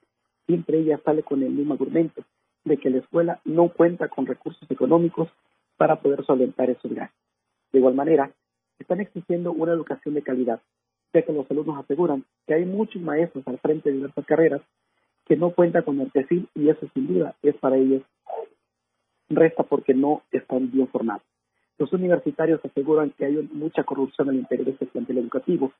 siempre 0.46 0.78
ella 0.78 1.00
sale 1.04 1.22
con 1.22 1.42
el 1.42 1.50
mismo 1.50 1.74
argumento 1.74 2.22
de 2.64 2.76
que 2.76 2.90
la 2.90 2.98
escuela 2.98 3.40
no 3.44 3.68
cuenta 3.68 4.08
con 4.08 4.26
recursos 4.26 4.70
económicos 4.70 5.28
para 5.76 6.00
poder 6.00 6.24
solventar 6.24 6.68
esos 6.70 6.92
gastos. 6.92 7.18
De 7.72 7.78
igual 7.78 7.94
manera, 7.94 8.32
están 8.78 9.00
exigiendo 9.00 9.52
una 9.52 9.72
educación 9.72 10.14
de 10.14 10.22
calidad, 10.22 10.60
ya 11.12 11.22
que 11.22 11.32
los 11.32 11.50
alumnos 11.50 11.78
aseguran 11.78 12.24
que 12.46 12.54
hay 12.54 12.64
muchos 12.64 13.00
maestros 13.00 13.46
al 13.46 13.58
frente 13.58 13.90
de 13.90 13.96
diversas 13.96 14.26
carreras 14.26 14.62
que 15.26 15.36
no 15.36 15.50
cuentan 15.50 15.84
con 15.84 16.00
el 16.00 16.10
perfil 16.10 16.48
y 16.54 16.68
eso 16.68 16.88
sin 16.92 17.06
duda 17.06 17.34
es 17.42 17.54
para 17.56 17.76
ellos 17.76 18.02
resta 19.28 19.62
porque 19.62 19.94
no 19.94 20.22
están 20.32 20.70
bien 20.70 20.88
formados. 20.88 21.22
Los 21.78 21.92
universitarios 21.92 22.60
aseguran 22.64 23.10
que 23.16 23.24
hay 23.24 23.48
mucha 23.52 23.84
corrupción 23.84 24.28
al 24.28 24.36
interior 24.36 24.66
de 24.66 24.72
este 24.72 24.86
plantel 24.86 25.18
educativo, 25.18 25.72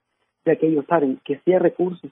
ya 0.44 0.56
que 0.56 0.66
ellos 0.66 0.84
saben 0.88 1.20
que 1.24 1.40
sí 1.44 1.52
hay 1.52 1.58
recursos 1.58 2.10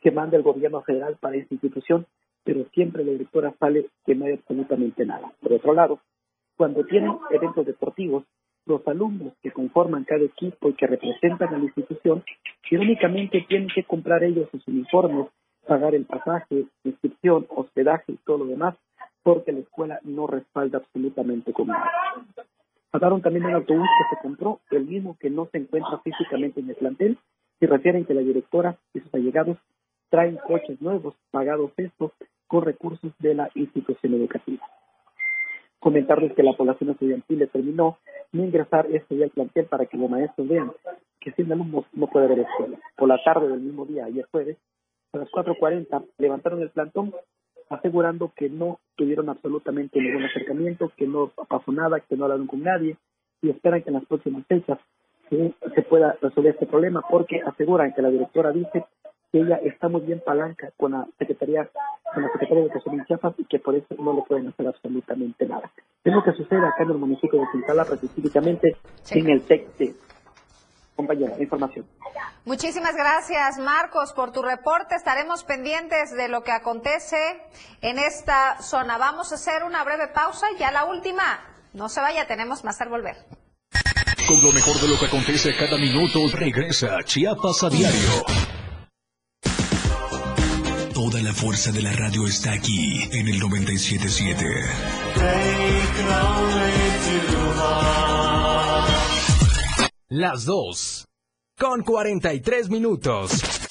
que 0.00 0.10
manda 0.10 0.36
el 0.36 0.42
gobierno 0.42 0.82
federal 0.82 1.16
para 1.18 1.36
esta 1.36 1.54
institución, 1.54 2.06
pero 2.44 2.66
siempre 2.74 3.04
la 3.04 3.12
directora 3.12 3.54
sale 3.58 3.86
que 4.04 4.14
no 4.14 4.26
hay 4.26 4.34
absolutamente 4.34 5.06
nada. 5.06 5.32
Por 5.40 5.54
otro 5.54 5.72
lado, 5.72 6.00
cuando 6.56 6.84
tienen 6.84 7.16
eventos 7.30 7.64
deportivos, 7.64 8.24
los 8.66 8.86
alumnos 8.86 9.32
que 9.42 9.50
conforman 9.50 10.04
cada 10.04 10.22
equipo 10.22 10.68
y 10.68 10.74
que 10.74 10.86
representan 10.86 11.54
a 11.54 11.58
la 11.58 11.64
institución, 11.64 12.22
que 12.68 12.76
únicamente 12.76 13.44
tienen 13.48 13.68
que 13.74 13.84
comprar 13.84 14.24
ellos 14.24 14.48
sus 14.50 14.66
uniformes, 14.68 15.26
pagar 15.66 15.94
el 15.94 16.04
pasaje, 16.04 16.64
inscripción, 16.84 17.46
hospedaje 17.48 18.12
y 18.12 18.16
todo 18.24 18.38
lo 18.38 18.46
demás, 18.46 18.74
porque 19.22 19.52
la 19.52 19.60
escuela 19.60 20.00
no 20.02 20.26
respalda 20.26 20.78
absolutamente 20.78 21.52
con 21.52 21.68
nada. 21.68 21.90
Hablaron 22.92 23.22
también 23.22 23.46
un 23.46 23.54
autobús 23.54 23.88
que 23.98 24.16
se 24.16 24.22
compró, 24.22 24.60
el 24.70 24.84
mismo 24.84 25.16
que 25.18 25.30
no 25.30 25.46
se 25.46 25.58
encuentra 25.58 25.98
físicamente 25.98 26.60
en 26.60 26.68
el 26.68 26.76
plantel, 26.76 27.18
y 27.64 27.66
refieren 27.66 28.04
que 28.04 28.12
la 28.12 28.20
directora 28.20 28.76
y 28.92 29.00
sus 29.00 29.14
allegados 29.14 29.56
traen 30.10 30.36
coches 30.36 30.80
nuevos, 30.82 31.14
pagados 31.30 31.72
estos, 31.78 32.12
con 32.46 32.62
recursos 32.62 33.12
de 33.18 33.34
la 33.34 33.50
institución 33.54 34.14
educativa 34.14 34.62
comentarles 35.84 36.32
que 36.32 36.42
la 36.42 36.54
población 36.54 36.90
estudiantil 36.90 37.40
determinó 37.40 37.98
no 38.32 38.42
ingresar 38.42 38.86
este 38.90 39.16
día 39.16 39.26
al 39.26 39.32
plantel 39.32 39.66
para 39.66 39.84
que 39.84 39.98
los 39.98 40.08
maestros 40.08 40.48
vean 40.48 40.72
que 41.20 41.30
sin 41.32 41.52
alumnos 41.52 41.84
no 41.92 42.06
puede 42.06 42.24
haber 42.24 42.38
escuela. 42.38 42.78
Por 42.96 43.06
la 43.06 43.22
tarde 43.22 43.48
del 43.48 43.60
mismo 43.60 43.84
día, 43.84 44.06
ayer 44.06 44.26
jueves, 44.30 44.56
a 45.12 45.18
las 45.18 45.28
4.40, 45.28 46.06
levantaron 46.16 46.62
el 46.62 46.70
plantón 46.70 47.12
asegurando 47.68 48.32
que 48.34 48.48
no 48.48 48.80
tuvieron 48.96 49.28
absolutamente 49.28 50.00
ningún 50.00 50.24
acercamiento, 50.24 50.90
que 50.96 51.06
no 51.06 51.30
pasó 51.48 51.70
nada, 51.70 52.00
que 52.00 52.16
no 52.16 52.24
hablaron 52.24 52.46
con 52.46 52.62
nadie 52.62 52.96
y 53.42 53.50
esperan 53.50 53.82
que 53.82 53.90
en 53.90 53.96
las 53.96 54.06
próximas 54.06 54.46
fechas 54.46 54.78
se 55.28 55.82
pueda 55.82 56.16
resolver 56.20 56.52
este 56.52 56.66
problema 56.66 57.02
porque 57.08 57.40
aseguran 57.40 57.92
que 57.92 58.02
la 58.02 58.10
directora 58.10 58.50
dice 58.52 58.84
que 59.32 59.40
ella 59.40 59.56
está 59.64 59.88
muy 59.88 60.02
bien 60.02 60.22
palanca 60.24 60.70
con 60.76 60.92
la 60.92 61.06
Secretaría, 61.18 61.68
con 62.12 62.22
la 62.22 62.28
Secretaría 62.32 62.62
de 62.62 62.70
Educación 62.70 63.00
en 63.00 63.06
Chiapas 63.06 63.34
y 63.38 63.44
que 63.44 63.58
por 63.58 63.74
eso 63.74 63.94
no 63.98 64.12
le 64.12 64.22
pueden 64.22 64.48
hacer 64.48 64.68
absolutamente 64.68 65.46
nada. 65.46 65.70
Es 66.04 66.12
lo 66.12 66.22
que 66.22 66.32
sucede 66.32 66.64
acá 66.66 66.84
en 66.84 66.90
el 66.90 66.98
municipio 66.98 67.40
de 67.40 67.46
Quintala, 67.50 67.82
específicamente 67.82 68.76
en 69.10 69.30
el 69.30 69.42
TEC. 69.42 69.96
Compañera, 70.94 71.34
información. 71.40 71.84
Muchísimas 72.44 72.94
gracias, 72.94 73.58
Marcos, 73.58 74.12
por 74.12 74.30
tu 74.30 74.42
reporte. 74.42 74.94
Estaremos 74.94 75.42
pendientes 75.42 76.14
de 76.16 76.28
lo 76.28 76.42
que 76.42 76.52
acontece 76.52 77.16
en 77.80 77.98
esta 77.98 78.60
zona. 78.60 78.98
Vamos 78.98 79.32
a 79.32 79.34
hacer 79.34 79.64
una 79.64 79.82
breve 79.82 80.08
pausa 80.14 80.46
y 80.58 80.62
a 80.62 80.70
la 80.70 80.84
última. 80.84 81.40
No 81.72 81.88
se 81.88 82.00
vaya, 82.00 82.26
tenemos 82.28 82.64
más 82.64 82.80
al 82.80 82.90
volver. 82.90 83.16
Con 84.26 84.42
lo 84.42 84.52
mejor 84.52 84.80
de 84.80 84.88
lo 84.88 84.98
que 84.98 85.06
acontece 85.06 85.54
cada 85.56 85.76
minuto, 85.76 86.28
regresa 86.32 86.98
Chiapas 87.04 87.62
a 87.62 87.70
diario. 87.70 88.24
La 91.24 91.32
fuerza 91.32 91.72
de 91.72 91.80
la 91.80 91.90
radio 91.90 92.26
está 92.26 92.52
aquí 92.52 93.00
en 93.10 93.28
el 93.28 93.38
977. 93.38 94.44
Las 100.10 100.44
2. 100.44 101.06
Con 101.58 101.82
43 101.82 102.68
minutos. 102.68 103.63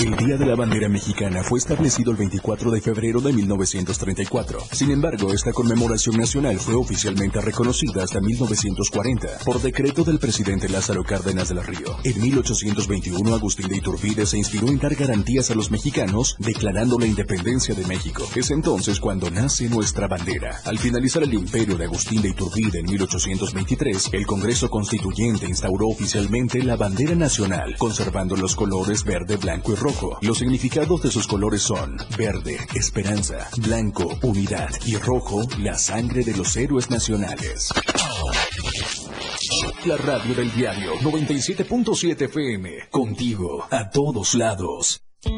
El 0.00 0.16
Día 0.16 0.36
de 0.36 0.46
la 0.46 0.54
Bandera 0.54 0.88
Mexicana 0.88 1.42
fue 1.42 1.58
establecido 1.58 2.12
el 2.12 2.16
24 2.16 2.70
de 2.70 2.80
febrero 2.80 3.20
de 3.20 3.32
1934. 3.32 4.60
Sin 4.70 4.92
embargo, 4.92 5.32
esta 5.32 5.52
conmemoración 5.52 6.16
nacional 6.16 6.56
fue 6.60 6.76
oficialmente 6.76 7.40
reconocida 7.40 8.04
hasta 8.04 8.20
1940 8.20 9.28
por 9.44 9.60
decreto 9.60 10.04
del 10.04 10.20
presidente 10.20 10.68
Lázaro 10.68 11.02
Cárdenas 11.02 11.48
del 11.48 11.64
Río. 11.64 11.96
En 12.04 12.22
1821, 12.22 13.34
Agustín 13.34 13.66
de 13.66 13.78
Iturbide 13.78 14.24
se 14.24 14.38
inspiró 14.38 14.68
en 14.68 14.78
dar 14.78 14.94
garantías 14.94 15.50
a 15.50 15.56
los 15.56 15.72
mexicanos, 15.72 16.36
declarando 16.38 16.96
la 16.96 17.06
independencia 17.06 17.74
de 17.74 17.84
México. 17.84 18.22
Es 18.36 18.52
entonces 18.52 19.00
cuando 19.00 19.32
nace 19.32 19.68
nuestra 19.68 20.06
bandera. 20.06 20.60
Al 20.64 20.78
finalizar 20.78 21.24
el 21.24 21.34
imperio 21.34 21.76
de 21.76 21.86
Agustín 21.86 22.22
de 22.22 22.28
Iturbide 22.28 22.78
en 22.78 22.86
1823, 22.86 24.10
el 24.12 24.26
Congreso 24.26 24.70
Constituyente 24.70 25.46
instauró 25.46 25.88
oficialmente 25.88 26.62
la 26.62 26.76
bandera 26.76 27.16
nacional, 27.16 27.74
conservando 27.78 28.36
los 28.36 28.54
colores 28.54 29.02
verde, 29.02 29.36
blanco 29.36 29.72
y 29.72 29.74
rojo 29.74 29.87
los 30.20 30.38
significados 30.38 31.02
de 31.02 31.10
sus 31.10 31.26
colores 31.26 31.62
son 31.62 31.96
verde, 32.16 32.58
esperanza, 32.74 33.48
blanco, 33.56 34.18
unidad 34.22 34.68
y 34.84 34.96
rojo, 34.96 35.42
la 35.60 35.78
sangre 35.78 36.24
de 36.24 36.36
los 36.36 36.56
héroes 36.56 36.90
nacionales. 36.90 37.70
La 39.86 39.96
radio 39.96 40.34
del 40.34 40.52
diario 40.52 40.94
97.7 40.96 42.22
FM, 42.22 42.88
contigo 42.90 43.66
a 43.70 43.88
todos 43.88 44.34
lados. 44.34 45.00
El 45.24 45.32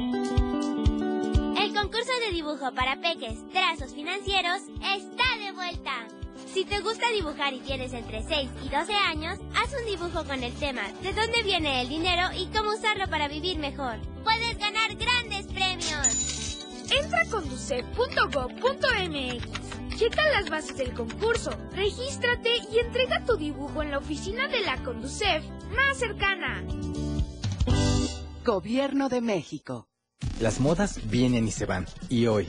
concurso 1.75 2.13
de 2.27 2.33
dibujo 2.33 2.75
para 2.75 3.01
peques, 3.01 3.39
trazos 3.53 3.95
financieros, 3.95 4.63
está 4.83 5.37
de 5.39 5.53
vuelta. 5.53 6.09
Si 6.53 6.65
te 6.65 6.81
gusta 6.81 7.09
dibujar 7.13 7.55
y 7.55 7.61
tienes 7.61 7.93
entre 7.93 8.25
6 8.25 8.51
y 8.65 8.69
12 8.69 8.93
años, 8.93 9.39
haz 9.55 9.73
un 9.79 9.87
dibujo 9.87 10.25
con 10.25 10.43
el 10.43 10.53
tema 10.55 10.83
de 11.01 11.13
dónde 11.13 11.45
viene 11.45 11.83
el 11.83 11.89
dinero 11.89 12.25
y 12.37 12.47
cómo 12.47 12.73
usarlo 12.73 13.07
para 13.09 13.29
vivir 13.29 13.57
mejor. 13.59 14.01
Puedes 14.25 14.59
ganar 14.59 14.97
grandes 14.97 15.47
premios. 15.47 16.67
Entra 16.91 17.21
a 17.21 17.27
conducef.gov.mx. 17.31 19.97
Checa 19.97 20.29
las 20.31 20.51
bases 20.51 20.77
del 20.77 20.93
concurso, 20.93 21.53
regístrate 21.73 22.51
y 22.73 22.79
entrega 22.79 23.25
tu 23.25 23.37
dibujo 23.37 23.83
en 23.83 23.93
la 23.93 23.99
oficina 23.99 24.49
de 24.49 24.63
la 24.63 24.83
Conducef 24.83 25.45
más 25.77 25.99
cercana. 25.99 26.65
Gobierno 28.45 29.09
de 29.09 29.21
México. 29.21 29.87
Las 30.41 30.59
modas 30.59 31.09
vienen 31.09 31.47
y 31.47 31.53
se 31.53 31.67
van. 31.67 31.87
Y 32.09 32.27
hoy, 32.27 32.49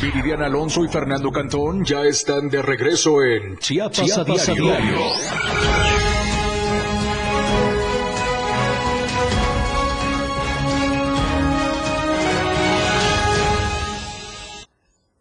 Viridiana 0.00 0.46
Alonso 0.46 0.82
y 0.82 0.88
Fernando 0.88 1.30
Cantón 1.30 1.84
ya 1.84 2.04
están 2.04 2.48
de 2.48 2.62
regreso 2.62 3.22
en 3.22 3.58
Chiapas, 3.58 4.06
Chiapas 4.06 4.48
a 4.48 4.52
diario. 4.52 4.64
diario. 4.64 4.98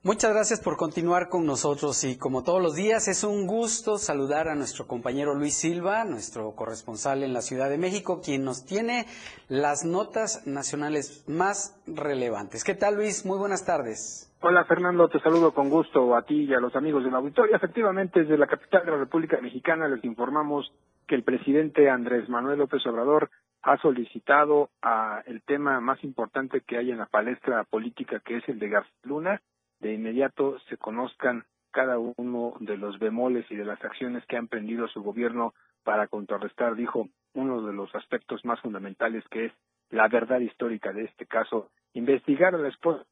Muchas 0.01 0.31
gracias 0.31 0.59
por 0.61 0.77
continuar 0.77 1.27
con 1.27 1.45
nosotros 1.45 2.01
y 2.05 2.15
como 2.15 2.43
todos 2.43 2.61
los 2.61 2.75
días 2.75 3.09
es 3.09 3.25
un 3.25 3.47
gusto 3.47 3.97
saludar 3.97 4.47
a 4.47 4.55
nuestro 4.55 4.87
compañero 4.87 5.35
Luis 5.35 5.55
Silva, 5.55 6.05
nuestro 6.05 6.55
corresponsal 6.55 7.21
en 7.23 7.33
la 7.33 7.41
Ciudad 7.41 7.69
de 7.69 7.77
México, 7.77 8.21
quien 8.21 8.45
nos 8.45 8.63
tiene 8.63 9.07
las 9.49 9.83
notas 9.83 10.47
nacionales 10.47 11.25
más 11.27 11.75
relevantes. 11.85 12.63
¿Qué 12.63 12.75
tal 12.75 12.95
Luis? 12.95 13.25
Muy 13.25 13.37
buenas 13.37 13.65
tardes. 13.65 14.28
Hola 14.41 14.63
Fernando, 14.63 15.09
te 15.09 15.19
saludo 15.19 15.53
con 15.53 15.69
gusto 15.69 16.15
a 16.15 16.21
ti 16.21 16.45
y 16.45 16.53
a 16.53 16.61
los 16.61 16.73
amigos 16.73 17.03
del 17.03 17.13
auditorio. 17.13 17.57
Efectivamente, 17.57 18.21
desde 18.21 18.37
la 18.37 18.47
capital 18.47 18.85
de 18.85 18.91
la 18.91 18.97
República 18.99 19.37
Mexicana 19.41 19.89
les 19.89 20.01
informamos 20.05 20.71
que 21.07 21.15
el 21.15 21.23
presidente 21.23 21.89
Andrés 21.89 22.29
Manuel 22.29 22.59
López 22.59 22.85
Obrador 22.87 23.29
ha 23.63 23.75
solicitado 23.81 24.69
a 24.81 25.23
el 25.25 25.41
tema 25.41 25.81
más 25.81 26.01
importante 26.05 26.61
que 26.61 26.77
hay 26.77 26.89
en 26.89 26.99
la 26.99 27.07
palestra 27.07 27.65
política, 27.65 28.21
que 28.21 28.37
es 28.37 28.47
el 28.47 28.59
de 28.59 28.69
García 28.69 28.93
Luna, 29.03 29.41
de 29.81 29.93
inmediato 29.93 30.57
se 30.69 30.77
conozcan 30.77 31.43
cada 31.71 31.99
uno 31.99 32.53
de 32.61 32.77
los 32.77 32.97
bemoles 32.97 33.45
y 33.51 33.57
de 33.57 33.65
las 33.65 33.83
acciones 33.83 34.25
que 34.25 34.37
ha 34.37 34.39
emprendido 34.39 34.87
su 34.87 35.03
gobierno 35.03 35.53
para 35.83 36.07
contrarrestar, 36.07 36.75
dijo, 36.75 37.09
uno 37.33 37.61
de 37.61 37.73
los 37.73 37.93
aspectos 37.93 38.45
más 38.45 38.61
fundamentales 38.61 39.25
que 39.31 39.47
es 39.47 39.53
la 39.89 40.07
verdad 40.07 40.39
histórica 40.39 40.93
de 40.93 41.03
este 41.03 41.25
caso, 41.25 41.71
investigar 41.93 42.55
a 42.55 42.59
la 42.59 42.69
esposa 42.69 43.03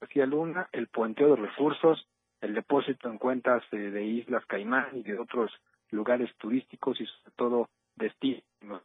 García 0.00 0.26
Luna, 0.26 0.68
el 0.72 0.88
puenteo 0.88 1.34
de 1.34 1.42
recursos, 1.42 2.06
el 2.40 2.54
depósito 2.54 3.08
en 3.08 3.18
cuentas 3.18 3.62
eh, 3.72 3.76
de 3.76 4.04
Islas 4.04 4.44
Caimán 4.46 4.88
y 4.94 5.02
de 5.02 5.18
otros 5.18 5.50
lugares 5.90 6.30
turísticos 6.36 7.00
y 7.00 7.06
sobre 7.06 7.30
todo 7.36 7.68
destinos 7.96 8.42
en 8.60 8.78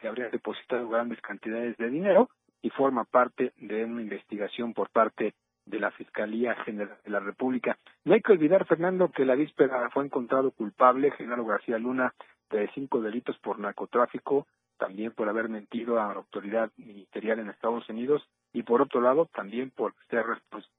se 0.00 0.08
habrían 0.08 0.30
depositado 0.30 0.88
grandes 0.88 1.20
cantidades 1.20 1.76
de 1.76 1.88
dinero 1.88 2.28
y 2.60 2.70
forma 2.70 3.04
parte 3.04 3.52
de 3.56 3.84
una 3.84 4.02
investigación 4.02 4.72
por 4.72 4.90
parte 4.90 5.34
de 5.64 5.80
la 5.80 5.90
Fiscalía 5.92 6.54
General 6.64 6.98
de 7.04 7.10
la 7.10 7.20
República. 7.20 7.78
No 8.04 8.14
hay 8.14 8.20
que 8.20 8.32
olvidar, 8.32 8.66
Fernando, 8.66 9.10
que 9.10 9.24
la 9.24 9.34
víspera 9.34 9.90
fue 9.90 10.04
encontrado 10.04 10.50
culpable 10.50 11.12
Genaro 11.12 11.44
García 11.44 11.78
Luna 11.78 12.14
de 12.50 12.68
cinco 12.74 13.00
delitos 13.00 13.38
por 13.38 13.58
narcotráfico, 13.58 14.46
también 14.76 15.12
por 15.12 15.28
haber 15.28 15.48
mentido 15.48 16.00
a 16.00 16.08
la 16.08 16.14
autoridad 16.14 16.70
ministerial 16.76 17.38
en 17.38 17.50
Estados 17.50 17.88
Unidos 17.88 18.22
y 18.52 18.62
por 18.62 18.82
otro 18.82 19.00
lado 19.00 19.26
también 19.26 19.70
por 19.70 19.94
ser 20.08 20.26
responsable 20.26 20.74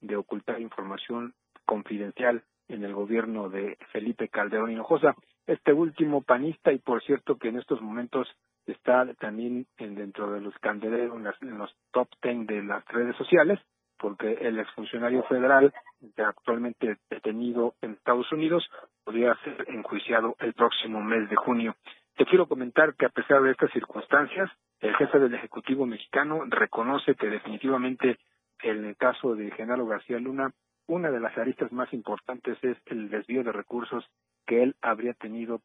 de 0.00 0.16
ocultar 0.16 0.60
información 0.60 1.34
confidencial 1.64 2.42
en 2.68 2.84
el 2.84 2.94
gobierno 2.94 3.48
de 3.48 3.76
Felipe 3.92 4.28
Calderón 4.28 4.70
Hinojosa. 4.70 5.14
Este 5.46 5.72
último 5.72 6.22
panista 6.22 6.72
y 6.72 6.78
por 6.78 7.02
cierto 7.02 7.36
que 7.36 7.48
en 7.48 7.58
estos 7.58 7.80
momentos 7.80 8.28
está 8.66 9.06
también 9.14 9.66
en, 9.78 9.94
dentro 9.94 10.30
de 10.32 10.40
los 10.40 10.54
candeleros 10.58 11.16
en, 11.16 11.48
en 11.48 11.58
los 11.58 11.74
top 11.90 12.08
ten 12.20 12.46
de 12.46 12.62
las 12.62 12.84
redes 12.88 13.16
sociales 13.16 13.58
porque 13.98 14.32
el 14.40 14.58
exfuncionario 14.58 15.24
federal 15.24 15.72
actualmente 16.16 16.98
detenido 17.10 17.74
en 17.82 17.92
Estados 17.92 18.30
Unidos 18.32 18.68
podría 19.04 19.34
ser 19.42 19.64
enjuiciado 19.68 20.36
el 20.38 20.54
próximo 20.54 21.02
mes 21.02 21.28
de 21.28 21.36
junio. 21.36 21.74
Te 22.18 22.26
quiero 22.26 22.48
comentar 22.48 22.96
que 22.96 23.06
a 23.06 23.10
pesar 23.10 23.40
de 23.42 23.52
estas 23.52 23.70
circunstancias, 23.70 24.50
el 24.80 24.92
jefe 24.96 25.20
del 25.20 25.34
Ejecutivo 25.34 25.86
mexicano 25.86 26.42
reconoce 26.48 27.14
que 27.14 27.28
definitivamente 27.28 28.18
en 28.60 28.84
el 28.86 28.96
caso 28.96 29.36
de 29.36 29.52
Genaro 29.52 29.86
García 29.86 30.18
Luna, 30.18 30.52
una 30.88 31.12
de 31.12 31.20
las 31.20 31.38
aristas 31.38 31.70
más 31.70 31.92
importantes 31.92 32.58
es 32.62 32.76
el 32.86 33.08
desvío 33.08 33.44
de 33.44 33.52
recursos 33.52 34.04
que 34.46 34.64
él 34.64 34.74
habría 34.82 35.14
tenido 35.14 35.62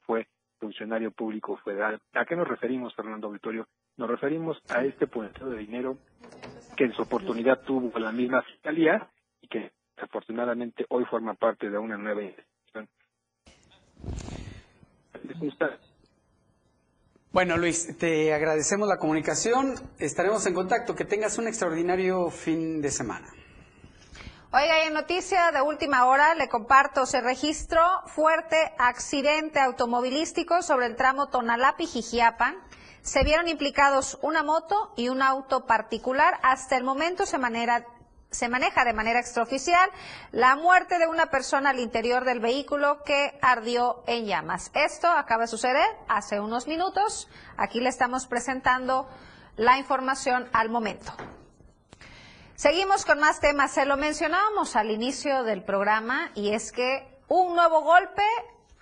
fue 0.00 0.26
funcionario 0.58 1.12
público 1.12 1.56
federal. 1.58 2.00
¿A 2.14 2.24
qué 2.24 2.34
nos 2.34 2.48
referimos, 2.48 2.92
Fernando 2.96 3.28
Auditorio? 3.28 3.68
Nos 3.98 4.10
referimos 4.10 4.60
a 4.68 4.84
este 4.84 5.06
puenteo 5.06 5.48
de 5.48 5.58
dinero 5.58 5.96
que 6.76 6.86
en 6.86 6.92
su 6.92 7.02
oportunidad 7.02 7.62
tuvo 7.62 7.96
la 8.00 8.10
misma 8.10 8.42
fiscalía 8.42 9.08
y 9.40 9.46
que 9.46 9.70
afortunadamente 9.96 10.86
hoy 10.88 11.04
forma 11.04 11.34
parte 11.34 11.70
de 11.70 11.78
una 11.78 11.96
nueva. 11.96 12.22
Bueno, 17.32 17.56
Luis, 17.56 17.98
te 17.98 18.32
agradecemos 18.32 18.88
la 18.88 18.98
comunicación. 18.98 19.74
Estaremos 19.98 20.46
en 20.46 20.54
contacto. 20.54 20.94
Que 20.94 21.04
tengas 21.04 21.36
un 21.38 21.48
extraordinario 21.48 22.30
fin 22.30 22.80
de 22.80 22.90
semana. 22.90 23.28
Oiga, 24.52 24.84
y 24.84 24.86
en 24.86 24.94
noticia 24.94 25.50
de 25.52 25.60
última 25.60 26.06
hora 26.06 26.34
le 26.34 26.48
comparto, 26.48 27.04
se 27.04 27.20
registró 27.20 27.82
fuerte 28.06 28.56
accidente 28.78 29.60
automovilístico 29.60 30.62
sobre 30.62 30.86
el 30.86 30.96
tramo 30.96 31.28
Tonalapi-Jijiapan. 31.28 32.54
Se 33.02 33.22
vieron 33.22 33.48
implicados 33.48 34.18
una 34.22 34.42
moto 34.42 34.94
y 34.96 35.10
un 35.10 35.20
auto 35.20 35.66
particular. 35.66 36.38
Hasta 36.42 36.76
el 36.76 36.84
momento 36.84 37.26
se, 37.26 37.36
manera, 37.36 37.84
se 38.30 38.48
maneja 38.48 38.84
de 38.84 38.92
manera 38.92 39.20
extraoficial 39.20 39.88
la 40.32 40.56
muerte 40.56 40.98
de 40.98 41.06
una 41.06 41.26
persona 41.26 41.70
al 41.70 41.80
interior 41.80 42.24
del 42.24 42.40
vehículo 42.40 43.02
que 43.04 43.38
ardió 43.40 44.02
en 44.06 44.26
llamas. 44.26 44.70
Esto 44.74 45.08
acaba 45.08 45.42
de 45.42 45.48
suceder 45.48 45.86
hace 46.08 46.40
unos 46.40 46.66
minutos. 46.66 47.28
Aquí 47.56 47.80
le 47.80 47.88
estamos 47.88 48.26
presentando 48.26 49.08
la 49.56 49.78
información 49.78 50.48
al 50.52 50.68
momento. 50.68 51.12
Seguimos 52.56 53.04
con 53.04 53.20
más 53.20 53.40
temas. 53.40 53.72
Se 53.72 53.84
lo 53.84 53.96
mencionábamos 53.96 54.76
al 54.76 54.90
inicio 54.90 55.42
del 55.44 55.62
programa 55.62 56.30
y 56.34 56.52
es 56.52 56.72
que 56.72 57.06
un 57.28 57.54
nuevo 57.54 57.82
golpe 57.82 58.22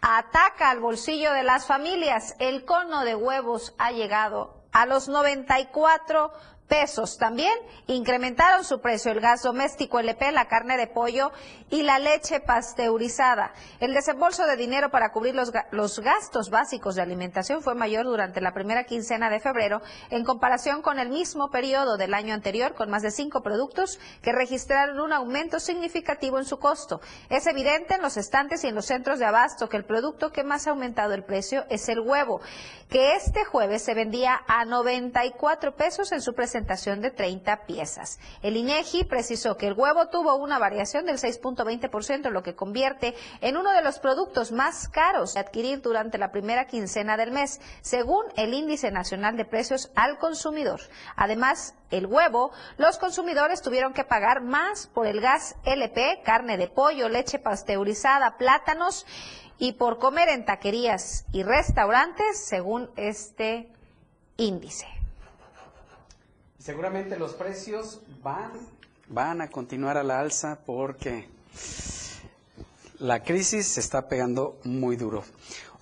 ataca 0.01 0.71
al 0.71 0.81
bolsillo 0.81 1.33
de 1.33 1.43
las 1.43 1.67
familias. 1.67 2.37
El 2.39 2.65
cono 2.65 3.05
de 3.05 3.15
huevos 3.15 3.75
ha 3.79 3.91
llegado 3.91 4.63
a 4.73 4.87
los 4.87 5.09
94 5.09 6.33
pesos. 6.69 7.19
También 7.19 7.53
incrementaron 7.87 8.65
su 8.65 8.81
precio 8.81 9.13
el 9.13 9.21
gas 9.21 9.43
doméstico 9.43 9.99
LP, 9.99 10.33
la 10.33 10.49
carne 10.49 10.77
de 10.77 10.87
pollo 10.87 11.33
y 11.71 11.83
la 11.83 11.99
leche 11.99 12.41
pasteurizada. 12.41 13.53
El 13.81 13.95
desembolso 13.95 14.47
de 14.47 14.57
dinero 14.57 14.91
para 14.91 15.13
cubrir 15.13 15.35
los, 15.35 15.53
los, 15.71 15.99
gastos 16.01 16.51
básicos 16.51 16.95
de 16.95 17.03
alimentación 17.03 17.63
fue 17.63 17.75
mayor 17.75 18.05
durante 18.05 18.41
la 18.41 18.53
primera 18.53 18.85
quincena 18.85 19.31
de 19.31 19.41
febrero 19.41 19.83
en 20.11 20.25
comparación 20.25 20.83
con 20.83 20.99
el 20.99 21.11
mismo 21.11 21.51
periodo 21.51 21.97
del 21.97 22.15
año 22.15 22.35
anterior, 22.35 22.75
con 22.75 22.91
más 22.91 23.03
de 23.03 23.11
cinco 23.11 23.43
productos 23.43 23.99
que 24.23 24.33
registraron 24.33 25.01
un 25.01 25.13
aumento 25.13 25.61
significativo 25.61 26.39
en 26.39 26.45
su 26.45 26.59
costo. 26.59 27.01
Es 27.29 27.47
evidente 27.47 27.95
en 27.95 28.03
los 28.03 28.17
estantes 28.17 28.65
y 28.65 28.69
en 28.69 28.75
los 28.75 28.87
centros 28.87 29.19
de 29.19 29.27
abasto 29.27 29.69
que 29.69 29.77
el 29.77 29.85
producto 29.85 30.33
que 30.33 30.45
más 30.45 30.67
ha 30.67 30.71
aumentado 30.71 31.15
el 31.15 31.25
precio 31.25 31.65
es 31.69 31.89
el 31.89 32.01
huevo, 32.01 32.41
que 32.89 33.15
este 33.15 33.45
jueves 33.45 33.83
se 33.83 33.95
vendía 33.95 34.41
a 34.47 34.65
94 34.65 35.77
pesos 35.77 36.13
en 36.13 36.21
su 36.21 36.35
presentación 36.35 36.54
de 36.55 37.11
30 37.11 37.67
piezas. 37.67 38.21
El 38.43 38.57
INEGI 38.57 39.05
precisó 39.05 39.57
que 39.57 39.67
el 39.67 39.75
huevo 39.75 40.09
tuvo 40.09 40.37
una 40.37 40.59
variación 40.59 41.05
del 41.05 41.19
6.20%, 41.19 42.31
lo 42.31 42.43
que 42.43 42.55
convierte 42.55 43.15
en 43.41 43.57
uno 43.57 43.73
de 43.73 43.83
los 43.83 43.99
productos 43.99 44.53
más 44.53 44.89
caros 44.89 45.35
de 45.35 45.41
adquirir 45.41 45.83
durante 45.83 46.17
la 46.17 46.31
primera 46.31 46.67
quincena 46.67 47.17
del 47.17 47.33
mes, 47.33 47.61
según 47.81 48.25
el 48.37 48.55
Índice 48.55 48.93
Nacional 48.93 49.37
de 49.37 49.45
Precios 49.45 49.91
al 49.97 50.19
Consumidor. 50.19 50.81
Además, 51.17 51.75
el 51.91 52.07
huevo, 52.07 52.53
los 52.77 52.99
consumidores 52.99 53.61
tuvieron 53.61 53.93
que 53.93 54.05
pagar 54.05 54.41
más 54.41 54.87
por 54.87 55.07
el 55.07 55.21
gas 55.21 55.57
LP, 55.65 56.23
carne 56.25 56.57
de 56.57 56.69
pollo, 56.69 57.09
leche 57.09 57.39
pasteurizada, 57.39 58.37
plátanos 58.37 59.07
y 59.59 59.73
por 59.73 59.99
comer 59.99 60.29
en 60.29 60.45
taquerías 60.45 61.25
y 61.33 61.43
restaurantes, 61.43 62.45
según 62.45 62.91
este 62.97 63.73
índice. 64.37 64.94
Seguramente 66.65 67.19
los 67.19 67.35
precios 67.35 68.01
van, 68.23 68.53
van 69.09 69.43
a 69.43 69.51
continuar 69.51 69.99
a 69.99 70.03
la 70.03 70.19
alza 70.19 70.61
porque 70.65 71.29
la 73.01 73.23
crisis 73.23 73.67
se 73.67 73.81
está 73.81 74.09
pegando 74.09 74.59
muy 74.65 74.97
duro. 74.97 75.25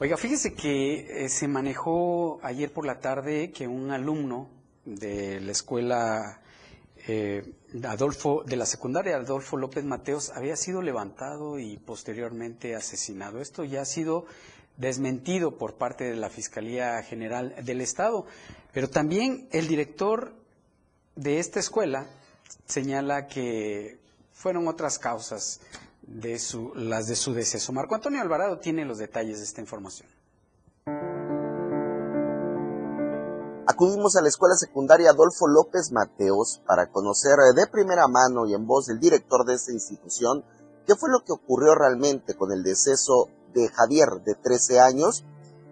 Oiga, 0.00 0.16
fíjese 0.16 0.54
que 0.54 1.24
eh, 1.24 1.28
se 1.28 1.46
manejó 1.46 2.40
ayer 2.42 2.72
por 2.72 2.84
la 2.84 2.98
tarde 2.98 3.52
que 3.52 3.68
un 3.68 3.92
alumno 3.92 4.48
de 4.84 5.40
la 5.40 5.52
escuela 5.52 6.40
eh, 7.06 7.48
Adolfo, 7.84 8.42
de 8.44 8.56
la 8.56 8.66
secundaria 8.66 9.14
Adolfo 9.14 9.56
López 9.56 9.84
Mateos, 9.84 10.30
había 10.30 10.56
sido 10.56 10.82
levantado 10.82 11.60
y 11.60 11.76
posteriormente 11.76 12.74
asesinado. 12.74 13.40
Esto 13.40 13.62
ya 13.62 13.82
ha 13.82 13.84
sido 13.84 14.26
desmentido 14.78 15.58
por 15.58 15.74
parte 15.74 16.02
de 16.02 16.16
la 16.16 16.28
Fiscalía 16.28 17.00
General 17.04 17.54
del 17.64 17.80
Estado. 17.80 18.26
Pero 18.72 18.90
también 18.90 19.46
el 19.52 19.68
director 19.68 20.41
de 21.22 21.38
esta 21.38 21.60
escuela 21.60 22.06
señala 22.66 23.26
que 23.26 24.00
fueron 24.32 24.66
otras 24.66 24.98
causas 24.98 25.60
de 26.02 26.38
su, 26.38 26.72
las 26.74 27.06
de 27.06 27.14
su 27.14 27.32
deceso. 27.32 27.72
Marco 27.72 27.94
Antonio 27.94 28.20
Alvarado 28.20 28.58
tiene 28.58 28.84
los 28.84 28.98
detalles 28.98 29.38
de 29.38 29.44
esta 29.44 29.60
información. 29.60 30.08
Acudimos 33.66 34.16
a 34.16 34.22
la 34.22 34.28
escuela 34.28 34.56
secundaria 34.56 35.10
Adolfo 35.10 35.46
López 35.46 35.92
Mateos 35.92 36.60
para 36.66 36.90
conocer 36.90 37.36
de 37.54 37.66
primera 37.68 38.08
mano 38.08 38.46
y 38.46 38.54
en 38.54 38.66
voz 38.66 38.86
del 38.86 38.98
director 38.98 39.46
de 39.46 39.54
esta 39.54 39.72
institución 39.72 40.44
qué 40.86 40.96
fue 40.96 41.10
lo 41.10 41.24
que 41.24 41.32
ocurrió 41.32 41.74
realmente 41.74 42.34
con 42.34 42.50
el 42.50 42.64
deceso 42.64 43.28
de 43.54 43.68
Javier, 43.68 44.08
de 44.24 44.34
13 44.34 44.80
años, 44.80 45.24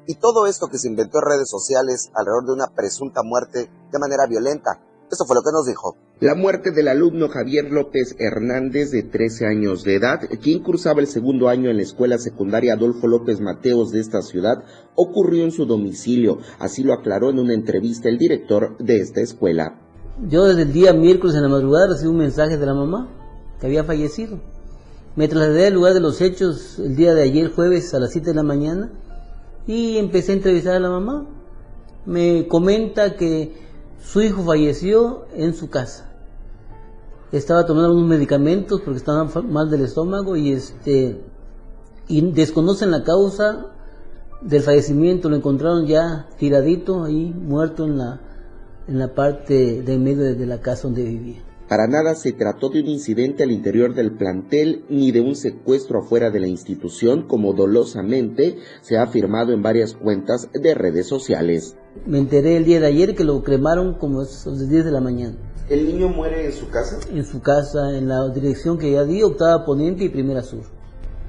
y 0.07 0.15
todo 0.15 0.47
esto 0.47 0.69
que 0.69 0.79
se 0.79 0.89
inventó 0.89 1.19
en 1.19 1.31
redes 1.31 1.51
sociales 1.51 2.11
alrededor 2.15 2.47
de 2.47 2.53
una 2.53 2.69
presunta 2.69 3.23
muerte 3.25 3.71
de 3.91 3.99
manera 3.99 4.27
violenta. 4.29 4.81
Esto 5.11 5.25
fue 5.25 5.35
lo 5.35 5.43
que 5.43 5.51
nos 5.53 5.67
dijo. 5.67 5.97
La 6.21 6.37
muerte 6.37 6.71
del 6.71 6.87
alumno 6.87 7.29
Javier 7.29 7.73
López 7.73 8.15
Hernández, 8.21 8.93
de 8.93 9.03
13 9.03 9.47
años 9.47 9.83
de 9.83 9.97
edad, 9.97 10.21
quien 10.41 10.63
cursaba 10.63 11.01
el 11.01 11.09
segundo 11.09 11.49
año 11.49 11.69
en 11.69 11.79
la 11.79 11.83
escuela 11.83 12.17
secundaria 12.17 12.75
Adolfo 12.75 13.09
López 13.09 13.41
Mateos 13.41 13.91
de 13.91 13.99
esta 13.99 14.23
ciudad, 14.23 14.63
ocurrió 14.95 15.43
en 15.43 15.51
su 15.51 15.67
domicilio. 15.67 16.39
Así 16.61 16.85
lo 16.85 16.95
aclaró 16.95 17.31
en 17.31 17.41
una 17.41 17.55
entrevista 17.55 18.09
el 18.09 18.19
director 18.19 18.77
de 18.79 19.01
esta 19.01 19.21
escuela. 19.21 19.81
Yo 20.29 20.45
desde 20.45 20.63
el 20.63 20.73
día 20.73 20.93
miércoles 20.93 21.35
en 21.35 21.43
la 21.43 21.49
madrugada 21.49 21.89
recibí 21.89 22.11
un 22.11 22.19
mensaje 22.19 22.57
de 22.57 22.67
la 22.67 22.75
mamá 22.75 23.09
que 23.59 23.67
había 23.67 23.83
fallecido. 23.83 24.39
Me 25.17 25.27
trasladé 25.27 25.67
al 25.67 25.75
lugar 25.75 25.95
de 25.95 26.01
los 26.01 26.21
hechos 26.21 26.79
el 26.79 26.95
día 26.95 27.15
de 27.15 27.23
ayer 27.23 27.51
jueves 27.51 27.93
a 27.95 27.99
las 27.99 28.13
7 28.13 28.29
de 28.29 28.35
la 28.35 28.45
mañana 28.45 28.93
y 29.67 29.99
empecé 29.99 30.31
a 30.31 30.35
entrevistar 30.37 30.77
a 30.77 30.81
la 30.81 30.91
mamá. 30.91 31.27
Me 32.07 32.47
comenta 32.47 33.17
que 33.17 33.70
su 34.03 34.21
hijo 34.23 34.43
falleció 34.43 35.27
en 35.35 35.55
su 35.55 35.71
casa. 35.71 36.11
Estaba 37.33 37.65
tomando 37.65 37.93
unos 37.93 38.09
medicamentos 38.09 38.81
porque 38.81 38.99
estaba 38.99 39.25
mal 39.43 39.71
del 39.71 39.83
estómago 39.83 40.37
y 40.37 40.53
este 40.53 41.21
y 42.09 42.33
desconocen 42.33 42.91
la 42.91 43.05
causa 43.05 43.67
del 44.41 44.63
fallecimiento, 44.63 45.29
lo 45.29 45.37
encontraron 45.37 45.87
ya 45.87 46.29
tiradito 46.39 47.05
ahí, 47.05 47.33
muerto 47.33 47.85
en 47.85 47.99
la 47.99 48.21
en 48.89 48.99
la 48.99 49.15
parte 49.15 49.83
de 49.83 49.99
medio 49.99 50.35
de 50.35 50.47
la 50.47 50.61
casa 50.61 50.85
donde 50.85 51.05
vivía. 51.05 51.50
Para 51.71 51.87
nada 51.87 52.17
se 52.17 52.33
trató 52.33 52.69
de 52.69 52.81
un 52.81 52.89
incidente 52.89 53.45
al 53.45 53.53
interior 53.53 53.95
del 53.95 54.17
plantel 54.17 54.85
ni 54.89 55.13
de 55.13 55.21
un 55.21 55.37
secuestro 55.37 56.01
afuera 56.01 56.29
de 56.29 56.41
la 56.41 56.49
institución, 56.49 57.29
como 57.29 57.53
dolosamente 57.53 58.57
se 58.81 58.99
ha 58.99 59.05
afirmado 59.05 59.53
en 59.53 59.63
varias 59.63 59.95
cuentas 59.95 60.49
de 60.53 60.75
redes 60.75 61.07
sociales. 61.07 61.77
Me 62.07 62.19
enteré 62.19 62.57
el 62.57 62.65
día 62.65 62.81
de 62.81 62.89
ayer 62.89 63.15
que 63.15 63.23
lo 63.23 63.45
cremaron 63.45 63.95
como 63.95 64.19
a 64.19 64.25
las 64.25 64.69
10 64.69 64.85
de 64.85 64.91
la 64.91 65.01
mañana. 65.01 65.37
¿El 65.69 65.87
niño 65.87 66.09
muere 66.09 66.45
en 66.45 66.53
su 66.53 66.69
casa? 66.71 66.99
En 67.09 67.25
su 67.25 67.41
casa, 67.41 67.97
en 67.97 68.09
la 68.09 68.29
dirección 68.31 68.77
que 68.77 68.91
ya 68.91 69.05
di, 69.05 69.23
octava 69.23 69.65
poniente 69.65 70.03
y 70.03 70.09
primera 70.09 70.43
sur. 70.43 70.65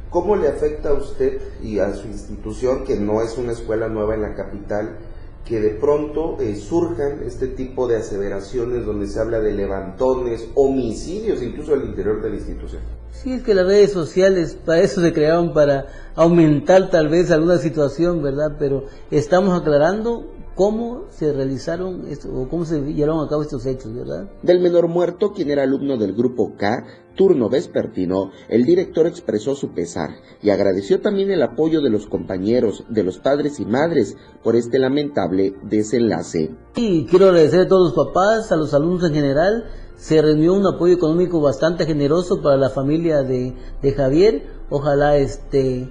¿Cómo 0.10 0.36
le 0.36 0.48
afecta 0.48 0.90
a 0.90 0.94
usted 0.94 1.40
y 1.62 1.78
a 1.78 1.94
su 1.94 2.08
institución, 2.08 2.84
que 2.84 3.00
no 3.00 3.22
es 3.22 3.38
una 3.38 3.52
escuela 3.52 3.90
nueva 3.90 4.16
en 4.16 4.24
la 4.24 4.34
capital, 4.34 4.98
que 5.46 5.60
de 5.60 5.72
pronto 5.72 6.38
eh, 6.40 6.56
surjan 6.56 7.24
este 7.26 7.48
tipo 7.48 7.88
de 7.88 7.98
aseveraciones 7.98 8.86
donde 8.86 9.08
se 9.08 9.20
habla 9.20 9.40
de 9.40 9.54
levantones, 9.54 10.48
homicidios 10.56 11.42
incluso 11.42 11.74
al 11.74 11.84
interior 11.84 12.22
de 12.22 12.30
la 12.30 12.36
institución. 12.36 12.82
Sí, 13.12 13.34
es 13.34 13.44
que 13.44 13.54
las 13.54 13.66
redes 13.66 13.92
sociales 13.92 14.58
para 14.66 14.82
eso 14.82 15.02
se 15.02 15.14
crearon, 15.14 15.54
para 15.54 15.86
aumentar 16.16 16.90
tal 16.90 17.10
vez 17.10 17.30
alguna 17.32 17.58
situación, 17.58 18.24
¿verdad? 18.24 18.56
Pero 18.58 18.86
estamos 19.12 19.60
aclarando 19.60 20.32
cómo 20.56 21.06
se 21.10 21.34
realizaron 21.34 22.08
esto, 22.08 22.30
o 22.34 22.48
cómo 22.50 22.66
se 22.66 22.82
llevaron 22.82 23.26
a 23.26 23.30
cabo 23.30 23.42
estos 23.42 23.66
hechos, 23.66 23.94
¿verdad? 23.94 24.30
Del 24.44 24.60
menor 24.60 24.88
muerto, 24.88 25.32
quien 25.32 25.50
era 25.50 25.64
alumno 25.64 25.98
del 25.98 26.14
grupo 26.14 26.56
K, 26.58 26.86
turno 27.16 27.50
vespertino, 27.50 28.32
el 28.50 28.64
director 28.64 29.08
expresó 29.08 29.56
su 29.56 29.74
pesar 29.74 30.10
y 30.42 30.50
agradeció 30.50 31.02
también 31.02 31.32
el 31.32 31.42
apoyo 31.44 31.82
de 31.82 31.90
los 31.90 32.08
compañeros, 32.08 32.84
de 32.90 33.04
los 33.04 33.18
padres 33.20 33.60
y 33.60 33.66
madres 33.66 34.16
por 34.44 34.56
este 34.56 34.80
lamentable 34.80 35.56
desenlace. 35.64 36.56
Y 36.76 37.06
quiero 37.06 37.28
agradecer 37.28 37.62
a 37.62 37.68
todos 37.68 37.96
los 37.96 38.06
papás, 38.06 38.52
a 38.52 38.56
los 38.56 38.74
alumnos 38.74 39.04
en 39.06 39.14
general. 39.14 39.66
Se 39.96 40.20
reunió 40.22 40.54
un 40.56 40.66
apoyo 40.66 40.96
económico 40.96 41.42
bastante 41.42 41.86
generoso 41.86 42.42
para 42.42 42.58
la 42.58 42.70
familia 42.70 43.22
de, 43.22 43.54
de 43.82 43.92
Javier. 43.92 44.48
Ojalá 44.70 45.18
este 45.18 45.90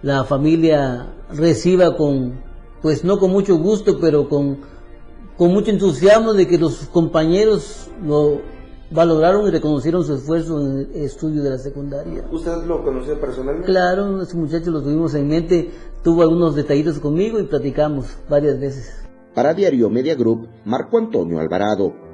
la 0.00 0.24
familia 0.24 1.12
reciba 1.30 1.96
con 1.96 2.47
pues 2.82 3.04
no 3.04 3.18
con 3.18 3.30
mucho 3.30 3.56
gusto, 3.56 3.98
pero 4.00 4.28
con, 4.28 4.58
con 5.36 5.52
mucho 5.52 5.70
entusiasmo 5.70 6.34
de 6.34 6.46
que 6.46 6.58
los 6.58 6.88
compañeros 6.88 7.90
lo 8.04 8.40
valoraron 8.90 9.46
y 9.46 9.50
reconocieron 9.50 10.04
su 10.04 10.14
esfuerzo 10.14 10.60
en 10.60 10.78
el 10.78 11.02
estudio 11.02 11.42
de 11.42 11.50
la 11.50 11.58
secundaria. 11.58 12.24
¿Usted 12.30 12.64
lo 12.66 12.82
conoció 12.82 13.20
personalmente? 13.20 13.70
Claro, 13.70 14.22
ese 14.22 14.36
muchacho 14.36 14.70
lo 14.70 14.82
tuvimos 14.82 15.14
en 15.14 15.28
mente, 15.28 15.70
tuvo 16.02 16.22
algunos 16.22 16.54
detallitos 16.54 16.98
conmigo 16.98 17.38
y 17.38 17.44
platicamos 17.44 18.06
varias 18.28 18.58
veces. 18.58 19.04
Para 19.34 19.54
Diario 19.54 19.90
Media 19.90 20.14
Group, 20.14 20.48
Marco 20.64 20.98
Antonio 20.98 21.38
Alvarado. 21.38 22.07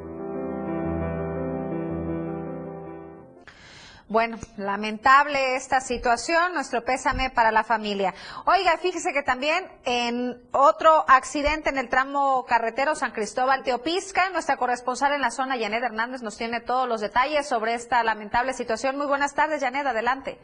Bueno, 4.08 4.36
lamentable 4.58 5.56
esta 5.56 5.80
situación, 5.80 6.52
nuestro 6.52 6.84
pésame 6.84 7.30
para 7.34 7.50
la 7.50 7.64
familia. 7.64 8.12
Oiga, 8.44 8.76
fíjese 8.76 9.14
que 9.14 9.22
también 9.22 9.64
en 9.86 10.36
otro 10.52 11.04
accidente 11.08 11.70
en 11.70 11.78
el 11.78 11.88
tramo 11.88 12.44
carretero 12.46 12.94
San 12.94 13.12
Cristóbal 13.12 13.64
Teopisca, 13.64 14.28
nuestra 14.30 14.58
corresponsal 14.58 15.14
en 15.14 15.22
la 15.22 15.30
zona, 15.30 15.56
Janet 15.58 15.82
Hernández, 15.82 16.22
nos 16.22 16.36
tiene 16.36 16.60
todos 16.60 16.86
los 16.86 17.00
detalles 17.00 17.48
sobre 17.48 17.72
esta 17.72 18.04
lamentable 18.04 18.52
situación. 18.52 18.98
Muy 18.98 19.06
buenas 19.06 19.34
tardes, 19.34 19.64
Janet, 19.64 19.86
adelante. 19.86 20.36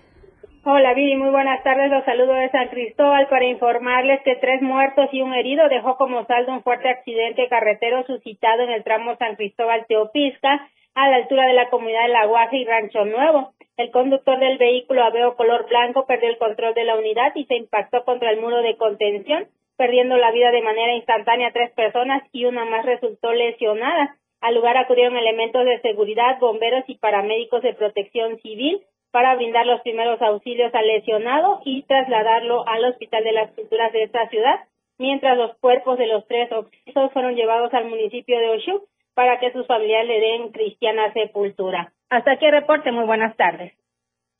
Hola 0.64 0.94
Vivi, 0.94 1.16
muy 1.16 1.30
buenas 1.30 1.62
tardes. 1.62 1.90
Los 1.90 2.04
saludo 2.06 2.32
de 2.32 2.50
San 2.50 2.68
Cristóbal 2.68 3.28
para 3.28 3.44
informarles 3.44 4.22
que 4.24 4.36
tres 4.36 4.62
muertos 4.62 5.08
y 5.12 5.20
un 5.20 5.34
herido 5.34 5.68
dejó 5.68 5.96
como 5.96 6.24
saldo 6.24 6.52
un 6.52 6.62
fuerte 6.62 6.88
accidente 6.88 7.46
carretero 7.48 8.04
suscitado 8.06 8.62
en 8.62 8.70
el 8.70 8.84
tramo 8.84 9.16
San 9.16 9.36
Cristóbal 9.36 9.84
Teopisca 9.86 10.66
a 10.94 11.08
la 11.08 11.16
altura 11.16 11.46
de 11.46 11.54
la 11.54 11.70
comunidad 11.70 12.02
de 12.02 12.08
La 12.08 12.48
y 12.52 12.64
Rancho 12.64 13.04
Nuevo. 13.04 13.52
El 13.76 13.90
conductor 13.90 14.38
del 14.38 14.58
vehículo 14.58 15.02
Aveo 15.02 15.36
color 15.36 15.66
blanco 15.68 16.06
perdió 16.06 16.28
el 16.28 16.38
control 16.38 16.74
de 16.74 16.84
la 16.84 16.96
unidad 16.96 17.32
y 17.34 17.44
se 17.46 17.56
impactó 17.56 18.04
contra 18.04 18.30
el 18.30 18.40
muro 18.40 18.62
de 18.62 18.76
contención, 18.76 19.46
perdiendo 19.76 20.16
la 20.16 20.32
vida 20.32 20.50
de 20.50 20.62
manera 20.62 20.94
instantánea 20.94 21.52
tres 21.52 21.70
personas 21.72 22.22
y 22.32 22.44
una 22.44 22.64
más 22.64 22.84
resultó 22.84 23.32
lesionada. 23.32 24.16
Al 24.40 24.54
lugar 24.54 24.76
acudieron 24.76 25.16
elementos 25.16 25.64
de 25.64 25.80
seguridad, 25.80 26.38
bomberos 26.38 26.84
y 26.88 26.96
paramédicos 26.96 27.62
de 27.62 27.74
protección 27.74 28.38
civil 28.40 28.82
para 29.10 29.34
brindar 29.34 29.66
los 29.66 29.80
primeros 29.82 30.20
auxilios 30.22 30.74
al 30.74 30.86
lesionado 30.86 31.60
y 31.64 31.82
trasladarlo 31.82 32.66
al 32.66 32.84
Hospital 32.84 33.24
de 33.24 33.32
las 33.32 33.50
Culturas 33.52 33.92
de 33.92 34.04
esta 34.04 34.28
ciudad, 34.28 34.60
mientras 34.98 35.36
los 35.36 35.56
cuerpos 35.58 35.98
de 35.98 36.06
los 36.06 36.26
tres 36.26 36.50
occisos 36.52 37.12
fueron 37.12 37.34
llevados 37.34 37.72
al 37.74 37.86
municipio 37.86 38.38
de 38.38 38.50
Oshuk 38.50 38.89
para 39.14 39.38
que 39.38 39.52
sus 39.52 39.66
familiares 39.66 40.08
le 40.08 40.20
den 40.20 40.52
cristiana 40.52 41.12
sepultura. 41.12 41.92
Hasta 42.08 42.32
aquí 42.32 42.46
el 42.46 42.52
reporte, 42.52 42.90
muy 42.92 43.04
buenas 43.04 43.36
tardes. 43.36 43.72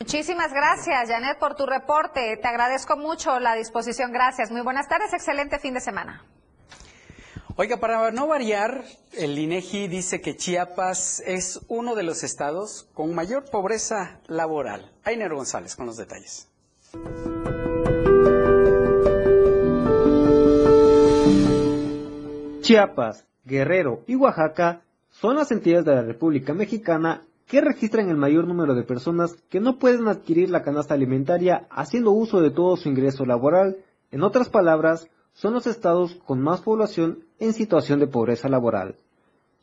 Muchísimas 0.01 0.53
gracias, 0.53 1.11
Janet, 1.11 1.39
por 1.39 1.55
tu 1.55 1.67
reporte. 1.67 2.39
Te 2.41 2.49
agradezco 2.49 2.97
mucho 2.97 3.39
la 3.39 3.55
disposición. 3.55 4.13
Gracias. 4.13 4.51
Muy 4.51 4.63
buenas 4.63 4.89
tardes, 4.89 5.13
excelente 5.13 5.59
fin 5.59 5.75
de 5.75 5.81
semana. 5.81 6.25
Oiga, 7.57 7.77
para 7.77 8.11
no 8.11 8.27
variar, 8.27 8.85
el 9.19 9.39
INEGI 9.39 9.89
dice 9.89 10.23
que 10.23 10.35
Chiapas 10.35 11.21
es 11.27 11.61
uno 11.69 11.95
de 11.95 12.03
los 12.03 12.23
estados 12.23 12.89
con 12.95 13.15
mayor 13.15 13.51
pobreza 13.51 14.19
laboral. 14.29 14.91
Ainer 15.05 15.35
González 15.35 15.77
con 15.77 15.85
los 15.85 15.99
detalles. 15.99 16.49
Chiapas, 22.63 23.27
Guerrero 23.45 24.03
y 24.07 24.17
Oaxaca 24.17 24.83
son 25.11 25.37
las 25.37 25.51
entidades 25.51 25.85
de 25.85 25.95
la 25.95 26.03
República 26.03 26.55
Mexicana 26.55 27.23
que 27.47 27.61
registran 27.61 28.09
el 28.09 28.17
mayor 28.17 28.47
número 28.47 28.75
de 28.75 28.85
personas 28.85 29.35
que 29.49 29.61
no 29.61 29.79
pueden 29.79 30.07
adquirir 30.07 30.51
la 30.51 30.63
canasta 30.63 30.95
alimentaria 30.95 31.67
haciendo 31.71 32.13
uso 32.13 32.41
de 32.41 32.51
todo 32.51 32.77
su 32.77 32.89
ingreso 32.89 33.25
laboral. 33.25 33.79
En 34.13 34.23
otras 34.23 34.49
palabras, 34.49 35.09
son 35.33 35.55
los 35.55 35.67
estados 35.67 36.15
con 36.27 36.41
más 36.41 36.61
población 36.61 37.25
en 37.39 37.53
situación 37.53 37.99
de 37.99 38.07
pobreza 38.07 38.49
laboral. 38.49 38.97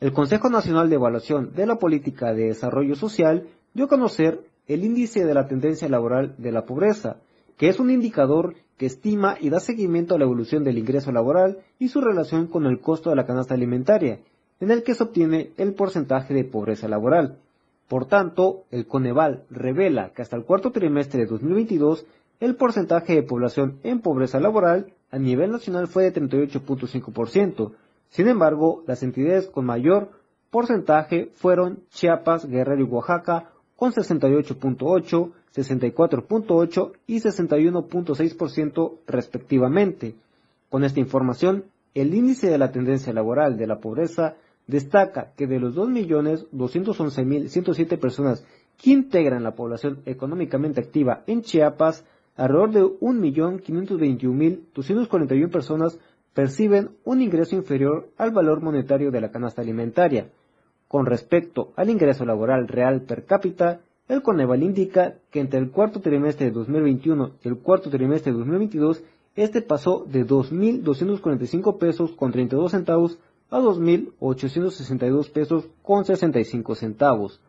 El 0.00 0.12
Consejo 0.12 0.50
Nacional 0.50 0.88
de 0.88 0.96
Evaluación 0.96 1.52
de 1.54 1.66
la 1.66 1.76
Política 1.76 2.32
de 2.34 2.48
Desarrollo 2.48 2.94
Social 2.94 3.48
dio 3.74 3.86
a 3.86 3.88
conocer 3.88 4.40
el 4.66 4.84
índice 4.84 5.24
de 5.24 5.34
la 5.34 5.48
tendencia 5.48 5.88
laboral 5.88 6.34
de 6.36 6.52
la 6.52 6.66
pobreza, 6.66 7.16
que 7.56 7.68
es 7.68 7.80
un 7.80 7.90
indicador 7.90 8.54
que 8.78 8.86
estima 8.86 9.36
y 9.40 9.50
da 9.50 9.60
seguimiento 9.60 10.14
a 10.14 10.18
la 10.18 10.24
evolución 10.24 10.64
del 10.64 10.78
ingreso 10.78 11.12
laboral 11.12 11.58
y 11.78 11.88
su 11.88 12.00
relación 12.00 12.46
con 12.46 12.64
el 12.64 12.80
costo 12.80 13.10
de 13.10 13.16
la 13.16 13.26
canasta 13.26 13.54
alimentaria, 13.54 14.20
en 14.60 14.70
el 14.70 14.82
que 14.82 14.94
se 14.94 15.02
obtiene 15.02 15.50
el 15.56 15.74
porcentaje 15.74 16.32
de 16.32 16.44
pobreza 16.44 16.88
laboral. 16.88 17.38
Por 17.88 18.06
tanto, 18.06 18.64
el 18.70 18.86
Coneval 18.86 19.44
revela 19.50 20.12
que 20.14 20.22
hasta 20.22 20.36
el 20.36 20.44
cuarto 20.44 20.70
trimestre 20.70 21.20
de 21.20 21.26
2022 21.26 22.06
el 22.40 22.54
porcentaje 22.54 23.14
de 23.14 23.22
población 23.22 23.80
en 23.82 24.00
pobreza 24.00 24.38
laboral 24.38 24.92
a 25.10 25.18
nivel 25.18 25.50
nacional 25.50 25.88
fue 25.88 26.04
de 26.04 26.14
38.5%. 26.14 27.72
Sin 28.10 28.28
embargo, 28.28 28.84
las 28.86 29.02
entidades 29.02 29.48
con 29.48 29.66
mayor 29.66 30.10
porcentaje 30.50 31.30
fueron 31.34 31.80
Chiapas, 31.90 32.46
Guerrero 32.46 32.82
y 32.82 32.84
Oaxaca 32.84 33.50
con 33.78 33.92
68.8, 33.92 35.30
64.8 35.54 36.92
y 37.06 37.20
61.6% 37.20 38.92
respectivamente. 39.06 40.16
Con 40.68 40.82
esta 40.82 40.98
información, 40.98 41.66
el 41.94 42.12
índice 42.12 42.50
de 42.50 42.58
la 42.58 42.72
tendencia 42.72 43.12
laboral 43.12 43.56
de 43.56 43.68
la 43.68 43.78
pobreza 43.78 44.34
destaca 44.66 45.30
que 45.36 45.46
de 45.46 45.60
los 45.60 45.76
2.211.107 45.76 48.00
personas 48.00 48.44
que 48.76 48.90
integran 48.90 49.44
la 49.44 49.54
población 49.54 50.00
económicamente 50.06 50.80
activa 50.80 51.22
en 51.28 51.42
Chiapas, 51.42 52.04
alrededor 52.34 52.72
de 52.72 52.82
1.521.241 52.82 55.50
personas 55.52 56.00
perciben 56.34 56.90
un 57.04 57.22
ingreso 57.22 57.54
inferior 57.54 58.08
al 58.16 58.32
valor 58.32 58.60
monetario 58.60 59.12
de 59.12 59.20
la 59.20 59.30
canasta 59.30 59.62
alimentaria. 59.62 60.32
Con 60.88 61.04
respecto 61.04 61.72
al 61.76 61.90
ingreso 61.90 62.24
laboral 62.24 62.66
real 62.66 63.02
per 63.02 63.24
cápita, 63.26 63.80
el 64.08 64.22
Coneval 64.22 64.62
indica 64.62 65.16
que 65.30 65.40
entre 65.40 65.60
el 65.60 65.70
cuarto 65.70 66.00
trimestre 66.00 66.46
de 66.46 66.52
2021 66.52 67.32
y 67.44 67.48
el 67.48 67.58
cuarto 67.58 67.90
trimestre 67.90 68.32
de 68.32 68.38
2022, 68.38 69.04
este 69.36 69.60
pasó 69.60 70.04
de 70.08 70.26
2.245 70.26 71.78
pesos 71.78 72.12
con 72.12 72.32
32 72.32 72.70
centavos 72.72 73.18
a 73.50 73.60
2.862 73.60 75.30
pesos 75.30 75.68
con 75.82 76.06
65 76.06 76.74
centavos. 76.74 77.40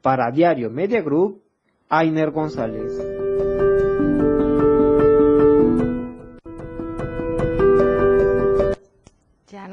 Para 0.00 0.30
Diario 0.30 0.70
Media 0.70 1.02
Group, 1.02 1.42
Ainer 1.90 2.30
González. 2.30 3.19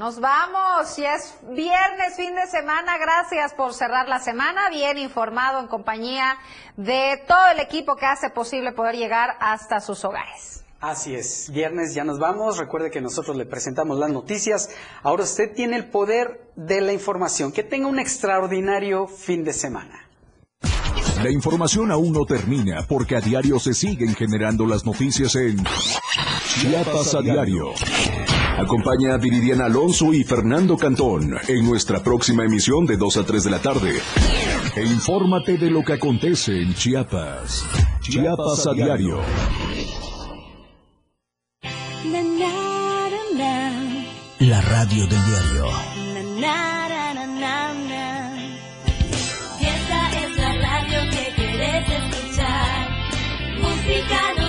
Nos 0.08 0.22
vamos. 0.22 0.96
Ya 0.96 1.16
es 1.16 1.36
viernes, 1.50 2.16
fin 2.16 2.34
de 2.34 2.48
semana. 2.48 2.98
Gracias 2.98 3.54
por 3.54 3.74
cerrar 3.74 4.08
la 4.08 4.20
semana. 4.20 4.70
Bien 4.70 4.98
informado 4.98 5.60
en 5.60 5.68
compañía 5.68 6.38
de 6.78 7.22
todo 7.28 7.48
el 7.52 7.60
equipo 7.60 7.98
que 7.98 8.06
hace 8.06 8.30
posible 8.30 8.72
poder 8.72 8.96
llegar 8.96 9.36
hasta 9.42 9.82
sus 9.82 10.06
hogares. 10.06 10.64
Así 10.80 11.14
es, 11.14 11.52
viernes 11.52 11.94
ya 11.94 12.06
nos 12.06 12.20
vamos. 12.20 12.58
Recuerde 12.58 12.90
que 12.90 13.02
nosotros 13.02 13.36
le 13.36 13.46
presentamos 13.46 14.00
las 14.00 14.10
noticias. 14.10 14.70
Ahora 15.04 15.24
usted 15.24 15.54
tiene 15.54 15.76
el 15.76 15.90
poder 15.90 16.52
de 16.56 16.80
la 16.80 16.94
información. 16.94 17.52
Que 17.52 17.64
tenga 17.64 17.88
un 17.88 18.00
extraordinario 18.00 19.08
fin 19.08 19.44
de 19.44 19.52
semana. 19.52 20.08
La 21.22 21.32
información 21.32 21.92
aún 21.92 22.14
no 22.14 22.26
termina 22.26 22.86
porque 22.88 23.18
a 23.18 23.20
diario 23.20 23.60
se 23.60 23.74
siguen 23.74 24.16
generando 24.16 24.66
las 24.66 24.86
noticias 24.86 25.36
en 25.36 25.58
Chiapas 26.62 27.14
a 27.14 27.22
diario. 27.22 27.74
Acompaña 28.58 29.14
a 29.14 29.18
Viridiana 29.18 29.66
Alonso 29.66 30.14
y 30.14 30.24
Fernando 30.24 30.78
Cantón 30.78 31.38
en 31.48 31.64
nuestra 31.64 32.02
próxima 32.02 32.44
emisión 32.44 32.88
de 32.88 32.98
2 32.98 33.18
a 33.18 33.24
3 33.24 33.44
de 33.44 33.52
la 33.52 33.60
tarde. 33.60 33.92
E 34.76 34.84
infórmate 34.84 35.58
de 35.58 35.70
lo 35.70 35.84
que 35.84 35.94
acontece 35.94 36.60
en 36.60 36.74
Chiapas. 36.74 37.64
Chiapas 38.02 38.66
a 38.66 38.74
diario. 38.74 39.22
La 44.40 44.62
radio 44.62 45.08
del 45.08 45.26
diario. 45.26 45.66
esta 49.62 50.20
es 50.20 50.38
la 50.38 50.54
radio 50.54 51.12
que 51.12 51.34
quieres 51.36 51.86
escuchar. 51.90 52.90
Música, 53.62 54.20
noticias 54.30 54.47